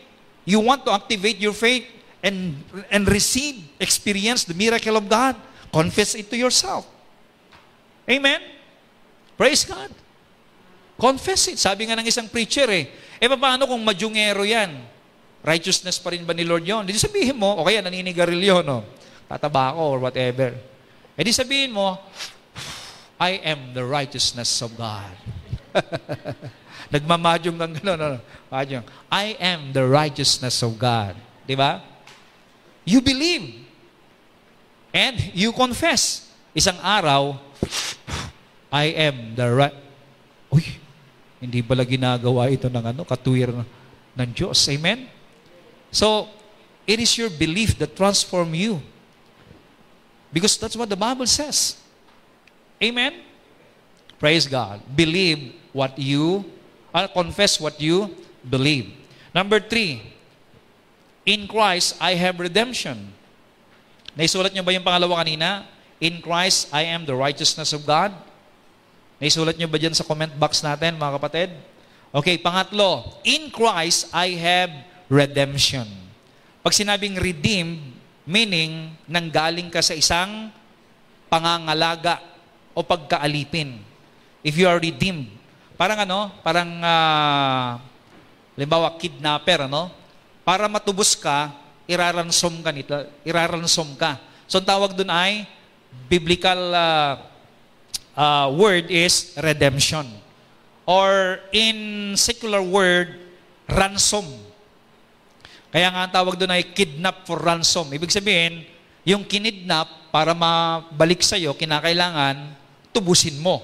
You 0.47 0.62
want 0.62 0.87
to 0.87 0.95
activate 0.95 1.43
your 1.43 1.55
faith 1.55 1.91
and 2.22 2.62
and 2.91 3.03
receive, 3.11 3.66
experience 3.83 4.47
the 4.47 4.55
miracle 4.55 4.95
of 4.95 5.11
God. 5.11 5.35
Confess 5.74 6.14
it 6.14 6.31
to 6.31 6.39
yourself. 6.39 6.87
Amen? 8.07 8.39
Praise 9.35 9.66
God. 9.66 9.91
Confess 10.97 11.53
it. 11.53 11.59
Sabi 11.61 11.91
nga 11.91 11.99
ng 11.99 12.07
isang 12.07 12.31
preacher 12.31 12.64
eh, 12.72 12.89
eh 13.20 13.27
paano 13.29 13.68
kung 13.68 13.83
madyungero 13.83 14.47
yan? 14.47 14.72
Righteousness 15.45 16.01
pa 16.01 16.14
rin 16.14 16.24
ba 16.24 16.33
ni 16.33 16.47
Lord 16.47 16.64
yon? 16.64 16.89
Di 16.89 16.97
sabihin 16.97 17.37
mo, 17.37 17.53
o 17.61 17.66
kaya 17.66 17.85
naninigarilyo, 17.85 18.64
no? 18.64 18.83
Tataba 19.29 19.74
ako 19.74 19.83
or 19.93 19.99
whatever. 20.09 20.57
Eh 21.18 21.22
di 21.22 21.35
sabihin 21.35 21.74
mo, 21.74 22.01
I 23.17 23.41
am 23.41 23.73
the 23.73 23.85
righteousness 23.85 24.61
of 24.61 24.77
God. 24.77 25.12
Nagmamadyong 26.93 27.57
kang 27.57 27.75
gano'n. 27.81 27.99
Ano, 27.99 28.19
madyong. 28.53 28.85
I 29.09 29.35
am 29.41 29.73
the 29.73 29.89
righteousness 29.89 30.61
of 30.61 30.77
God. 30.77 31.17
Di 31.49 31.57
ba? 31.57 31.81
You 32.85 33.01
believe. 33.01 33.64
And 34.93 35.17
you 35.33 35.51
confess. 35.53 36.29
Isang 36.53 36.77
araw, 36.85 37.41
I 38.73 38.93
am 38.97 39.33
the 39.33 39.49
right... 39.49 39.77
Uy, 40.53 40.77
hindi 41.41 41.61
pala 41.64 41.85
ginagawa 41.89 42.49
ito 42.53 42.69
ng 42.69 42.85
ano, 42.85 43.03
katuwir 43.03 43.51
ng 44.14 44.29
Diyos. 44.33 44.61
Amen? 44.69 45.09
So, 45.89 46.29
it 46.85 47.01
is 47.01 47.17
your 47.17 47.33
belief 47.33 47.81
that 47.81 47.97
transform 47.97 48.53
you. 48.53 48.81
Because 50.33 50.61
that's 50.61 50.77
what 50.77 50.93
the 50.93 51.01
Bible 51.01 51.27
says. 51.27 51.81
Amen? 52.83 53.24
Praise 54.16 54.49
God. 54.49 54.81
Believe 54.97 55.53
what 55.72 55.97
you, 56.01 56.45
uh, 56.93 57.09
confess 57.09 57.61
what 57.61 57.77
you 57.81 58.12
believe. 58.45 58.93
Number 59.37 59.61
three, 59.61 60.01
in 61.29 61.45
Christ, 61.45 61.97
I 62.01 62.16
have 62.16 62.41
redemption. 62.41 63.12
Naisulat 64.16 64.57
niyo 64.57 64.64
ba 64.64 64.72
yung 64.72 64.85
pangalawa 64.85 65.20
kanina? 65.20 65.68
In 66.01 66.24
Christ, 66.24 66.72
I 66.72 66.89
am 66.89 67.05
the 67.05 67.16
righteousness 67.16 67.77
of 67.77 67.85
God. 67.85 68.12
Naisulat 69.20 69.61
niyo 69.61 69.68
ba 69.68 69.77
dyan 69.77 69.93
sa 69.93 70.05
comment 70.05 70.33
box 70.37 70.64
natin, 70.64 70.97
mga 70.97 71.12
kapatid? 71.20 71.51
Okay, 72.16 72.41
pangatlo, 72.41 73.20
in 73.29 73.53
Christ, 73.53 74.09
I 74.12 74.37
have 74.41 74.72
redemption. 75.12 75.85
Pag 76.64 76.72
sinabing 76.72 77.20
redeemed, 77.20 77.81
meaning 78.24 78.97
nanggaling 79.05 79.68
ka 79.68 79.85
sa 79.85 79.93
isang 79.93 80.49
pangangalaga 81.29 82.36
o 82.77 82.85
pagkaalipin. 82.85 83.81
If 84.45 84.61
you 84.61 84.68
are 84.68 84.77
redeemed. 84.77 85.33
Parang 85.81 86.05
ano, 86.05 86.29
parang, 86.45 86.68
uh, 86.85 87.81
limbawa, 88.53 88.93
kidnapper, 89.01 89.64
ano? 89.64 89.89
Para 90.45 90.68
matubos 90.68 91.16
ka, 91.16 91.57
iraransom 91.89 92.61
ka 92.61 92.70
nito, 92.72 92.93
iraransom 93.24 93.97
ka. 93.97 94.20
So, 94.45 94.61
ang 94.61 94.68
tawag 94.68 94.93
doon 94.93 95.09
ay, 95.09 95.49
biblical 96.07 96.61
uh, 96.72 97.12
uh, 98.12 98.49
word 98.53 98.93
is 98.93 99.33
redemption. 99.41 100.05
Or 100.87 101.41
in 101.51 102.12
secular 102.14 102.62
word, 102.62 103.16
ransom. 103.66 104.24
Kaya 105.74 105.91
nga 105.91 106.07
ang 106.07 106.12
tawag 106.14 106.39
doon 106.39 106.55
ay 106.55 106.72
kidnap 106.72 107.27
for 107.27 107.43
ransom. 107.43 107.91
Ibig 107.91 108.14
sabihin, 108.14 108.64
yung 109.03 109.27
kinidnap 109.27 110.09
para 110.14 110.33
mabalik 110.33 111.20
sa'yo, 111.20 111.53
kinakailangan 111.59 112.66
tubusin 112.97 113.36
mo. 113.36 113.61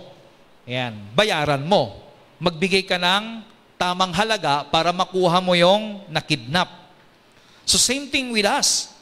Ayan, 0.68 0.92
bayaran 1.16 1.64
mo. 1.64 1.96
Magbigay 2.36 2.84
ka 2.84 3.00
ng 3.00 3.40
tamang 3.80 4.12
halaga 4.12 4.68
para 4.68 4.92
makuha 4.92 5.40
mo 5.40 5.56
yung 5.56 6.04
nakidnap. 6.12 6.68
So 7.64 7.80
same 7.80 8.12
thing 8.12 8.28
with 8.28 8.44
us. 8.44 8.92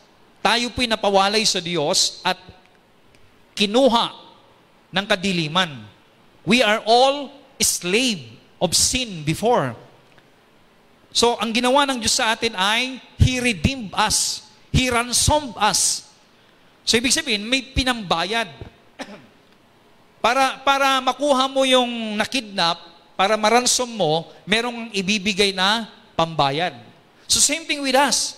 Tayo 0.41 0.71
po'y 0.73 0.87
napawalay 0.87 1.43
sa 1.43 1.59
Diyos 1.59 2.23
at 2.23 2.39
kinuha 3.59 4.15
ng 4.95 5.05
kadiliman. 5.05 5.85
We 6.47 6.65
are 6.65 6.81
all 6.87 7.29
slave 7.61 8.41
of 8.57 8.73
sin 8.73 9.21
before. 9.25 9.77
So, 11.11 11.35
ang 11.43 11.51
ginawa 11.51 11.85
ng 11.91 11.99
Diyos 11.99 12.17
sa 12.17 12.33
atin 12.33 12.55
ay, 12.55 13.03
He 13.19 13.43
redeemed 13.43 13.91
us. 13.93 14.47
He 14.71 14.87
ransomed 14.89 15.59
us. 15.59 16.07
So, 16.87 16.97
ibig 16.97 17.11
sabihin, 17.11 17.45
may 17.45 17.61
pinambayad. 17.67 18.47
Para, 20.21 20.61
para 20.61 21.01
makuha 21.01 21.49
mo 21.49 21.65
yung 21.65 22.17
nakidnap, 22.17 22.77
para 23.17 23.37
maransom 23.37 23.89
mo, 23.89 24.29
merong 24.45 24.93
ibibigay 24.93 25.53
na 25.53 25.89
pambayad. 26.17 26.77
So, 27.25 27.41
same 27.41 27.65
thing 27.65 27.81
with 27.81 27.97
us. 27.97 28.37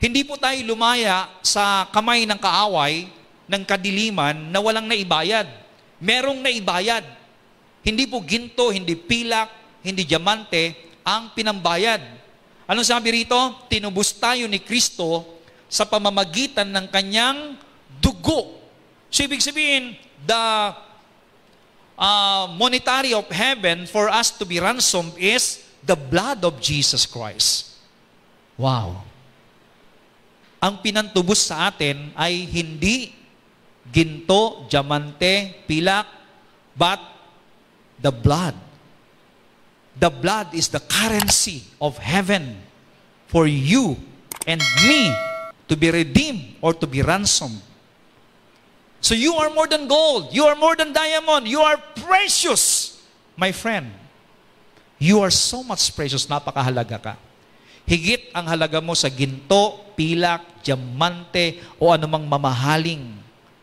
Hindi 0.00 0.24
po 0.24 0.40
tayo 0.40 0.56
lumaya 0.64 1.28
sa 1.44 1.84
kamay 1.92 2.24
ng 2.24 2.40
kaaway, 2.40 3.08
ng 3.44 3.62
kadiliman, 3.68 4.48
na 4.48 4.60
walang 4.60 4.88
naibayad. 4.88 5.44
Merong 6.00 6.40
naibayad. 6.40 7.04
Hindi 7.84 8.08
po 8.08 8.24
ginto, 8.24 8.72
hindi 8.72 8.96
pilak, 8.96 9.48
hindi 9.84 10.08
diamante, 10.08 10.96
ang 11.04 11.32
pinambayad. 11.36 12.00
Anong 12.64 12.88
sabi 12.88 13.24
rito? 13.24 13.36
Tinubos 13.68 14.16
tayo 14.16 14.48
ni 14.48 14.60
Kristo 14.60 15.40
sa 15.68 15.84
pamamagitan 15.84 16.68
ng 16.68 16.86
kanyang 16.88 17.60
dugo. 18.00 18.56
So 19.12 19.24
ibig 19.26 19.44
sabihin, 19.44 19.96
the 20.24 20.44
uh, 22.00 22.48
monetary 22.56 23.12
of 23.12 23.28
heaven 23.28 23.84
for 23.84 24.08
us 24.08 24.32
to 24.32 24.48
be 24.48 24.58
ransomed 24.58 25.12
is 25.20 25.60
the 25.84 25.94
blood 25.94 26.40
of 26.42 26.56
Jesus 26.58 27.04
Christ. 27.04 27.76
Wow. 28.56 29.04
Ang 30.60 30.80
pinantubos 30.80 31.44
sa 31.44 31.68
atin 31.68 32.12
ay 32.16 32.48
hindi 32.48 33.12
ginto, 33.88 34.64
diamante, 34.68 35.64
pilak, 35.68 36.08
but 36.76 37.00
the 38.00 38.12
blood. 38.12 38.56
The 40.00 40.08
blood 40.08 40.56
is 40.56 40.72
the 40.72 40.80
currency 40.80 41.64
of 41.80 42.00
heaven 42.00 42.56
for 43.28 43.44
you 43.44 44.00
and 44.48 44.60
me 44.88 45.12
to 45.68 45.76
be 45.76 45.92
redeemed 45.92 46.56
or 46.64 46.72
to 46.72 46.86
be 46.86 47.04
ransomed. 47.04 47.60
So 49.00 49.16
you 49.16 49.32
are 49.40 49.48
more 49.48 49.66
than 49.66 49.88
gold. 49.88 50.30
You 50.30 50.44
are 50.44 50.56
more 50.56 50.76
than 50.76 50.92
diamond. 50.92 51.48
You 51.48 51.64
are 51.64 51.80
precious, 52.04 52.96
my 53.34 53.50
friend. 53.50 53.88
You 55.00 55.24
are 55.24 55.32
so 55.32 55.64
much 55.64 55.88
precious. 55.96 56.28
Napakahalaga 56.28 57.00
ka. 57.00 57.14
Higit 57.88 58.30
ang 58.36 58.46
halaga 58.46 58.78
mo 58.78 58.92
sa 58.92 59.08
ginto, 59.08 59.80
pilak, 59.96 60.62
diamante, 60.62 61.58
o 61.80 61.90
anumang 61.90 62.28
mamahaling 62.28 63.18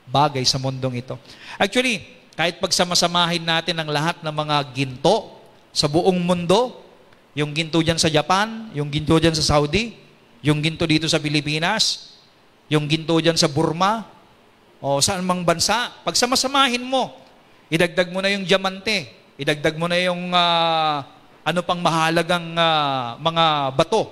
bagay 0.10 0.42
sa 0.44 0.58
mundong 0.58 1.00
ito. 1.00 1.16
Actually, 1.56 2.02
kahit 2.34 2.58
pagsamasamahin 2.58 3.46
natin 3.46 3.78
ang 3.78 3.88
lahat 3.88 4.20
ng 4.26 4.34
mga 4.34 4.56
ginto 4.74 5.38
sa 5.70 5.86
buong 5.86 6.18
mundo, 6.18 6.82
yung 7.38 7.54
ginto 7.54 7.78
dyan 7.86 8.02
sa 8.02 8.10
Japan, 8.10 8.74
yung 8.74 8.90
ginto 8.90 9.14
dyan 9.22 9.38
sa 9.38 9.46
Saudi, 9.46 9.94
yung 10.42 10.58
ginto 10.60 10.90
dito 10.90 11.06
sa 11.06 11.22
Pilipinas, 11.22 12.18
yung 12.66 12.90
ginto 12.90 13.14
dyan 13.22 13.38
sa 13.38 13.46
Burma, 13.46 14.17
o 14.78 15.02
saan 15.02 15.26
mang 15.26 15.42
bansa, 15.42 15.90
pagsamasamahin 16.06 16.86
mo, 16.86 17.14
idagdag 17.70 18.14
mo 18.14 18.22
na 18.22 18.30
yung 18.30 18.46
diamante, 18.46 19.10
idagdag 19.38 19.76
mo 19.78 19.90
na 19.90 19.98
yung 19.98 20.30
uh, 20.34 21.02
ano 21.42 21.60
pang 21.64 21.82
mahalagang 21.82 22.54
uh, 22.54 23.18
mga 23.18 23.46
bato. 23.74 24.04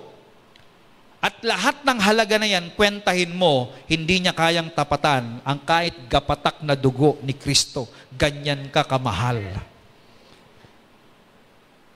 At 1.26 1.42
lahat 1.42 1.82
ng 1.82 2.00
halaga 2.06 2.38
na 2.38 2.46
yan, 2.46 2.70
kwentahin 2.78 3.34
mo, 3.34 3.74
hindi 3.90 4.22
niya 4.22 4.34
kayang 4.38 4.70
tapatan 4.70 5.42
ang 5.42 5.58
kahit 5.66 6.06
gapatak 6.06 6.62
na 6.62 6.78
dugo 6.78 7.18
ni 7.26 7.34
Kristo. 7.34 7.90
Ganyan 8.14 8.70
ka 8.70 8.86
kamahal. 8.86 9.42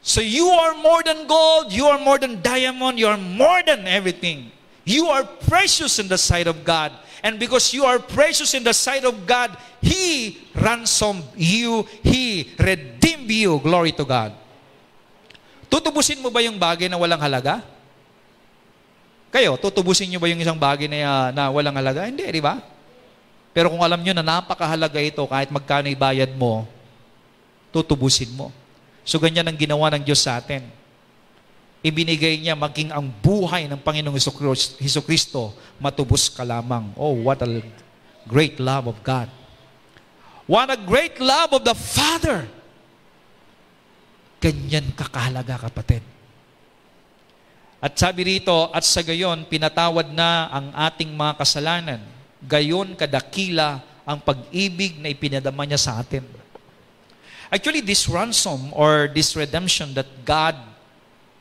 So 0.01 0.25
you 0.25 0.49
are 0.49 0.73
more 0.81 1.05
than 1.05 1.29
gold, 1.29 1.69
you 1.69 1.85
are 1.85 2.01
more 2.01 2.17
than 2.17 2.41
diamond, 2.41 2.97
you 2.97 3.05
are 3.05 3.21
more 3.21 3.61
than 3.61 3.85
everything. 3.85 4.49
You 4.81 5.05
are 5.13 5.21
precious 5.45 6.01
in 6.01 6.09
the 6.09 6.17
sight 6.17 6.49
of 6.49 6.65
God. 6.65 6.89
And 7.19 7.35
because 7.35 7.75
you 7.75 7.83
are 7.83 7.99
precious 7.99 8.55
in 8.55 8.63
the 8.63 8.71
sight 8.71 9.03
of 9.03 9.15
God, 9.27 9.51
He 9.83 10.39
ransomed 10.55 11.27
you, 11.35 11.83
He 12.03 12.55
redeemed 12.55 13.27
you. 13.27 13.59
Glory 13.59 13.91
to 13.99 14.07
God. 14.07 14.31
Tutubusin 15.67 16.23
mo 16.23 16.31
ba 16.31 16.41
yung 16.41 16.57
bagay 16.57 16.87
na 16.87 16.97
walang 16.97 17.21
halaga? 17.21 17.61
Kayo, 19.29 19.53
tutubusin 19.61 20.09
nyo 20.09 20.17
ba 20.17 20.31
yung 20.31 20.41
isang 20.41 20.57
bagay 20.57 20.89
na, 20.89 20.97
uh, 21.05 21.27
na 21.29 21.43
walang 21.53 21.77
halaga? 21.77 22.09
Hindi, 22.09 22.25
di 22.25 22.41
ba? 22.41 22.57
Pero 23.53 23.69
kung 23.69 23.85
alam 23.85 24.01
nyo 24.01 24.13
na 24.17 24.25
napakahalaga 24.25 24.97
ito, 24.97 25.21
kahit 25.29 25.53
magkano 25.53 25.85
ibayad 25.91 26.33
mo, 26.33 26.65
tutubusin 27.69 28.33
mo. 28.33 28.49
So 29.05 29.21
ganyan 29.21 29.45
ang 29.45 29.57
ginawa 29.57 29.93
ng 29.93 30.03
Diyos 30.05 30.21
sa 30.21 30.41
atin. 30.41 30.78
Ibinigay 31.79 32.43
niya 32.43 32.59
maging 32.59 32.91
ang 32.91 33.07
buhay 33.07 33.63
ng 33.71 33.79
Panginoong 33.79 34.19
Heso 34.79 34.99
Kristo, 34.99 35.55
matubos 35.79 36.27
ka 36.27 36.43
lamang. 36.43 36.91
Oh, 36.99 37.15
what 37.23 37.39
a 37.39 37.63
great 38.27 38.59
love 38.59 38.91
of 38.91 38.99
God. 38.99 39.31
What 40.43 40.67
a 40.67 40.75
great 40.75 41.21
love 41.23 41.55
of 41.55 41.63
the 41.63 41.77
Father. 41.77 42.49
Ganyan 44.43 44.91
kakahalaga, 44.91 45.71
kapatid. 45.71 46.03
At 47.79 47.95
sabi 47.95 48.27
rito, 48.27 48.67
at 48.75 48.83
sa 48.83 48.99
gayon, 48.99 49.47
pinatawad 49.47 50.11
na 50.11 50.51
ang 50.51 50.67
ating 50.75 51.15
mga 51.15 51.33
kasalanan. 51.39 52.01
Gayon 52.43 52.91
kadakila 52.99 53.79
ang 54.03 54.19
pag-ibig 54.19 54.99
na 54.99 55.07
ipinadama 55.07 55.63
niya 55.63 55.79
sa 55.79 55.95
atin. 56.03 56.27
Actually, 57.47 57.79
this 57.79 58.03
ransom 58.11 58.75
or 58.75 59.07
this 59.15 59.31
redemption 59.31 59.95
that 59.95 60.07
God 60.27 60.59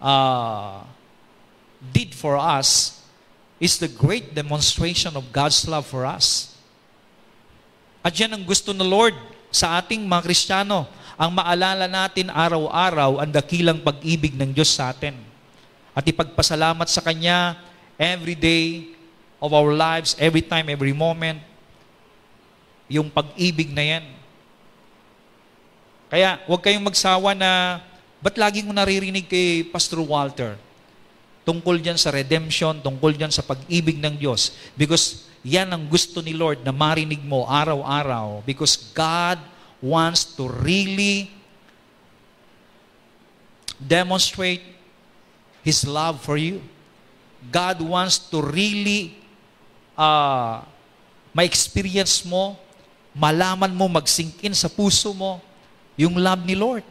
uh, 0.02 0.82
did 1.94 2.14
for 2.14 2.38
us 2.38 2.98
is 3.58 3.78
the 3.78 3.90
great 3.90 4.34
demonstration 4.34 5.14
of 5.18 5.30
God's 5.34 5.66
love 5.66 5.86
for 5.86 6.06
us. 6.06 6.54
At 8.02 8.14
yan 8.14 8.30
ang 8.34 8.46
gusto 8.46 8.70
ng 8.70 8.86
Lord 8.86 9.14
sa 9.50 9.78
ating 9.82 10.06
mga 10.06 10.22
Kristiyano, 10.22 10.86
ang 11.18 11.34
maalala 11.34 11.90
natin 11.90 12.30
araw-araw 12.30 13.18
ang 13.18 13.30
dakilang 13.34 13.82
pag-ibig 13.82 14.38
ng 14.38 14.54
Diyos 14.54 14.70
sa 14.70 14.94
atin 14.94 15.18
at 15.90 16.06
ipagpasalamat 16.06 16.86
sa 16.86 17.02
Kanya 17.02 17.58
every 17.98 18.38
day 18.38 18.94
of 19.42 19.50
our 19.50 19.74
lives, 19.74 20.14
every 20.22 20.42
time, 20.42 20.70
every 20.70 20.94
moment, 20.94 21.42
yung 22.86 23.10
pag-ibig 23.10 23.74
na 23.74 23.98
yan. 23.98 24.04
Kaya 26.08 26.38
huwag 26.46 26.62
kayong 26.62 26.86
magsawa 26.86 27.34
na, 27.34 27.82
ba't 28.18 28.36
lagi 28.38 28.66
ko 28.66 28.70
naririnig 28.74 29.26
kay 29.30 29.66
Pastor 29.68 30.02
Walter? 30.02 30.58
Tungkol 31.48 31.80
dyan 31.80 31.96
sa 31.96 32.12
redemption, 32.12 32.76
tungkol 32.84 33.16
dyan 33.16 33.32
sa 33.32 33.40
pag-ibig 33.40 33.96
ng 33.96 34.20
Diyos. 34.20 34.52
Because 34.76 35.28
yan 35.40 35.72
ang 35.72 35.88
gusto 35.88 36.20
ni 36.20 36.36
Lord 36.36 36.60
na 36.60 36.74
marinig 36.74 37.24
mo 37.24 37.48
araw-araw. 37.48 38.44
Because 38.44 38.76
God 38.92 39.40
wants 39.80 40.28
to 40.36 40.44
really 40.44 41.32
demonstrate 43.80 44.60
His 45.62 45.86
love 45.86 46.20
for 46.20 46.36
you. 46.36 46.60
God 47.48 47.78
wants 47.80 48.18
to 48.28 48.42
really 48.42 49.14
uh, 49.94 50.66
ma-experience 51.30 52.26
mo, 52.26 52.58
malaman 53.14 53.70
mo, 53.70 53.86
mag-sink 53.86 54.42
in 54.42 54.52
sa 54.52 54.66
puso 54.66 55.14
mo, 55.14 55.38
yung 55.94 56.18
love 56.18 56.42
ni 56.42 56.58
Lord. 56.58 56.82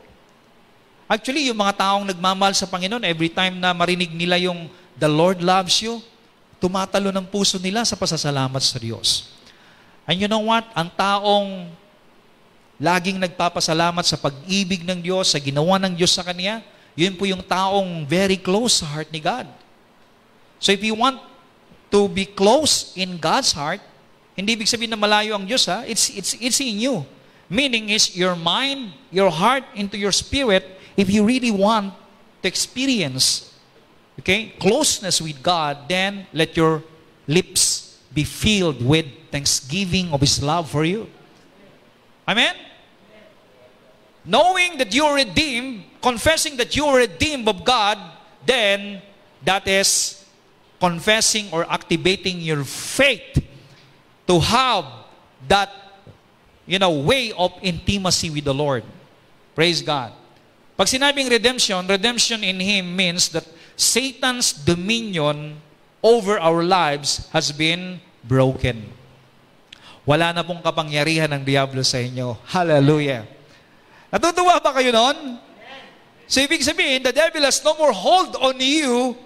Actually, 1.08 1.48
yung 1.48 1.56
mga 1.56 1.80
taong 1.80 2.04
nagmamahal 2.04 2.52
sa 2.52 2.68
Panginoon, 2.68 3.08
every 3.08 3.32
time 3.32 3.56
na 3.64 3.72
marinig 3.72 4.12
nila 4.12 4.36
yung 4.36 4.68
the 5.00 5.08
Lord 5.08 5.40
loves 5.40 5.80
you, 5.80 6.04
tumatalo 6.60 7.16
ng 7.16 7.24
puso 7.24 7.56
nila 7.56 7.88
sa 7.88 7.96
pasasalamat 7.96 8.60
sa 8.60 8.76
Diyos. 8.76 9.32
And 10.04 10.20
you 10.20 10.28
know 10.28 10.44
what? 10.44 10.68
Ang 10.76 10.92
taong 10.92 11.72
laging 12.76 13.24
nagpapasalamat 13.24 14.04
sa 14.04 14.20
pag-ibig 14.20 14.84
ng 14.84 15.00
Diyos, 15.00 15.32
sa 15.32 15.40
ginawa 15.40 15.80
ng 15.80 15.96
Diyos 15.96 16.12
sa 16.12 16.28
Kanya, 16.28 16.60
yun 16.92 17.16
po 17.16 17.24
yung 17.24 17.42
taong 17.42 18.04
very 18.04 18.36
close 18.36 18.84
sa 18.84 18.86
heart 18.92 19.08
ni 19.08 19.24
God. 19.24 19.48
So 20.60 20.76
if 20.76 20.82
you 20.84 20.98
want 20.98 21.24
to 21.88 22.12
be 22.12 22.28
close 22.28 22.92
in 23.00 23.16
God's 23.16 23.56
heart, 23.56 23.80
hindi 24.38 24.54
ibig 24.54 24.70
sabihin 24.70 24.94
na 24.94 25.00
malayo 25.00 25.34
ang 25.34 25.48
Diyos 25.48 25.66
ha, 25.66 25.88
it's, 25.88 26.14
it's, 26.14 26.38
it's 26.38 26.60
in 26.62 26.78
you. 26.78 27.02
Meaning 27.48 27.96
is 27.96 28.14
your 28.14 28.36
mind, 28.36 28.94
your 29.10 29.32
heart 29.32 29.64
into 29.74 29.96
your 29.96 30.12
spirit, 30.14 30.77
if 30.98 31.10
you 31.10 31.24
really 31.24 31.52
want 31.52 31.94
to 32.42 32.48
experience 32.48 33.54
okay, 34.20 34.54
closeness 34.60 35.22
with 35.22 35.42
God, 35.42 35.88
then 35.88 36.28
let 36.34 36.58
your 36.58 36.84
lips 37.28 38.00
be 38.14 38.24
filled 38.24 38.84
with 38.84 39.06
thanksgiving 39.32 40.12
of 40.12 40.22
His 40.22 40.42
love 40.42 40.70
for 40.70 40.84
you. 40.84 41.08
Amen? 42.28 42.56
Knowing 44.26 44.78
that 44.78 44.94
you 44.94 45.06
are 45.06 45.16
redeemed, 45.16 45.84
confessing 46.02 46.58
that 46.58 46.76
you 46.76 46.86
are 46.86 46.98
redeemed 46.98 47.48
of 47.48 47.64
God, 47.64 47.98
then 48.46 49.02
that 49.46 49.68
is 49.68 50.26
confessing 50.80 51.48
or 51.52 51.70
activating 51.72 52.42
your 52.42 52.64
faith 52.64 53.44
to 54.28 54.40
have 54.40 54.86
that 55.48 55.72
you 56.66 56.78
know 56.80 56.92
way 56.92 57.32
of 57.32 57.54
intimacy 57.62 58.30
with 58.30 58.44
the 58.44 58.54
Lord. 58.54 58.84
Praise 59.56 59.82
God. 59.82 60.12
Pag 60.78 60.86
sinabing 60.86 61.26
redemption, 61.26 61.82
redemption 61.90 62.46
in 62.46 62.62
Him 62.62 62.94
means 62.94 63.34
that 63.34 63.50
Satan's 63.74 64.54
dominion 64.54 65.58
over 66.06 66.38
our 66.38 66.62
lives 66.62 67.26
has 67.34 67.50
been 67.50 67.98
broken. 68.22 68.86
Wala 70.06 70.32
na 70.32 70.46
pong 70.46 70.62
kapangyarihan 70.62 71.34
ng 71.34 71.42
Diablo 71.42 71.82
sa 71.82 71.98
inyo. 71.98 72.38
Hallelujah. 72.46 73.26
Natutuwa 74.14 74.62
ba 74.62 74.72
kayo 74.78 74.94
noon? 74.94 75.42
So 76.30 76.46
ibig 76.46 76.62
sabihin, 76.62 77.02
the 77.02 77.12
devil 77.12 77.42
has 77.42 77.60
no 77.66 77.74
more 77.76 77.92
hold 77.92 78.38
on 78.38 78.56
you. 78.62 79.18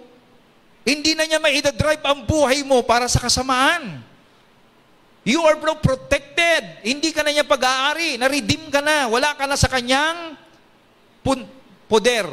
Hindi 0.82 1.14
na 1.14 1.30
niya 1.30 1.38
maida-drive 1.38 2.02
ang 2.02 2.26
buhay 2.26 2.66
mo 2.66 2.82
para 2.82 3.06
sa 3.06 3.22
kasamaan. 3.22 4.02
You 5.22 5.46
are 5.46 5.60
protected. 5.78 6.82
Hindi 6.82 7.14
ka 7.14 7.22
na 7.22 7.30
niya 7.30 7.46
pag-aari. 7.46 8.18
Na-redeem 8.18 8.74
ka 8.74 8.82
na. 8.82 9.06
Wala 9.06 9.38
ka 9.38 9.46
na 9.46 9.54
sa 9.54 9.70
kanyang 9.70 10.34
pun- 11.24 11.50
poder. 11.90 12.28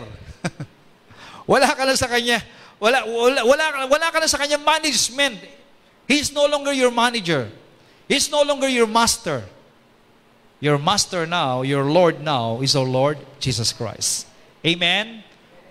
wala 1.51 1.69
ka 1.73 1.85
na 1.85 1.95
sa 1.97 2.09
kanya. 2.11 2.43
Wala, 2.79 3.03
wala, 3.05 3.41
wala, 3.43 3.65
wala 3.91 4.07
ka 4.13 4.23
na 4.23 4.29
sa 4.31 4.39
kanyang 4.39 4.63
management. 4.63 5.39
He's 6.07 6.33
no 6.33 6.47
longer 6.47 6.73
your 6.73 6.91
manager. 6.91 7.51
He's 8.09 8.31
no 8.33 8.41
longer 8.43 8.69
your 8.69 8.87
master. 8.89 9.45
Your 10.59 10.79
master 10.79 11.27
now, 11.27 11.63
your 11.63 11.87
Lord 11.87 12.19
now, 12.25 12.59
is 12.63 12.75
our 12.75 12.87
Lord 12.87 13.19
Jesus 13.39 13.71
Christ. 13.71 14.27
Amen? 14.67 15.23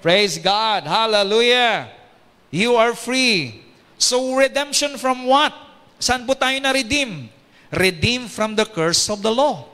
Praise 0.01 0.37
God. 0.37 0.87
Hallelujah. 0.87 1.91
You 2.51 2.75
are 2.79 2.95
free. 2.95 3.65
So 3.97 4.37
redemption 4.37 4.95
from 4.95 5.27
what? 5.27 5.51
Saan 5.97 6.23
po 6.23 6.37
tayo 6.37 6.55
na-redeem? 6.61 7.27
Redeem 7.73 8.31
from 8.31 8.55
the 8.55 8.63
curse 8.63 9.09
of 9.09 9.19
the 9.25 9.33
law. 9.33 9.67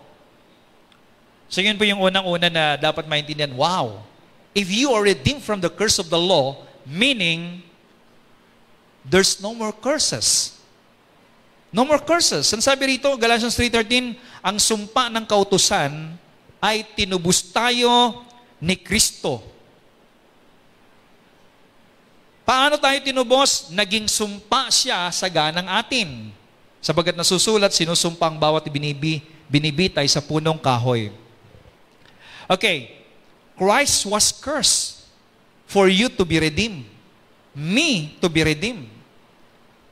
So 1.48 1.62
yun 1.62 1.78
po 1.78 1.86
yung 1.86 2.02
unang-una 2.02 2.50
na 2.50 2.76
dapat 2.76 3.06
maintindihan. 3.06 3.54
Wow! 3.54 4.02
If 4.54 4.70
you 4.70 4.94
are 4.94 5.02
redeemed 5.02 5.41
from 5.41 5.62
the 5.62 5.70
curse 5.70 5.98
of 5.98 6.14
the 6.14 6.18
law, 6.18 6.62
meaning 6.86 7.66
there's 9.02 9.41
no 9.41 9.54
more 9.54 9.74
curses. 9.74 10.58
No 11.74 11.82
more 11.89 11.98
curses. 11.98 12.46
Ang 12.54 12.62
sabi 12.62 12.98
rito, 12.98 13.10
Galatians 13.18 13.58
3.13, 13.58 14.14
ang 14.46 14.58
sumpa 14.62 15.10
ng 15.10 15.26
kautusan 15.26 16.14
ay 16.62 16.86
tinubos 16.94 17.41
tayo 17.50 18.22
ni 18.62 18.78
Kristo. 18.78 19.41
Paano 22.46 22.78
tayo 22.78 23.00
tinubos? 23.02 23.74
Naging 23.74 24.06
sumpa 24.06 24.70
siya 24.70 25.10
sa 25.10 25.26
ganang 25.32 25.66
atin. 25.66 26.30
Sabagat 26.84 27.18
nasusulat, 27.18 27.74
sinusumpa 27.74 28.28
ang 28.28 28.38
bawat 28.38 28.70
binibi, 28.70 29.26
binibitay 29.50 30.06
sa 30.06 30.22
punong 30.22 30.60
kahoy. 30.62 31.22
Okay, 32.54 33.01
Christ 33.58 34.06
was 34.06 34.32
cursed 34.32 35.10
for 35.66 35.89
you 35.89 36.08
to 36.10 36.24
be 36.24 36.39
redeemed. 36.39 36.86
Me 37.56 38.16
to 38.22 38.30
be 38.30 38.43
redeemed. 38.43 38.89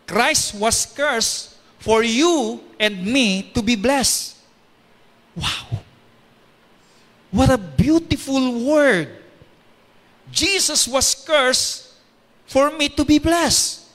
Christ 0.05 0.53
was 0.53 0.85
cursed 0.85 1.57
for 1.79 2.03
you 2.03 2.61
and 2.79 3.03
me 3.03 3.49
to 3.53 3.63
be 3.63 3.75
blessed. 3.75 4.37
Wow. 5.35 5.81
What 7.31 7.49
a 7.49 7.57
beautiful 7.57 8.61
word. 8.61 9.09
Jesus 10.31 10.87
was 10.87 11.15
cursed 11.15 11.97
for 12.45 12.69
me 12.69 12.89
to 12.89 13.03
be 13.03 13.17
blessed. 13.17 13.89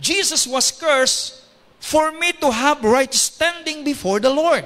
Jesus 0.00 0.46
was 0.48 0.72
cursed 0.72 1.44
for 1.78 2.10
me 2.10 2.32
to 2.32 2.50
have 2.50 2.82
right 2.82 3.12
standing 3.14 3.84
before 3.84 4.18
the 4.18 4.30
Lord. 4.30 4.64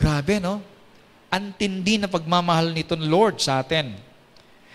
Grabe, 0.00 0.40
no? 0.40 0.64
Antindi 1.28 2.00
na 2.00 2.08
pagmamahal 2.08 2.72
nito 2.72 2.96
ng 2.96 3.04
Lord 3.04 3.36
sa 3.36 3.60
atin. 3.60 3.92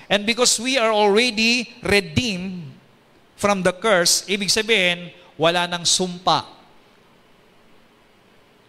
And 0.06 0.22
because 0.22 0.62
we 0.62 0.78
are 0.78 0.94
already 0.94 1.74
redeemed 1.82 2.78
from 3.34 3.66
the 3.66 3.74
curse, 3.74 4.22
ibig 4.30 4.54
sabihin, 4.54 5.10
wala 5.34 5.66
nang 5.66 5.84
sumpa 5.84 6.46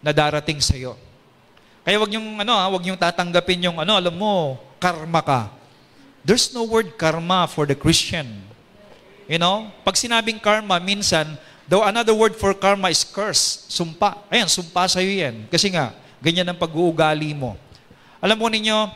na 0.01 0.09
darating 0.09 0.57
sa 0.57 0.73
iyo. 0.73 0.97
Kaya 1.85 2.01
wag 2.01 2.11
yung 2.11 2.41
ano, 2.41 2.51
wag 2.51 2.83
yung 2.83 2.99
tatanggapin 2.99 3.69
yung 3.69 3.77
ano, 3.79 3.95
alam 3.95 4.11
mo, 4.17 4.59
karma 4.81 5.21
ka. 5.23 5.53
There's 6.27 6.51
no 6.51 6.67
word 6.67 6.99
karma 6.99 7.47
for 7.47 7.63
the 7.63 7.77
Christian. 7.77 8.27
You 9.31 9.39
know, 9.39 9.71
pag 9.87 9.95
sinabing 9.95 10.43
karma, 10.43 10.79
minsan, 10.83 11.39
though 11.69 11.87
another 11.87 12.11
word 12.11 12.35
for 12.35 12.51
karma 12.51 12.91
is 12.91 13.07
curse, 13.07 13.67
sumpa. 13.71 14.27
Ayan, 14.27 14.51
sumpa 14.51 14.87
sa'yo 14.91 15.07
yan. 15.07 15.47
Kasi 15.47 15.71
nga, 15.71 15.95
ganyan 16.21 16.49
ang 16.49 16.59
pag-uugali 16.59 17.33
mo. 17.37 17.57
Alam 18.17 18.37
mo 18.41 18.47
ninyo, 18.49 18.89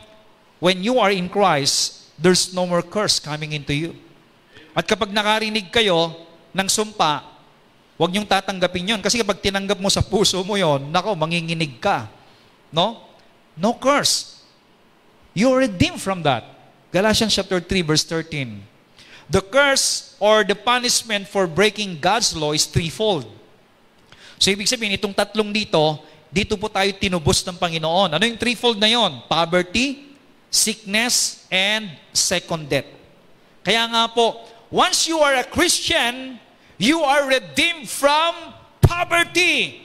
when 0.58 0.82
you 0.82 0.98
are 0.98 1.14
in 1.14 1.30
Christ, 1.30 2.06
there's 2.18 2.54
no 2.54 2.66
more 2.66 2.82
curse 2.82 3.18
coming 3.22 3.54
into 3.54 3.74
you. 3.74 3.92
At 4.72 4.88
kapag 4.88 5.12
nakarinig 5.12 5.68
kayo 5.68 6.14
ng 6.54 6.68
sumpa, 6.68 7.22
huwag 8.00 8.10
niyong 8.10 8.28
tatanggapin 8.28 8.96
yon. 8.96 9.00
Kasi 9.04 9.20
kapag 9.20 9.42
tinanggap 9.44 9.78
mo 9.78 9.90
sa 9.92 10.00
puso 10.00 10.40
mo 10.42 10.56
yon, 10.56 10.88
nako, 10.90 11.12
manginginig 11.14 11.78
ka. 11.78 12.08
No? 12.72 13.04
No 13.54 13.76
curse. 13.76 14.40
You're 15.36 15.64
redeemed 15.64 16.00
from 16.00 16.24
that. 16.24 16.44
Galatians 16.92 17.32
chapter 17.32 17.60
3 17.60 17.84
verse 17.84 18.04
13. 18.04 18.60
The 19.32 19.40
curse 19.40 20.12
or 20.20 20.44
the 20.44 20.56
punishment 20.56 21.24
for 21.24 21.48
breaking 21.48 22.00
God's 22.00 22.36
law 22.36 22.52
is 22.52 22.68
threefold. 22.68 23.24
So 24.36 24.52
ibig 24.52 24.68
sabihin, 24.68 24.98
itong 24.98 25.16
tatlong 25.16 25.54
dito, 25.54 26.02
dito 26.32 26.56
po 26.56 26.72
tayo 26.72 26.88
tinubos 26.96 27.44
ng 27.44 27.60
Panginoon. 27.60 28.16
Ano 28.16 28.24
yung 28.24 28.40
threefold 28.40 28.80
na 28.80 28.88
yon? 28.88 29.20
Poverty, 29.28 30.16
sickness, 30.48 31.44
and 31.52 31.92
second 32.16 32.72
death. 32.72 32.88
Kaya 33.60 33.84
nga 33.84 34.08
po, 34.08 34.40
once 34.72 35.04
you 35.04 35.20
are 35.20 35.44
a 35.44 35.46
Christian, 35.46 36.40
you 36.80 37.04
are 37.04 37.28
redeemed 37.28 37.84
from 37.84 38.32
poverty. 38.80 39.84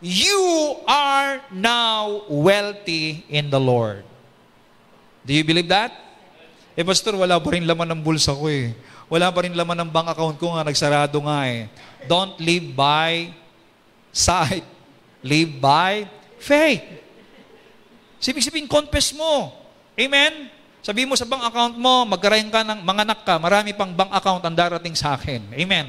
You 0.00 0.80
are 0.88 1.44
now 1.52 2.24
wealthy 2.26 3.28
in 3.28 3.52
the 3.52 3.60
Lord. 3.60 4.02
Do 5.22 5.36
you 5.36 5.44
believe 5.44 5.68
that? 5.70 5.92
Eh, 6.72 6.82
Pastor, 6.82 7.14
wala 7.20 7.36
pa 7.36 7.52
rin 7.52 7.68
laman 7.68 7.92
ng 7.94 8.00
bulsa 8.00 8.32
ko 8.32 8.48
eh. 8.48 8.72
Wala 9.12 9.28
pa 9.28 9.44
rin 9.44 9.52
laman 9.52 9.76
ng 9.84 9.90
bank 9.92 10.08
account 10.16 10.40
ko 10.40 10.56
nga, 10.56 10.64
nagsarado 10.64 11.20
nga 11.20 11.44
eh. 11.52 11.68
Don't 12.08 12.34
live 12.40 12.72
by 12.72 13.28
sight. 14.08 14.64
Live 15.22 15.58
by 15.62 16.06
faith. 16.42 16.82
Sibig 18.22 18.42
sabihin, 18.42 18.66
confess 18.70 19.14
mo. 19.14 19.54
Amen? 19.94 20.50
Sabi 20.82 21.06
mo 21.06 21.14
sa 21.14 21.22
bank 21.22 21.46
account 21.46 21.78
mo, 21.78 22.02
magkarayan 22.10 22.50
ka 22.50 22.66
ng 22.66 22.82
mga 22.82 23.00
anak 23.06 23.20
ka, 23.22 23.38
marami 23.38 23.70
pang 23.70 23.94
bank 23.94 24.10
account 24.10 24.42
ang 24.42 24.54
darating 24.54 24.98
sa 24.98 25.14
akin. 25.14 25.38
Amen? 25.54 25.86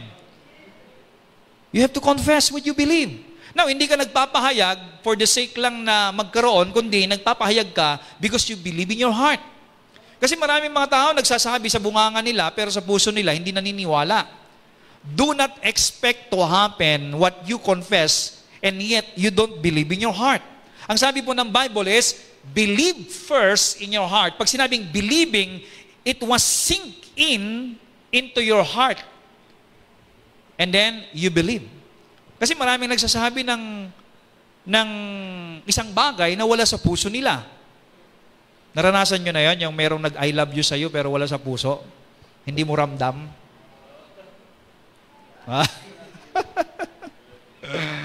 You 1.74 1.82
have 1.82 1.94
to 1.98 2.02
confess 2.02 2.54
what 2.54 2.62
you 2.62 2.78
believe. 2.78 3.26
Now, 3.58 3.66
hindi 3.66 3.90
ka 3.90 3.98
nagpapahayag 3.98 5.02
for 5.02 5.18
the 5.18 5.26
sake 5.26 5.58
lang 5.58 5.82
na 5.82 6.14
magkaroon, 6.14 6.70
kundi 6.70 7.10
nagpapahayag 7.10 7.74
ka 7.74 7.98
because 8.22 8.46
you 8.50 8.58
believe 8.58 8.94
in 8.94 9.02
your 9.02 9.14
heart. 9.14 9.42
Kasi 10.22 10.38
maraming 10.38 10.70
mga 10.70 10.90
tao 10.94 11.10
nagsasabi 11.18 11.74
sa 11.74 11.82
bunganga 11.82 12.22
nila, 12.22 12.54
pero 12.54 12.70
sa 12.70 12.82
puso 12.82 13.10
nila 13.10 13.34
hindi 13.34 13.50
naniniwala. 13.50 14.30
Do 15.02 15.34
not 15.34 15.58
expect 15.66 16.30
to 16.30 16.40
happen 16.46 17.18
what 17.18 17.42
you 17.50 17.58
confess 17.58 18.43
and 18.64 18.80
yet 18.80 19.11
you 19.20 19.28
don't 19.28 19.59
believe 19.59 19.91
in 19.91 19.99
your 19.99 20.16
heart. 20.16 20.39
Ang 20.88 20.95
sabi 20.95 21.20
po 21.20 21.36
ng 21.36 21.51
Bible 21.51 21.91
is, 21.91 22.16
believe 22.55 23.11
first 23.11 23.84
in 23.84 23.91
your 23.91 24.07
heart. 24.07 24.39
Pag 24.39 24.47
sinabing 24.47 24.88
believing, 24.88 25.59
it 26.07 26.20
was 26.24 26.39
sink 26.39 27.11
in 27.20 27.76
into 28.07 28.39
your 28.39 28.64
heart. 28.64 28.99
And 30.55 30.72
then, 30.72 31.03
you 31.11 31.28
believe. 31.28 31.68
Kasi 32.39 32.55
maraming 32.55 32.91
nagsasabi 32.91 33.43
ng, 33.43 33.91
ng 34.64 34.89
isang 35.68 35.91
bagay 35.91 36.36
na 36.39 36.47
wala 36.47 36.64
sa 36.64 36.80
puso 36.80 37.11
nila. 37.11 37.43
Naranasan 38.76 39.22
nyo 39.24 39.34
na 39.36 39.43
yan, 39.51 39.68
yung 39.68 39.76
merong 39.76 40.03
nag-I 40.03 40.32
love 40.32 40.51
you 40.55 40.64
sa'yo 40.64 40.88
pero 40.91 41.11
wala 41.11 41.28
sa 41.28 41.39
puso. 41.39 41.84
Hindi 42.43 42.64
mo 42.68 42.76
ramdam. 42.76 43.28
Ha? 45.47 45.64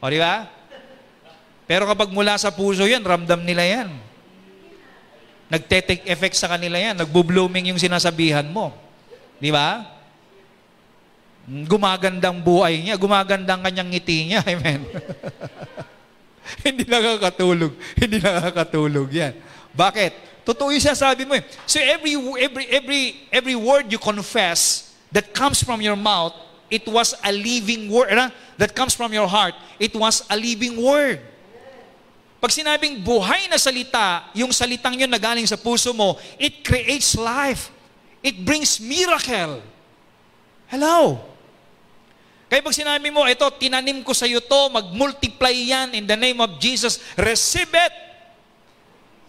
o 0.00 0.08
di 0.08 0.16
ba? 0.16 0.48
Pero 1.70 1.86
kapag 1.86 2.10
mula 2.10 2.34
sa 2.34 2.50
puso 2.50 2.82
yan, 2.88 3.04
ramdam 3.04 3.44
nila 3.46 3.62
yan. 3.62 3.88
Nagte-take 5.46 6.08
effect 6.08 6.34
sa 6.34 6.50
kanila 6.50 6.80
yan. 6.80 6.98
Nagbo-blooming 6.98 7.70
yung 7.70 7.78
sinasabihan 7.78 8.46
mo. 8.48 8.74
Di 9.38 9.54
ba? 9.54 9.86
Gumagandang 11.46 12.42
buhay 12.42 12.82
niya, 12.82 12.98
gumagandang 12.98 13.62
kanyang 13.62 13.90
ngiti 13.90 14.34
niya. 14.34 14.40
Amen. 14.50 14.82
Hindi 16.66 16.82
nakakatulog. 16.90 17.72
Hindi 17.94 18.18
nakakatulog 18.18 19.08
yan. 19.14 19.34
Bakit? 19.70 20.42
Totoo 20.42 20.74
yung 20.74 20.82
sinasabi 20.82 21.22
mo 21.22 21.38
eh. 21.38 21.44
So 21.70 21.78
every, 21.78 22.18
every, 22.18 22.66
every, 22.66 23.02
every 23.30 23.56
word 23.58 23.86
you 23.92 24.00
confess 24.02 24.90
that 25.14 25.30
comes 25.30 25.62
from 25.62 25.78
your 25.78 25.94
mouth, 25.94 26.34
it 26.70 26.86
was 26.86 27.18
a 27.20 27.32
living 27.34 27.90
word. 27.90 28.14
Uh, 28.14 28.30
that 28.56 28.76
comes 28.76 28.94
from 28.94 29.12
your 29.12 29.26
heart, 29.26 29.54
it 29.80 29.92
was 29.96 30.22
a 30.30 30.36
living 30.36 30.78
word. 30.78 31.20
Pag 32.40 32.56
sinabing 32.56 33.04
buhay 33.04 33.52
na 33.52 33.60
salita, 33.60 34.32
yung 34.32 34.48
salitang 34.48 34.96
yun 34.96 35.12
na 35.12 35.20
galing 35.20 35.44
sa 35.44 35.60
puso 35.60 35.92
mo, 35.92 36.16
it 36.40 36.64
creates 36.64 37.12
life. 37.12 37.68
It 38.24 38.40
brings 38.40 38.80
miracle. 38.80 39.60
Hello? 40.72 41.20
Kaya 42.48 42.64
pag 42.64 42.72
sinabi 42.72 43.12
mo, 43.12 43.28
ito, 43.28 43.44
tinanim 43.60 44.00
ko 44.00 44.16
sa 44.16 44.24
iyo 44.24 44.40
to, 44.40 44.72
mag-multiply 44.72 45.52
yan 45.52 45.88
in 45.92 46.08
the 46.08 46.16
name 46.16 46.40
of 46.40 46.56
Jesus, 46.56 46.98
receive 47.14 47.68
it 47.70 47.94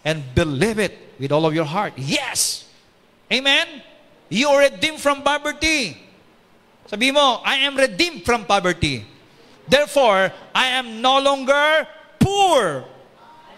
and 0.07 0.23
believe 0.33 0.79
it 0.79 0.95
with 1.19 1.35
all 1.35 1.45
of 1.45 1.53
your 1.53 1.67
heart. 1.67 1.93
Yes! 1.99 2.65
Amen? 3.27 3.67
You 4.31 4.49
are 4.49 4.65
redeemed 4.65 4.99
from 4.99 5.21
poverty. 5.21 6.10
Sabi 6.91 7.07
mo, 7.15 7.39
I 7.47 7.63
am 7.63 7.79
redeemed 7.79 8.27
from 8.27 8.43
poverty. 8.43 9.07
Therefore, 9.63 10.27
I 10.51 10.75
am 10.75 10.99
no 10.99 11.23
longer 11.23 11.87
poor. 12.19 12.83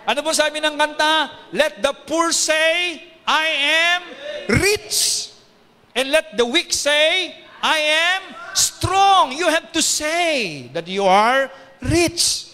Ano 0.05 0.19
po 0.21 0.37
sabi 0.37 0.61
ng 0.61 0.77
kanta? 0.77 1.33
Let 1.49 1.81
the 1.81 1.97
poor 2.05 2.29
say, 2.29 3.01
I 3.25 3.45
am 3.89 4.01
rich. 4.61 5.33
And 5.97 6.13
let 6.13 6.37
the 6.37 6.45
weak 6.45 6.69
say, 6.69 7.33
I 7.57 7.79
am 7.81 8.21
strong. 8.53 9.33
You 9.33 9.49
have 9.49 9.73
to 9.73 9.81
say 9.81 10.69
that 10.69 10.85
you 10.85 11.01
are 11.01 11.49
rich. 11.81 12.53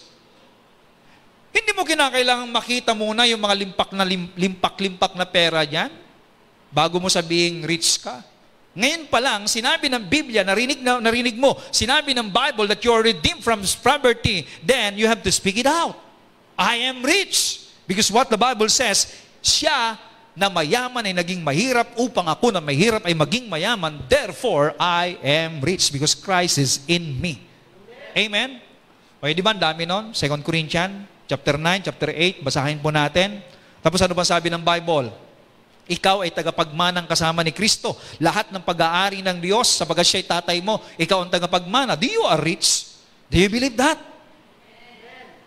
Hindi 1.52 1.76
mo 1.76 1.84
kinakailangang 1.84 2.56
makita 2.56 2.96
muna 2.96 3.28
yung 3.28 3.44
mga 3.44 3.68
limpak 3.68 3.92
na 3.92 4.08
limpak-limpak 4.32 5.12
na 5.12 5.28
pera 5.28 5.60
diyan 5.68 5.92
bago 6.72 6.96
mo 6.96 7.12
sabihing 7.12 7.68
rich 7.68 8.00
ka. 8.00 8.24
Ngayon 8.70 9.10
pa 9.10 9.18
lang, 9.18 9.50
sinabi 9.50 9.90
ng 9.90 10.06
Biblia, 10.06 10.46
narinig, 10.46 10.78
na, 10.78 11.02
narinig 11.02 11.34
mo, 11.34 11.58
sinabi 11.74 12.14
ng 12.14 12.30
Bible 12.30 12.70
that 12.70 12.78
you 12.86 12.94
are 12.94 13.02
redeemed 13.02 13.42
from 13.42 13.66
poverty, 13.82 14.46
then 14.62 14.94
you 14.94 15.10
have 15.10 15.26
to 15.26 15.32
speak 15.34 15.58
it 15.58 15.66
out. 15.66 15.98
I 16.54 16.86
am 16.86 17.02
rich. 17.02 17.66
Because 17.90 18.06
what 18.14 18.30
the 18.30 18.38
Bible 18.38 18.70
says, 18.70 19.10
siya 19.42 19.98
na 20.38 20.46
mayaman 20.46 21.02
ay 21.02 21.14
naging 21.18 21.42
mahirap 21.42 21.98
upang 21.98 22.30
ako 22.30 22.54
na 22.54 22.62
mahirap 22.62 23.02
ay 23.02 23.14
maging 23.18 23.50
mayaman. 23.50 23.98
Therefore, 24.06 24.78
I 24.78 25.18
am 25.18 25.58
rich 25.58 25.90
because 25.90 26.14
Christ 26.14 26.62
is 26.62 26.86
in 26.86 27.18
me. 27.18 27.42
Amen? 28.14 28.62
O 29.18 29.26
di 29.26 29.42
ba, 29.42 29.50
dami 29.50 29.82
nun? 29.82 30.14
2 30.14 30.46
Corinthians, 30.46 31.10
chapter 31.26 31.58
9, 31.58 31.90
chapter 31.90 32.14
8, 32.14 32.46
basahin 32.46 32.78
po 32.78 32.94
natin. 32.94 33.42
Tapos 33.82 33.98
ano 33.98 34.14
ba 34.14 34.22
sabi 34.22 34.46
ng 34.48 34.62
Bible? 34.62 35.10
Ikaw 35.90 36.22
ay 36.22 36.30
tagapagmanang 36.30 37.10
kasama 37.10 37.42
ni 37.42 37.50
Kristo. 37.50 37.98
Lahat 38.22 38.54
ng 38.54 38.62
pag-aari 38.62 39.26
ng 39.26 39.42
Diyos, 39.42 39.74
sapagat 39.74 40.06
siya'y 40.06 40.26
tatay 40.30 40.62
mo, 40.62 40.78
ikaw 40.94 41.26
ang 41.26 41.30
tagapagmana. 41.34 41.98
Do 41.98 42.06
you 42.06 42.22
are 42.22 42.38
rich? 42.38 42.94
Do 43.26 43.34
you 43.34 43.50
believe 43.50 43.74
that? 43.74 43.98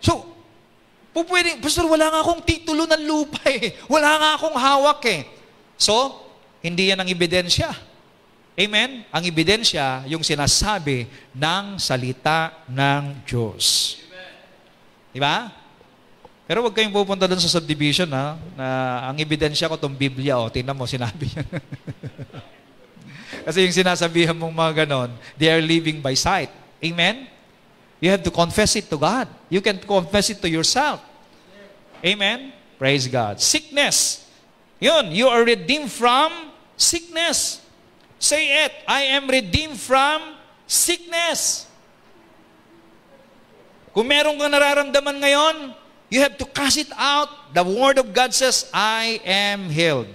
So, 0.04 0.28
po 1.16 1.24
pwede, 1.32 1.56
Pastor, 1.64 1.88
wala 1.88 2.12
nga 2.12 2.20
akong 2.20 2.44
titulo 2.44 2.84
ng 2.84 3.02
lupa 3.08 3.40
eh. 3.48 3.72
Wala 3.88 4.20
nga 4.20 4.30
akong 4.36 4.56
hawak 4.60 5.00
eh. 5.08 5.24
So, 5.80 6.20
hindi 6.60 6.92
yan 6.92 7.00
ang 7.00 7.08
ebidensya. 7.08 7.72
Amen? 8.54 9.08
Ang 9.08 9.24
ebidensya, 9.24 10.04
yung 10.04 10.20
sinasabi 10.20 11.08
ng 11.32 11.80
salita 11.80 12.68
ng 12.68 13.24
Diyos. 13.24 13.96
Di 15.08 15.18
ba? 15.18 15.63
Pero 16.44 16.60
huwag 16.60 16.76
kayong 16.76 16.92
pupunta 16.92 17.24
doon 17.24 17.40
sa 17.40 17.48
subdivision 17.48 18.08
ha, 18.12 18.36
na 18.52 18.66
ang 19.08 19.16
ebidensya 19.16 19.64
ko 19.64 19.80
itong 19.80 19.96
Biblia, 19.96 20.36
o, 20.36 20.52
tingnan 20.52 20.76
mo, 20.76 20.84
sinabi 20.84 21.32
yan. 21.32 21.48
Kasi 23.48 23.64
yung 23.64 23.76
sinasabihan 23.76 24.36
mong 24.36 24.52
mga 24.52 24.84
ganon, 24.84 25.08
they 25.40 25.48
are 25.48 25.64
living 25.64 26.04
by 26.04 26.12
sight. 26.12 26.52
Amen? 26.84 27.28
You 27.96 28.12
have 28.12 28.20
to 28.20 28.32
confess 28.32 28.76
it 28.76 28.92
to 28.92 29.00
God. 29.00 29.24
You 29.48 29.64
can 29.64 29.80
confess 29.80 30.28
it 30.28 30.44
to 30.44 30.48
yourself. 30.48 31.00
Amen? 32.04 32.52
Praise 32.76 33.08
God. 33.08 33.40
Sickness. 33.40 34.28
Yun, 34.76 35.16
you 35.16 35.32
are 35.32 35.40
redeemed 35.40 35.88
from 35.88 36.52
sickness. 36.76 37.64
Say 38.20 38.68
it, 38.68 38.72
I 38.84 39.16
am 39.16 39.24
redeemed 39.28 39.80
from 39.80 40.36
sickness. 40.68 41.64
Kung 43.96 44.04
meron 44.04 44.36
kang 44.36 44.52
nararamdaman 44.52 45.16
ngayon, 45.24 45.56
You 46.14 46.22
have 46.22 46.38
to 46.38 46.46
cast 46.46 46.78
it 46.78 46.94
out. 46.94 47.50
The 47.50 47.66
Word 47.66 47.98
of 47.98 48.14
God 48.14 48.30
says, 48.30 48.70
I 48.70 49.18
am 49.26 49.66
healed. 49.66 50.06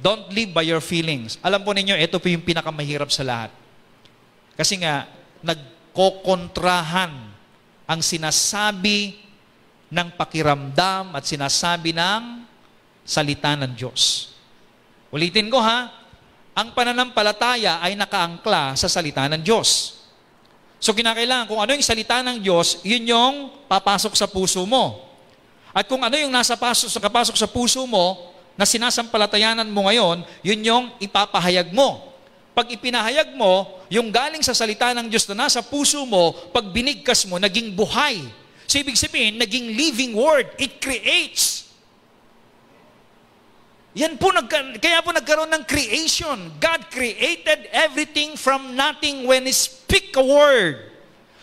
Don't 0.00 0.32
live 0.32 0.56
by 0.56 0.64
your 0.64 0.80
feelings. 0.80 1.36
Alam 1.44 1.60
po 1.60 1.76
ninyo, 1.76 2.00
ito 2.00 2.16
po 2.16 2.32
yung 2.32 2.40
pinakamahirap 2.40 3.12
sa 3.12 3.28
lahat. 3.28 3.52
Kasi 4.56 4.80
nga, 4.80 5.04
nagkokontrahan 5.44 7.12
ang 7.84 8.00
sinasabi 8.00 9.20
ng 9.92 10.08
pakiramdam 10.16 11.12
at 11.12 11.28
sinasabi 11.28 11.92
ng 11.92 12.48
salita 13.04 13.52
ng 13.52 13.76
Diyos. 13.76 14.32
Ulitin 15.12 15.52
ko 15.52 15.60
ha, 15.60 15.92
ang 16.56 16.72
pananampalataya 16.72 17.84
ay 17.84 18.00
nakaangkla 18.00 18.80
sa 18.80 18.88
salita 18.88 19.28
ng 19.28 19.44
Diyos. 19.44 20.01
So 20.82 20.90
kinakailangan, 20.90 21.46
kung 21.46 21.62
ano 21.62 21.78
yung 21.78 21.86
salita 21.86 22.26
ng 22.26 22.42
Diyos, 22.42 22.82
yun 22.82 23.06
yung 23.06 23.54
papasok 23.70 24.18
sa 24.18 24.26
puso 24.26 24.66
mo. 24.66 24.98
At 25.70 25.86
kung 25.86 26.02
ano 26.02 26.18
yung 26.18 26.34
nasa 26.34 26.58
pasok, 26.58 26.90
sa 26.90 26.98
kapasok 26.98 27.38
sa 27.38 27.46
puso 27.46 27.86
mo, 27.86 28.34
na 28.56 28.66
sinasampalatayanan 28.66 29.68
mo 29.70 29.88
ngayon, 29.88 30.26
yun 30.44 30.60
yung 30.60 30.84
ipapahayag 31.00 31.72
mo. 31.72 32.12
Pag 32.52 32.68
ipinahayag 32.76 33.32
mo, 33.32 33.80
yung 33.88 34.12
galing 34.12 34.44
sa 34.44 34.52
salita 34.52 34.92
ng 34.92 35.08
Diyos 35.08 35.24
na 35.32 35.46
nasa 35.48 35.64
puso 35.64 36.04
mo, 36.04 36.36
pag 36.52 36.68
binigkas 36.68 37.24
mo, 37.24 37.40
naging 37.40 37.72
buhay. 37.72 38.20
So 38.68 38.76
ibig 38.80 38.96
sabihin, 38.96 39.40
naging 39.40 39.72
living 39.72 40.12
word. 40.12 40.52
It 40.60 40.80
creates. 40.80 41.51
Yan 43.92 44.16
po, 44.16 44.32
nagka, 44.32 44.80
kaya 44.80 45.04
po 45.04 45.12
nagkaroon 45.12 45.52
ng 45.52 45.64
creation. 45.68 46.48
God 46.56 46.88
created 46.88 47.68
everything 47.76 48.40
from 48.40 48.72
nothing 48.72 49.28
when 49.28 49.44
He 49.44 49.52
speak 49.52 50.16
a 50.16 50.24
word. 50.24 50.92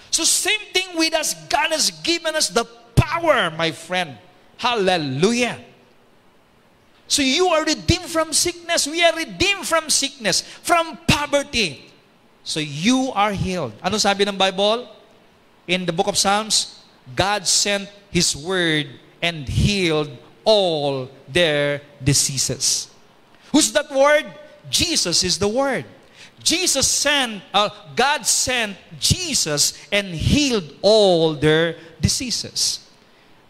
So 0.09 0.25
same 0.25 0.73
thing 0.73 0.97
with 0.97 1.13
us. 1.13 1.37
God 1.45 1.69
has 1.69 1.93
given 2.01 2.33
us 2.33 2.49
the 2.49 2.65
power, 2.97 3.53
my 3.53 3.69
friend. 3.69 4.17
Hallelujah. 4.57 5.61
So 7.05 7.21
you 7.21 7.47
are 7.53 7.65
redeemed 7.65 8.09
from 8.09 8.33
sickness. 8.33 8.85
We 8.85 9.05
are 9.05 9.13
redeemed 9.13 9.65
from 9.65 9.89
sickness, 9.89 10.41
from 10.41 10.97
poverty. 11.07 11.85
So 12.43 12.59
you 12.59 13.13
are 13.13 13.31
healed. 13.33 13.73
Ano 13.81 13.97
sabi 13.97 14.25
ng 14.25 14.37
Bible? 14.37 14.89
In 15.69 15.85
the 15.85 15.93
book 15.93 16.09
of 16.09 16.17
Psalms, 16.17 16.81
God 17.13 17.45
sent 17.45 17.89
His 18.09 18.33
word 18.33 18.89
and 19.21 19.45
healed 19.45 20.09
all 20.45 21.09
their 21.29 21.81
diseases. 22.03 22.89
Who's 23.51 23.71
that 23.73 23.91
word? 23.91 24.25
Jesus 24.69 25.23
is 25.23 25.37
the 25.37 25.47
word. 25.47 25.85
Jesus 26.43 26.87
sent, 26.87 27.41
uh, 27.53 27.69
God 27.95 28.25
sent 28.25 28.77
Jesus 28.99 29.73
and 29.91 30.07
healed 30.07 30.75
all 30.81 31.33
their 31.33 31.75
diseases. 31.99 32.85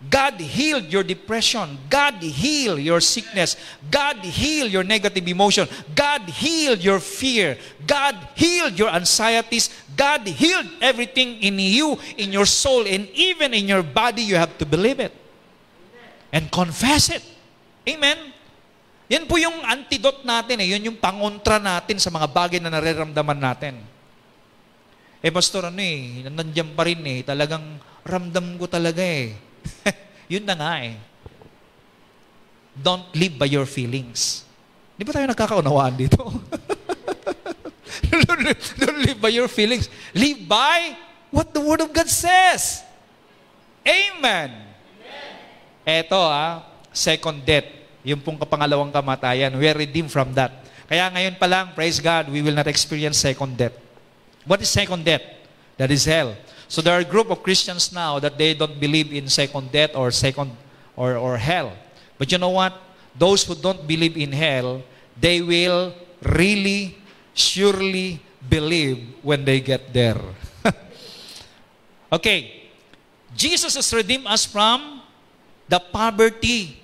God 0.09 0.39
healed 0.39 0.85
your 0.85 1.03
depression. 1.03 1.77
God 1.89 2.15
healed 2.23 2.79
your 2.79 3.01
sickness. 3.01 3.57
God 3.91 4.17
healed 4.23 4.71
your 4.71 4.83
negative 4.83 5.27
emotion. 5.27 5.67
God 5.93 6.21
healed 6.29 6.79
your 6.79 7.01
fear. 7.01 7.57
God 7.85 8.15
healed 8.33 8.79
your 8.79 8.89
anxieties. 8.89 9.69
God 9.97 10.25
healed 10.25 10.67
everything 10.79 11.43
in 11.43 11.59
you, 11.59 11.99
in 12.17 12.31
your 12.31 12.45
soul, 12.45 12.87
and 12.87 13.09
even 13.09 13.53
in 13.53 13.67
your 13.67 13.83
body. 13.83 14.21
You 14.21 14.35
have 14.35 14.57
to 14.59 14.65
believe 14.65 15.01
it 15.01 15.11
and 16.31 16.49
confess 16.49 17.09
it. 17.09 17.23
Amen? 17.87 18.17
Yan 19.09 19.25
po 19.25 19.41
yung 19.41 19.65
antidote 19.65 20.21
natin 20.21 20.61
eh. 20.61 20.77
Yun 20.77 20.93
yung 20.93 20.97
pangontra 21.01 21.57
natin 21.57 21.97
sa 21.97 22.13
mga 22.13 22.29
bagay 22.29 22.59
na 22.61 22.69
nararamdaman 22.69 23.41
natin. 23.41 23.81
Eh, 25.19 25.33
pastor, 25.33 25.67
ano 25.67 25.81
eh, 25.81 26.29
nandiyan 26.29 26.77
pa 26.77 26.85
rin 26.85 27.01
eh. 27.03 27.25
Talagang 27.25 27.81
ramdam 28.05 28.55
ko 28.55 28.69
talaga 28.69 29.03
eh 29.03 29.35
Yun 30.33 30.45
na 30.45 30.55
nga 30.55 30.71
eh. 30.85 30.95
Don't 32.77 33.09
live 33.17 33.35
by 33.35 33.49
your 33.49 33.65
feelings. 33.67 34.45
Di 34.95 35.03
ba 35.03 35.11
tayo 35.11 35.27
nagkakaunawaan 35.27 35.95
dito? 35.97 36.21
don't, 38.29 38.99
live 39.03 39.19
by 39.19 39.33
your 39.33 39.49
feelings. 39.49 39.89
Live 40.13 40.45
by 40.45 40.95
what 41.33 41.51
the 41.51 41.59
Word 41.59 41.81
of 41.83 41.91
God 41.91 42.07
says. 42.07 42.85
Amen. 43.83 44.53
Amen. 44.53 45.33
Eto 45.83 46.19
ah, 46.19 46.63
second 46.93 47.41
death. 47.43 47.78
Yung 48.03 48.23
pong 48.23 48.39
kapangalawang 48.39 48.91
kamatayan. 48.91 49.51
We 49.59 49.67
are 49.67 49.75
redeemed 49.75 50.11
from 50.11 50.31
that. 50.35 50.51
Kaya 50.89 51.05
ngayon 51.11 51.35
pa 51.37 51.45
lang, 51.45 51.75
praise 51.77 52.01
God, 52.01 52.31
we 52.31 52.41
will 52.41 52.55
not 52.55 52.65
experience 52.65 53.21
second 53.21 53.59
death. 53.59 53.75
What 54.47 54.63
is 54.63 54.71
second 54.71 55.05
death? 55.05 55.21
That 55.77 55.91
is 55.91 56.07
hell. 56.07 56.33
So 56.67 56.81
there 56.81 56.93
are 56.93 57.01
a 57.01 57.07
group 57.07 57.29
of 57.29 57.43
Christians 57.43 57.91
now 57.93 58.17
that 58.19 58.37
they 58.37 58.53
don't 58.53 58.79
believe 58.79 59.13
in 59.13 59.29
second 59.29 59.71
death 59.71 59.93
or 59.93 60.09
second 60.11 60.55
or, 60.95 61.17
or 61.17 61.37
hell. 61.37 61.73
But 62.17 62.31
you 62.31 62.37
know 62.37 62.49
what? 62.49 62.73
Those 63.13 63.43
who 63.43 63.55
don't 63.55 63.85
believe 63.87 64.17
in 64.17 64.31
hell, 64.31 64.81
they 65.19 65.41
will 65.41 65.93
really, 66.21 66.97
surely 67.33 68.21
believe 68.49 69.13
when 69.21 69.45
they 69.45 69.59
get 69.59 69.93
there. 69.93 70.19
okay. 72.11 72.69
Jesus 73.35 73.75
has 73.75 73.93
redeemed 73.93 74.25
us 74.25 74.45
from 74.45 75.01
the 75.69 75.79
poverty 75.79 76.78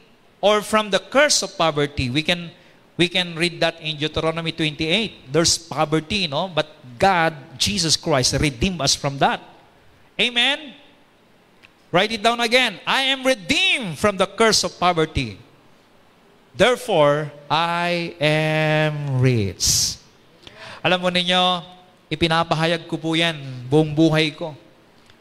or 0.45 0.61
from 0.61 0.93
the 0.93 1.01
curse 1.01 1.41
of 1.41 1.57
poverty. 1.57 2.13
We 2.13 2.21
can 2.21 2.53
we 3.01 3.09
can 3.09 3.33
read 3.33 3.57
that 3.65 3.81
in 3.81 3.97
Deuteronomy 3.97 4.53
28. 4.53 5.33
There's 5.33 5.57
poverty, 5.57 6.29
no? 6.29 6.53
But 6.53 6.69
God, 7.01 7.33
Jesus 7.57 7.97
Christ, 7.97 8.37
redeemed 8.37 8.79
us 8.79 8.93
from 8.93 9.17
that. 9.17 9.41
Amen? 10.21 10.77
Write 11.91 12.13
it 12.13 12.21
down 12.21 12.39
again. 12.39 12.77
I 12.85 13.09
am 13.09 13.25
redeemed 13.25 13.97
from 13.97 14.21
the 14.21 14.29
curse 14.29 14.63
of 14.63 14.77
poverty. 14.77 15.41
Therefore, 16.55 17.33
I 17.51 18.15
am 18.21 19.19
rich. 19.19 19.97
Alam 20.79 21.03
mo 21.03 21.09
ninyo, 21.11 21.65
ipinapahayag 22.07 22.87
ko 22.87 22.95
po 22.95 23.17
yan 23.17 23.35
buong 23.67 23.91
buhay 23.91 24.31
ko. 24.31 24.55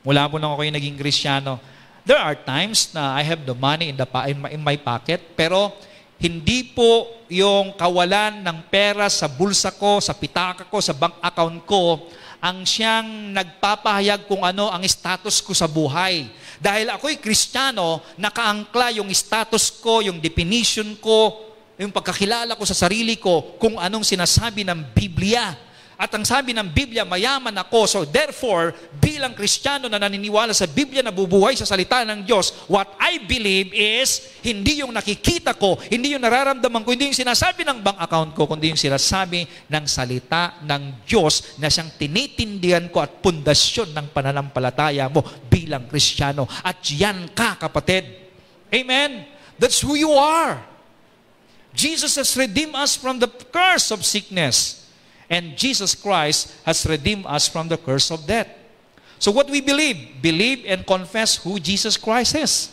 Mula 0.06 0.28
po 0.30 0.38
nang 0.38 0.54
ako 0.54 0.62
yung 0.62 0.76
naging 0.78 0.94
Krisyano. 1.00 1.58
There 2.04 2.20
are 2.20 2.36
times 2.36 2.92
na 2.92 3.16
I 3.16 3.24
have 3.24 3.48
the 3.48 3.56
money 3.56 3.88
in, 3.88 3.96
the, 3.96 4.04
in, 4.28 4.36
my, 4.36 4.50
in 4.52 4.60
my 4.60 4.76
pocket, 4.76 5.24
pero 5.32 5.72
hindi 6.20 6.60
po 6.76 7.08
yung 7.32 7.72
kawalan 7.72 8.44
ng 8.44 8.68
pera 8.68 9.08
sa 9.08 9.24
bulsa 9.24 9.72
ko, 9.72 10.04
sa 10.04 10.12
pitaka 10.12 10.68
ko, 10.68 10.84
sa 10.84 10.92
bank 10.92 11.16
account 11.24 11.64
ko, 11.64 12.04
ang 12.44 12.60
siyang 12.68 13.32
nagpapahayag 13.32 14.28
kung 14.28 14.44
ano 14.44 14.68
ang 14.68 14.84
status 14.84 15.40
ko 15.40 15.56
sa 15.56 15.64
buhay. 15.64 16.28
Dahil 16.60 16.92
ako'y 16.92 17.16
kristyano, 17.16 18.04
nakaangkla 18.20 19.00
yung 19.00 19.08
status 19.08 19.80
ko, 19.80 20.04
yung 20.04 20.20
definition 20.20 21.00
ko, 21.00 21.40
yung 21.80 21.88
pagkakilala 21.88 22.52
ko 22.52 22.68
sa 22.68 22.76
sarili 22.76 23.16
ko, 23.16 23.56
kung 23.56 23.80
anong 23.80 24.04
sinasabi 24.04 24.60
ng 24.60 24.92
Biblia. 24.92 25.56
At 25.94 26.10
ang 26.10 26.26
sabi 26.26 26.50
ng 26.50 26.74
Biblia, 26.74 27.06
mayaman 27.06 27.54
ako. 27.54 27.86
So 27.86 27.98
therefore, 28.02 28.74
bilang 28.98 29.32
Kristiyano 29.32 29.86
na 29.86 30.02
naniniwala 30.02 30.50
sa 30.50 30.66
Biblia 30.66 31.06
na 31.06 31.14
bubuhay 31.14 31.54
sa 31.54 31.62
salita 31.66 32.02
ng 32.02 32.26
Diyos, 32.26 32.66
what 32.66 32.98
I 32.98 33.22
believe 33.22 33.70
is, 33.70 34.34
hindi 34.42 34.82
yung 34.82 34.90
nakikita 34.90 35.54
ko, 35.54 35.78
hindi 35.86 36.18
yung 36.18 36.22
nararamdaman 36.26 36.82
ko, 36.82 36.92
hindi 36.92 37.14
yung 37.14 37.18
sinasabi 37.18 37.62
ng 37.62 37.78
bank 37.80 37.98
account 38.02 38.30
ko, 38.34 38.50
kundi 38.50 38.74
yung 38.74 38.80
sinasabi 38.80 39.46
ng 39.70 39.84
salita 39.86 40.58
ng 40.66 41.06
Diyos 41.06 41.56
na 41.62 41.70
siyang 41.70 41.94
tinitindihan 41.94 42.90
ko 42.90 43.00
at 43.00 43.22
pundasyon 43.22 43.94
ng 43.94 44.06
pananampalataya 44.10 45.06
mo 45.06 45.22
bilang 45.46 45.86
Kristiyano. 45.86 46.50
At 46.66 46.82
yan 46.90 47.30
ka, 47.32 47.54
kapatid. 47.56 48.04
Amen? 48.74 49.30
That's 49.56 49.78
who 49.78 49.94
you 49.94 50.10
are. 50.18 50.58
Jesus 51.74 52.14
has 52.18 52.34
redeemed 52.38 52.74
us 52.74 52.94
from 52.94 53.18
the 53.18 53.26
curse 53.26 53.90
of 53.90 54.06
sickness. 54.06 54.83
And 55.34 55.58
Jesus 55.58 55.98
Christ 55.98 56.54
has 56.62 56.86
redeemed 56.86 57.26
us 57.26 57.50
from 57.50 57.66
the 57.66 57.74
curse 57.74 58.14
of 58.14 58.22
death. 58.22 58.46
So 59.18 59.34
what 59.34 59.50
we 59.50 59.58
believe? 59.58 60.22
Believe 60.22 60.62
and 60.62 60.86
confess 60.86 61.42
who 61.42 61.58
Jesus 61.58 61.98
Christ 61.98 62.38
is. 62.38 62.70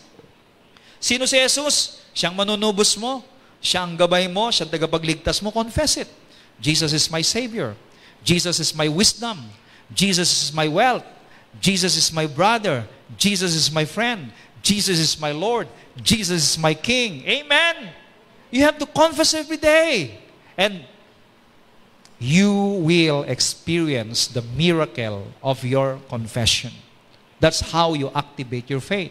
Sino 1.02 1.26
si 1.26 1.42
Jesus? 1.42 2.06
Siyang 2.14 2.38
manunubos 2.38 2.94
mo, 3.02 3.26
siya 3.58 3.82
ang 3.82 3.98
gabay 3.98 4.30
mo, 4.30 4.54
siya 4.54 4.70
ang 4.70 4.74
tagapagligtas 4.78 5.42
mo, 5.42 5.50
confess 5.50 6.06
it. 6.06 6.10
Jesus 6.62 6.94
is 6.94 7.10
my 7.10 7.26
Savior. 7.26 7.74
Jesus 8.22 8.62
is 8.62 8.78
my 8.78 8.86
wisdom. 8.86 9.42
Jesus 9.90 10.30
is 10.30 10.50
my 10.54 10.70
wealth. 10.70 11.08
Jesus 11.58 11.98
is 11.98 12.14
my 12.14 12.30
brother. 12.30 12.86
Jesus 13.18 13.58
is 13.58 13.74
my 13.74 13.90
friend. 13.90 14.30
Jesus 14.62 15.02
is 15.02 15.18
my 15.18 15.34
Lord. 15.34 15.66
Jesus 15.98 16.54
is 16.54 16.56
my 16.62 16.78
King. 16.78 17.26
Amen. 17.26 17.90
You 18.54 18.62
have 18.70 18.78
to 18.78 18.86
confess 18.86 19.34
every 19.34 19.58
day. 19.58 20.22
And 20.54 20.86
you 22.22 22.54
will 22.86 23.26
experience 23.26 24.30
the 24.30 24.46
miracle 24.54 25.26
of 25.42 25.66
your 25.66 25.98
confession. 26.06 26.70
That's 27.42 27.74
how 27.74 27.98
you 27.98 28.14
activate 28.14 28.70
your 28.70 28.80
faith. 28.80 29.10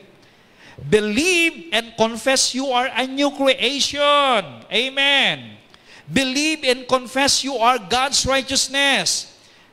Believe 0.78 1.74
and 1.74 1.90
confess 1.98 2.54
you 2.54 2.70
are 2.70 2.86
a 2.86 3.10
new 3.10 3.34
creation. 3.34 4.62
Amen. 4.70 5.58
Believe 6.06 6.62
and 6.62 6.86
confess 6.86 7.42
you 7.42 7.58
are 7.58 7.82
God's 7.82 8.24
righteousness. 8.24 9.26